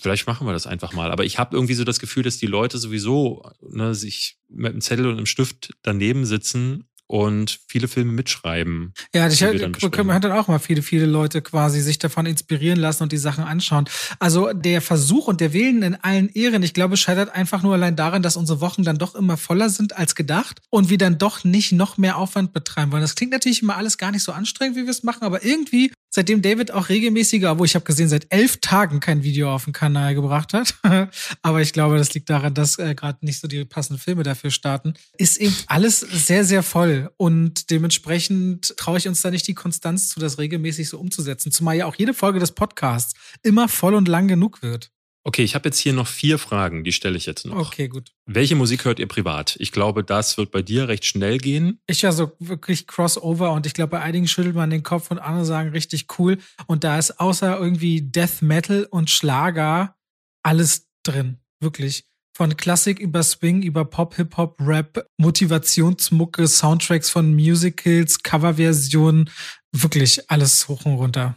[0.00, 1.10] Vielleicht machen wir das einfach mal.
[1.10, 4.80] Aber ich habe irgendwie so das Gefühl, dass die Leute sowieso ne, sich mit einem
[4.80, 8.92] Zettel und einem Stift daneben sitzen und viele Filme mitschreiben.
[9.14, 13.04] Ja, ich man hat dann auch mal viele, viele Leute quasi sich davon inspirieren lassen
[13.04, 13.88] und die Sachen anschauen.
[14.18, 17.96] Also der Versuch und der Willen in allen Ehren, ich glaube, scheitert einfach nur allein
[17.96, 21.44] daran, dass unsere Wochen dann doch immer voller sind als gedacht und wir dann doch
[21.44, 23.02] nicht noch mehr Aufwand betreiben wollen.
[23.02, 25.92] Das klingt natürlich immer alles gar nicht so anstrengend, wie wir es machen, aber irgendwie
[26.16, 29.74] seitdem David auch regelmäßiger, wo ich habe gesehen, seit elf Tagen kein Video auf den
[29.74, 30.74] Kanal gebracht hat.
[31.42, 34.50] Aber ich glaube, das liegt daran, dass äh, gerade nicht so die passenden Filme dafür
[34.50, 34.94] starten.
[35.18, 37.10] Ist eben alles sehr, sehr voll.
[37.18, 41.52] Und dementsprechend traue ich uns da nicht die Konstanz zu, das regelmäßig so umzusetzen.
[41.52, 43.12] Zumal ja auch jede Folge des Podcasts
[43.42, 44.90] immer voll und lang genug wird.
[45.26, 47.56] Okay, ich habe jetzt hier noch vier Fragen, die stelle ich jetzt noch.
[47.56, 48.12] Okay, gut.
[48.26, 49.56] Welche Musik hört ihr privat?
[49.58, 51.80] Ich glaube, das wird bei dir recht schnell gehen.
[51.88, 55.18] Ich ja so wirklich Crossover und ich glaube, bei einigen schüttelt man den Kopf und
[55.18, 56.38] andere sagen richtig cool.
[56.68, 59.96] Und da ist außer irgendwie Death Metal und Schlager
[60.44, 61.38] alles drin.
[61.58, 62.04] Wirklich.
[62.36, 69.28] Von Klassik über Swing, über Pop, Hip-Hop, Rap, Motivationsmucke, Soundtracks von Musicals, Coverversionen.
[69.72, 71.34] Wirklich alles hoch und runter.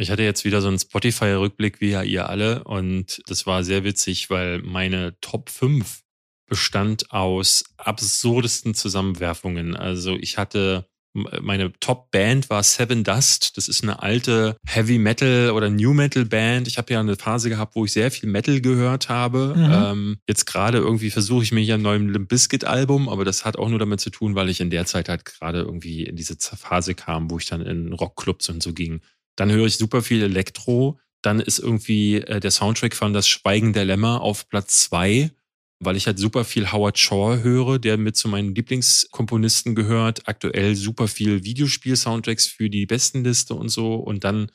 [0.00, 3.84] Ich hatte jetzt wieder so einen Spotify-Rückblick wie ja ihr alle und das war sehr
[3.84, 6.00] witzig, weil meine Top 5
[6.48, 9.76] bestand aus absurdesten Zusammenwerfungen.
[9.76, 13.56] Also ich hatte meine Top-Band war Seven Dust.
[13.56, 16.68] Das ist eine alte Heavy Metal oder New Metal Band.
[16.68, 19.54] Ich habe ja eine Phase gehabt, wo ich sehr viel Metal gehört habe.
[19.56, 19.72] Mhm.
[19.72, 23.58] Ähm, jetzt gerade irgendwie versuche ich mich an neuen Limp Bizkit Album, aber das hat
[23.58, 26.36] auch nur damit zu tun, weil ich in der Zeit halt gerade irgendwie in diese
[26.38, 29.00] Phase kam, wo ich dann in Rockclubs und so ging.
[29.40, 31.00] Dann höre ich super viel Elektro.
[31.22, 35.30] Dann ist irgendwie äh, der Soundtrack von Das Schweigen der Lämmer auf Platz zwei,
[35.78, 40.28] weil ich halt super viel Howard Shaw höre, der mit zu meinen Lieblingskomponisten gehört.
[40.28, 43.94] Aktuell super viel Videospiel-Soundtracks für die Bestenliste und so.
[43.94, 44.52] Und dann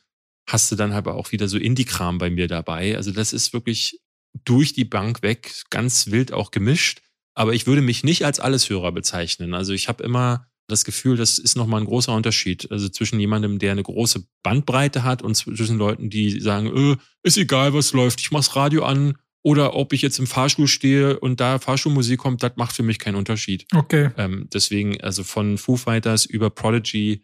[0.47, 2.95] hast du dann halt auch wieder so Indie-Kram bei mir dabei.
[2.95, 4.01] Also das ist wirklich
[4.43, 7.01] durch die Bank weg, ganz wild auch gemischt.
[7.33, 9.55] Aber ich würde mich nicht als Alleshörer bezeichnen.
[9.55, 12.71] Also ich habe immer das Gefühl, das ist nochmal ein großer Unterschied.
[12.71, 17.37] Also zwischen jemandem, der eine große Bandbreite hat und zwischen Leuten, die sagen, äh, ist
[17.37, 21.39] egal, was läuft, ich mach's Radio an oder ob ich jetzt im Fahrstuhl stehe und
[21.39, 23.67] da Fahrstuhlmusik kommt, das macht für mich keinen Unterschied.
[23.75, 24.09] Okay.
[24.17, 27.23] Ähm, deswegen, also von Foo Fighters über Prodigy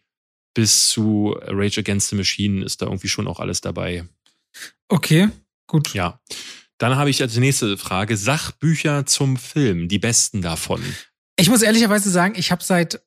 [0.54, 4.08] bis zu Rage Against the Machine ist da irgendwie schon auch alles dabei.
[4.88, 5.30] Okay,
[5.66, 5.94] gut.
[5.94, 6.20] Ja.
[6.78, 10.84] Dann habe ich als nächste Frage Sachbücher zum Film, die besten davon.
[11.38, 13.02] Ich muss ehrlicherweise sagen, ich habe seit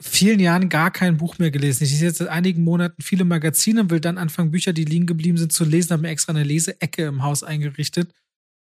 [0.00, 1.84] vielen Jahren gar kein Buch mehr gelesen.
[1.84, 5.06] Ich lese jetzt seit einigen Monaten viele Magazine und will dann anfangen, Bücher, die liegen
[5.06, 5.90] geblieben sind, zu lesen.
[5.90, 8.12] Habe mir extra eine Leseecke im Haus eingerichtet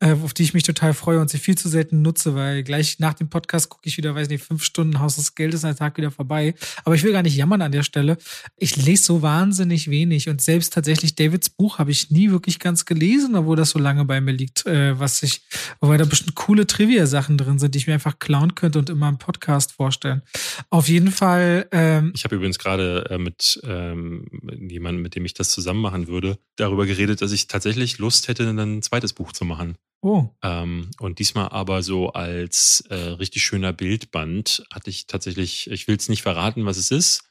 [0.02, 3.14] auf die ich mich total freue und sie viel zu selten nutze, weil gleich nach
[3.14, 6.12] dem Podcast gucke ich wieder, weiß nicht, fünf Stunden Haus des Geldes, ein Tag wieder
[6.12, 6.56] vorbei.
[6.84, 8.18] Aber ich will gar nicht jammern an der Stelle.
[8.58, 12.86] Ich lese so wahnsinnig wenig und selbst tatsächlich Davids Buch habe ich nie wirklich ganz
[12.86, 15.44] gelesen, obwohl das so lange bei mir liegt, äh, was ich,
[15.80, 19.08] wobei da bestimmt coole Trivia-Sachen drin sind, die ich mir einfach klauen könnte und immer
[19.08, 20.24] im Podcast vorstellen.
[20.70, 21.68] Auf jeden Fall.
[21.72, 24.26] Ähm, ich habe übrigens gerade äh, mit ähm,
[24.68, 28.50] jemandem, mit dem ich das zusammen machen würde, darüber geredet, dass ich tatsächlich Lust hätte,
[28.50, 29.76] ein zweites Buch zu machen.
[30.02, 30.30] Oh.
[30.42, 35.96] Ähm, und diesmal aber so als äh, richtig schöner Bildband hatte ich tatsächlich, ich will
[35.96, 37.24] es nicht verraten, was es ist,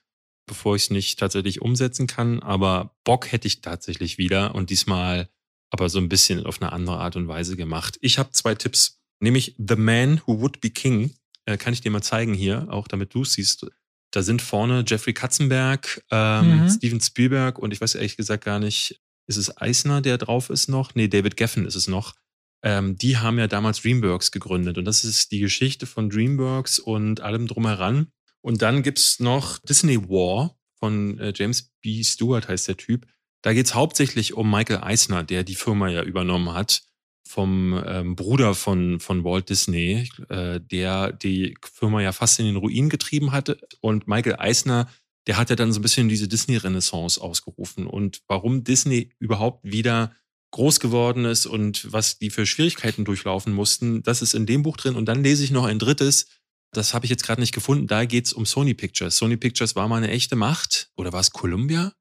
[0.47, 5.29] bevor ich es nicht tatsächlich umsetzen kann, aber Bock hätte ich tatsächlich wieder und diesmal
[5.71, 7.99] aber so ein bisschen auf eine andere Art und Weise gemacht.
[8.01, 11.15] Ich habe zwei Tipps, nämlich The Man Who Would Be King,
[11.47, 13.67] äh, kann ich dir mal zeigen hier, auch damit du es siehst.
[14.13, 16.71] Da sind vorne Jeffrey Katzenberg, ähm, mhm.
[16.71, 20.69] Steven Spielberg und ich weiß ehrlich gesagt gar nicht, ist es Eisner, der drauf ist
[20.69, 20.95] noch?
[20.95, 22.15] Nee, David Geffen ist es noch
[22.63, 24.79] ähm, die haben ja damals Dreamworks gegründet.
[24.79, 28.09] Und das ist die Geschichte von Dreamworks und allem drumheran.
[28.43, 32.03] Und dann gibt's noch Disney War von äh, James B.
[32.03, 33.07] Stewart, heißt der Typ.
[33.43, 36.83] Da geht's hauptsächlich um Michael Eisner, der die Firma ja übernommen hat
[37.27, 42.57] vom ähm, Bruder von, von Walt Disney, äh, der die Firma ja fast in den
[42.57, 43.61] Ruin getrieben hatte.
[43.81, 44.89] Und Michael Eisner,
[45.29, 47.87] der hat ja dann so ein bisschen diese Disney-Renaissance ausgerufen.
[47.87, 50.13] Und warum Disney überhaupt wieder
[50.53, 54.03] groß geworden ist und was die für Schwierigkeiten durchlaufen mussten.
[54.03, 54.97] Das ist in dem Buch drin.
[54.97, 56.27] Und dann lese ich noch ein drittes.
[56.73, 57.87] Das habe ich jetzt gerade nicht gefunden.
[57.87, 59.17] Da geht es um Sony Pictures.
[59.17, 60.91] Sony Pictures war mal eine echte Macht.
[60.97, 61.93] Oder war es Columbia?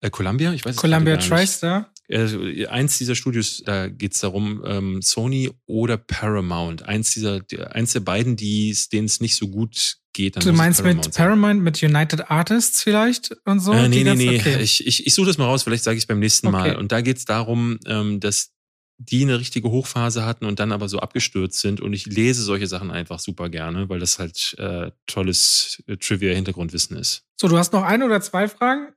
[0.00, 0.52] Äh, Columbia?
[0.52, 1.93] Ich weiß Columbia TriStar?
[2.08, 6.82] Äh, eins dieser Studios, da geht es darum, ähm, Sony oder Paramount.
[6.82, 7.40] Eins dieser,
[7.70, 10.42] eins der beiden, denen es nicht so gut geht.
[10.42, 13.72] du meinst Paramount mit Paramount, mit United Artists vielleicht und so?
[13.72, 14.38] Äh, nee, nee, nee.
[14.38, 14.60] Okay.
[14.60, 16.56] Ich, ich, ich suche das mal raus, vielleicht sage ich es beim nächsten okay.
[16.56, 16.76] Mal.
[16.76, 18.52] Und da geht es darum, ähm, dass
[18.98, 21.80] die eine richtige Hochphase hatten und dann aber so abgestürzt sind.
[21.80, 26.96] Und ich lese solche Sachen einfach super gerne, weil das halt äh, tolles äh, Trivia-Hintergrundwissen
[26.96, 27.24] ist.
[27.36, 28.88] So, du hast noch ein oder zwei Fragen?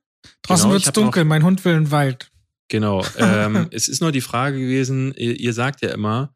[0.42, 2.30] Draußen genau, wird es dunkel, mein Hund will in Wald.
[2.68, 3.04] Genau.
[3.18, 6.34] Ähm, es ist nur die Frage gewesen, ihr, ihr sagt ja immer,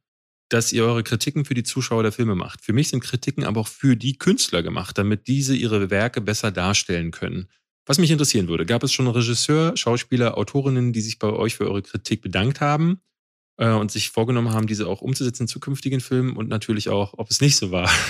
[0.49, 2.61] dass ihr eure Kritiken für die Zuschauer der Filme macht.
[2.63, 6.51] Für mich sind Kritiken aber auch für die Künstler gemacht, damit diese ihre Werke besser
[6.51, 7.49] darstellen können.
[7.87, 11.69] Was mich interessieren würde, gab es schon Regisseur, Schauspieler, Autorinnen, die sich bei euch für
[11.69, 13.01] eure Kritik bedankt haben?
[13.59, 17.31] Äh, und sich vorgenommen haben, diese auch umzusetzen in zukünftigen Filmen und natürlich auch, ob
[17.31, 17.91] es nicht so war.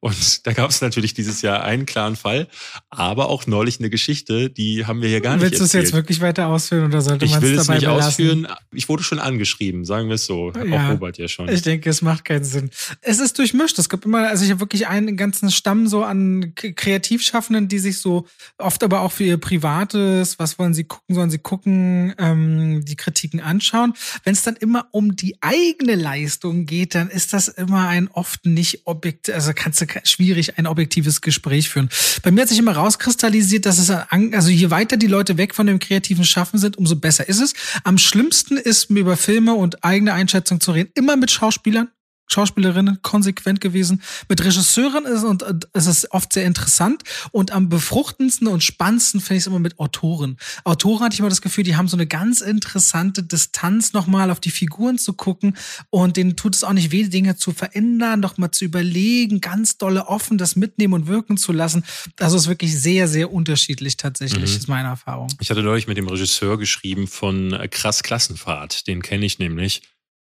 [0.00, 2.48] Und da gab es natürlich dieses Jahr einen klaren Fall,
[2.90, 5.84] aber auch neulich eine Geschichte, die haben wir hier gar Willst nicht Willst du es
[5.84, 8.08] jetzt wirklich weiter ausführen oder sollte man es dabei Ich will es nicht belassen?
[8.08, 8.48] ausführen.
[8.72, 10.52] Ich wurde schon angeschrieben, sagen wir es so.
[10.52, 11.48] Ja, auch Robert ja schon.
[11.48, 12.70] Ich denke, es macht keinen Sinn.
[13.00, 13.78] Es ist durchmischt.
[13.78, 17.98] Es gibt immer, also ich habe wirklich einen ganzen Stamm so an Kreativschaffenden, die sich
[17.98, 18.26] so
[18.58, 22.96] oft aber auch für ihr Privates, was wollen sie gucken, sollen sie gucken, ähm, die
[22.96, 23.94] Kritiken anschauen.
[24.24, 28.46] Wenn es dann immer um die eigene Leistung geht, dann ist das immer ein oft
[28.46, 31.88] nicht objekt, also kannst du schwierig ein objektives Gespräch führen.
[32.22, 35.66] Bei mir hat sich immer rauskristallisiert, dass es, also je weiter die Leute weg von
[35.66, 37.54] dem kreativen Schaffen sind, umso besser ist es.
[37.84, 41.88] Am schlimmsten ist mir über Filme und eigene Einschätzung zu reden, immer mit Schauspielern,
[42.26, 44.02] Schauspielerinnen konsequent gewesen.
[44.28, 47.02] Mit Regisseuren ist und es ist oft sehr interessant
[47.32, 50.38] und am befruchtendsten und spannendsten finde ich es immer mit Autoren.
[50.64, 54.40] Autoren hatte ich immer das Gefühl, die haben so eine ganz interessante Distanz nochmal auf
[54.40, 55.56] die Figuren zu gucken
[55.90, 60.06] und denen tut es auch nicht weh, Dinge zu verändern, nochmal zu überlegen, ganz dolle
[60.06, 61.84] offen das mitnehmen und wirken zu lassen.
[62.18, 64.56] Also es ist wirklich sehr, sehr unterschiedlich tatsächlich, mhm.
[64.56, 65.28] ist meine Erfahrung.
[65.40, 69.82] Ich hatte neulich mit dem Regisseur geschrieben von Krass Klassenfahrt, den kenne ich nämlich.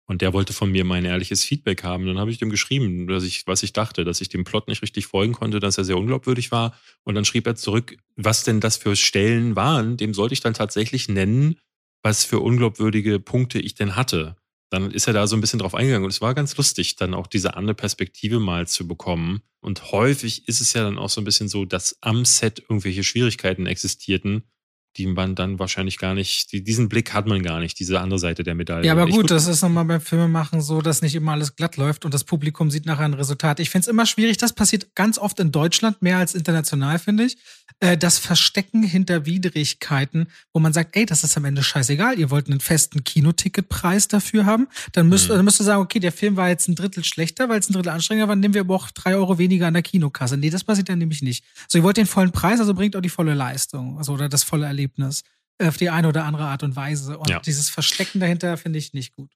[0.08, 2.06] Und der wollte von mir mein ehrliches Feedback haben.
[2.06, 4.84] Dann habe ich dem geschrieben, dass ich, was ich dachte, dass ich dem Plot nicht
[4.84, 6.78] richtig folgen konnte, dass er sehr unglaubwürdig war.
[7.04, 9.98] Und dann schrieb er zurück, was denn das für Stellen waren.
[9.98, 11.58] Dem sollte ich dann tatsächlich nennen,
[12.04, 14.36] was für unglaubwürdige Punkte ich denn hatte.
[14.70, 16.06] Dann ist er da so ein bisschen drauf eingegangen.
[16.06, 19.42] Und es war ganz lustig, dann auch diese andere Perspektive mal zu bekommen.
[19.60, 23.04] Und häufig ist es ja dann auch so ein bisschen so, dass am Set irgendwelche
[23.04, 24.44] Schwierigkeiten existierten
[24.98, 28.20] die man dann wahrscheinlich gar nicht, die, diesen Blick hat man gar nicht, diese andere
[28.20, 28.86] Seite der Medaille.
[28.86, 32.06] Ja, aber gut, das ist nochmal beim Filmemachen so, dass nicht immer alles glatt läuft
[32.06, 33.60] und das Publikum sieht nachher ein Resultat.
[33.60, 37.26] Ich finde es immer schwierig, das passiert ganz oft in Deutschland, mehr als international, finde
[37.26, 37.38] ich.
[37.82, 42.30] Äh, das Verstecken hinter Widrigkeiten, wo man sagt, ey, das ist am Ende scheißegal, ihr
[42.30, 45.34] wollt einen festen Kinoticketpreis dafür haben, dann müsst, mhm.
[45.34, 47.74] dann müsst ihr sagen, okay, der Film war jetzt ein Drittel schlechter, weil es ein
[47.74, 50.38] Drittel anstrengender war, nehmen wir aber auch drei Euro weniger an der Kinokasse.
[50.38, 51.44] Nee, das passiert dann nämlich nicht.
[51.68, 54.44] So, ihr wollt den vollen Preis, also bringt auch die volle Leistung, also oder das
[54.44, 54.85] volle Erlebnis.
[54.86, 55.24] Erlebnis
[55.62, 57.18] auf die eine oder andere Art und Weise.
[57.18, 57.40] Und ja.
[57.40, 59.32] dieses Verstecken dahinter finde ich nicht gut.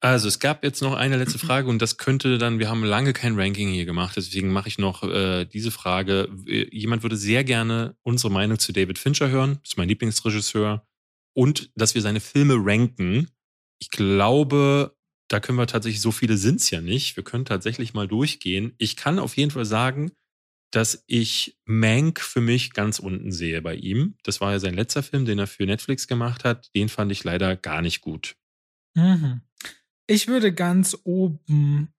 [0.00, 3.12] Also es gab jetzt noch eine letzte Frage und das könnte dann, wir haben lange
[3.12, 6.28] kein Ranking hier gemacht, deswegen mache ich noch äh, diese Frage.
[6.44, 10.84] Jemand würde sehr gerne unsere Meinung zu David Fincher hören, ist mein Lieblingsregisseur,
[11.34, 13.28] und dass wir seine Filme ranken.
[13.78, 14.96] Ich glaube,
[15.28, 17.16] da können wir tatsächlich, so viele sind es ja nicht.
[17.16, 18.74] Wir können tatsächlich mal durchgehen.
[18.78, 20.10] Ich kann auf jeden Fall sagen,
[20.72, 24.16] dass ich Mank für mich ganz unten sehe bei ihm.
[24.22, 26.74] Das war ja sein letzter Film, den er für Netflix gemacht hat.
[26.74, 28.36] Den fand ich leider gar nicht gut.
[28.94, 29.42] Mhm.
[30.06, 31.92] Ich würde ganz oben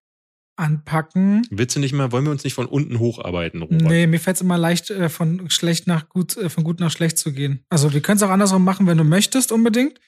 [0.56, 1.46] anpacken.
[1.50, 3.82] Willst du nicht mal, wollen wir uns nicht von unten hocharbeiten, Robert?
[3.82, 6.90] Nee, mir fällt es immer leicht, äh, von schlecht nach gut, äh, von gut nach
[6.90, 7.64] schlecht zu gehen.
[7.70, 10.00] Also wir können es auch andersrum machen, wenn du möchtest, unbedingt.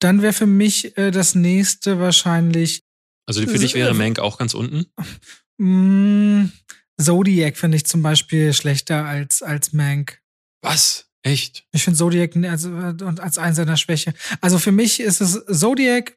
[0.00, 2.82] Dann wäre für mich äh, das nächste wahrscheinlich.
[3.26, 4.86] Also für dich wäre Mank auch ganz unten?
[7.00, 10.20] Zodiac finde ich zum Beispiel schlechter als, als Mank.
[10.62, 11.10] Was?
[11.22, 11.66] Echt?
[11.72, 14.14] Ich finde Zodiac als, als einen seiner Schwäche.
[14.40, 16.16] Also für mich ist es Zodiac,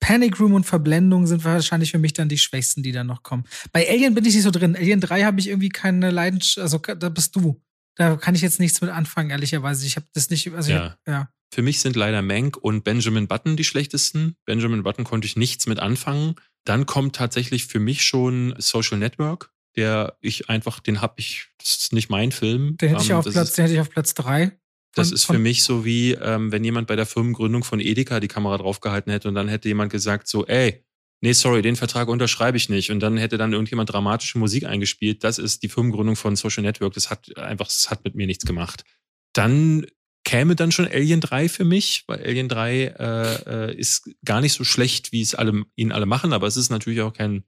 [0.00, 3.44] Panic Room und Verblendung sind wahrscheinlich für mich dann die schwächsten, die dann noch kommen.
[3.72, 4.74] Bei Alien bin ich nicht so drin.
[4.74, 7.62] Alien 3 habe ich irgendwie keine Leidenschaft, also da bist du.
[7.96, 9.86] Da kann ich jetzt nichts mit anfangen, ehrlicherweise.
[9.86, 10.80] Ich habe das nicht, also ja.
[10.80, 11.30] Hab, ja.
[11.52, 14.36] Für mich sind leider Mank und Benjamin Button die schlechtesten.
[14.46, 16.36] Benjamin Button konnte ich nichts mit anfangen.
[16.64, 21.76] Dann kommt tatsächlich für mich schon Social Network der ich einfach, den habe ich, das
[21.76, 22.76] ist nicht mein Film.
[22.76, 24.58] Den hätte ich, ähm, auf Platz, ist, den hätte ich auf Platz drei.
[24.94, 28.28] Das ist für mich so wie, ähm, wenn jemand bei der Firmengründung von Edeka die
[28.28, 30.84] Kamera draufgehalten hätte und dann hätte jemand gesagt so, ey,
[31.20, 32.90] nee, sorry, den Vertrag unterschreibe ich nicht.
[32.90, 35.22] Und dann hätte dann irgendjemand dramatische Musik eingespielt.
[35.22, 36.94] Das ist die Firmengründung von Social Network.
[36.94, 38.84] Das hat einfach, das hat mit mir nichts gemacht.
[39.32, 39.86] Dann
[40.24, 44.52] käme dann schon Alien 3 für mich, weil Alien 3 äh, äh, ist gar nicht
[44.52, 47.44] so schlecht, wie es alle, ihn alle machen, aber es ist natürlich auch kein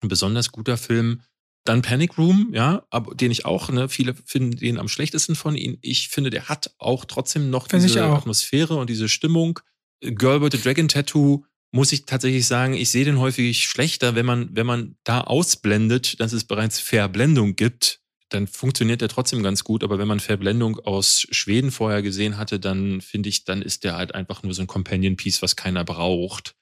[0.00, 1.22] besonders guter Film.
[1.64, 5.56] Dann Panic Room, ja, aber den ich auch, ne, viele finden den am schlechtesten von
[5.56, 5.78] ihnen.
[5.80, 9.60] Ich finde, der hat auch trotzdem noch Find diese Atmosphäre und diese Stimmung.
[10.00, 14.26] Girl with the Dragon Tattoo muss ich tatsächlich sagen, ich sehe den häufig schlechter, wenn
[14.26, 19.64] man, wenn man da ausblendet, dass es bereits Verblendung gibt, dann funktioniert der trotzdem ganz
[19.64, 19.82] gut.
[19.82, 23.96] Aber wenn man Verblendung aus Schweden vorher gesehen hatte, dann finde ich, dann ist der
[23.96, 26.54] halt einfach nur so ein Companion-Piece, was keiner braucht.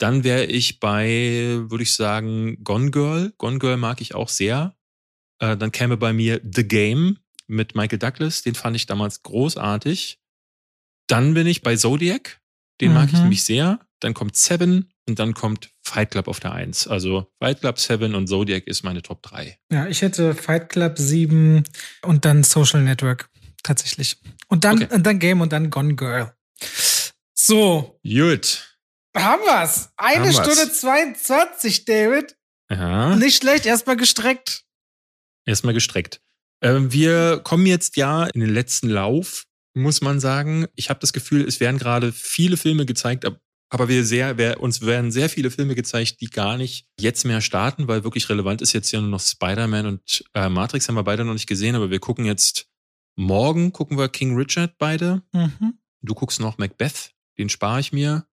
[0.00, 3.34] Dann wäre ich bei, würde ich sagen, Gone Girl.
[3.36, 4.74] Gone Girl mag ich auch sehr.
[5.40, 8.40] Äh, dann käme bei mir The Game mit Michael Douglas.
[8.42, 10.18] Den fand ich damals großartig.
[11.06, 12.40] Dann bin ich bei Zodiac.
[12.80, 12.94] Den mhm.
[12.94, 13.22] mag ich mhm.
[13.22, 13.78] nämlich sehr.
[14.00, 16.86] Dann kommt Seven und dann kommt Fight Club auf der Eins.
[16.86, 19.58] Also Fight Club 7 und Zodiac ist meine Top 3.
[19.70, 21.64] Ja, ich hätte Fight Club 7
[22.02, 23.28] und dann Social Network
[23.62, 24.16] tatsächlich.
[24.48, 24.94] Und dann, okay.
[24.94, 26.32] und dann Game und dann Gone Girl.
[27.34, 28.00] So.
[28.02, 28.69] Gut.
[29.16, 29.90] Haben wir's.
[29.96, 30.80] Eine Haben Stunde wir's.
[30.80, 32.36] 22, David.
[32.70, 33.16] Ja.
[33.16, 34.64] Nicht schlecht, erstmal gestreckt.
[35.44, 36.20] Erstmal gestreckt.
[36.62, 40.66] Ähm, wir kommen jetzt ja in den letzten Lauf, muss man sagen.
[40.76, 43.24] Ich habe das Gefühl, es werden gerade viele Filme gezeigt,
[43.70, 47.40] aber wir sehr, wir, uns werden sehr viele Filme gezeigt, die gar nicht jetzt mehr
[47.40, 51.04] starten, weil wirklich relevant ist jetzt ja nur noch Spider-Man und äh, Matrix haben wir
[51.04, 52.66] beide noch nicht gesehen, aber wir gucken jetzt
[53.16, 55.22] morgen, gucken wir King Richard beide.
[55.32, 55.78] Mhm.
[56.02, 58.26] Du guckst noch Macbeth, den spare ich mir.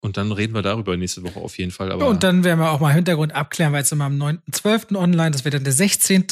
[0.00, 1.92] Und dann reden wir darüber nächste Woche auf jeden Fall.
[1.92, 4.96] Aber und dann werden wir auch mal Hintergrund abklären, weil es immer am 9.12.
[4.96, 6.26] online, das wird dann der 16.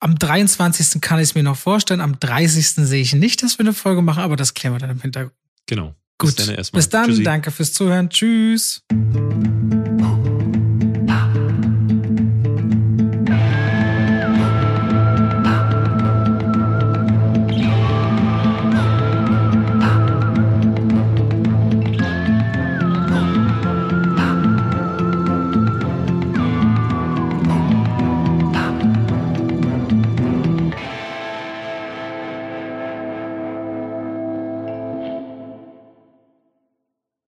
[0.00, 1.00] Am 23.
[1.00, 2.02] kann ich es mir noch vorstellen.
[2.02, 2.66] Am 30.
[2.86, 5.34] sehe ich nicht, dass wir eine Folge machen, aber das klären wir dann im Hintergrund.
[5.66, 5.94] Genau.
[6.18, 6.36] Gut.
[6.36, 8.10] Bis dann, Bis dann danke fürs Zuhören.
[8.10, 8.82] Tschüss.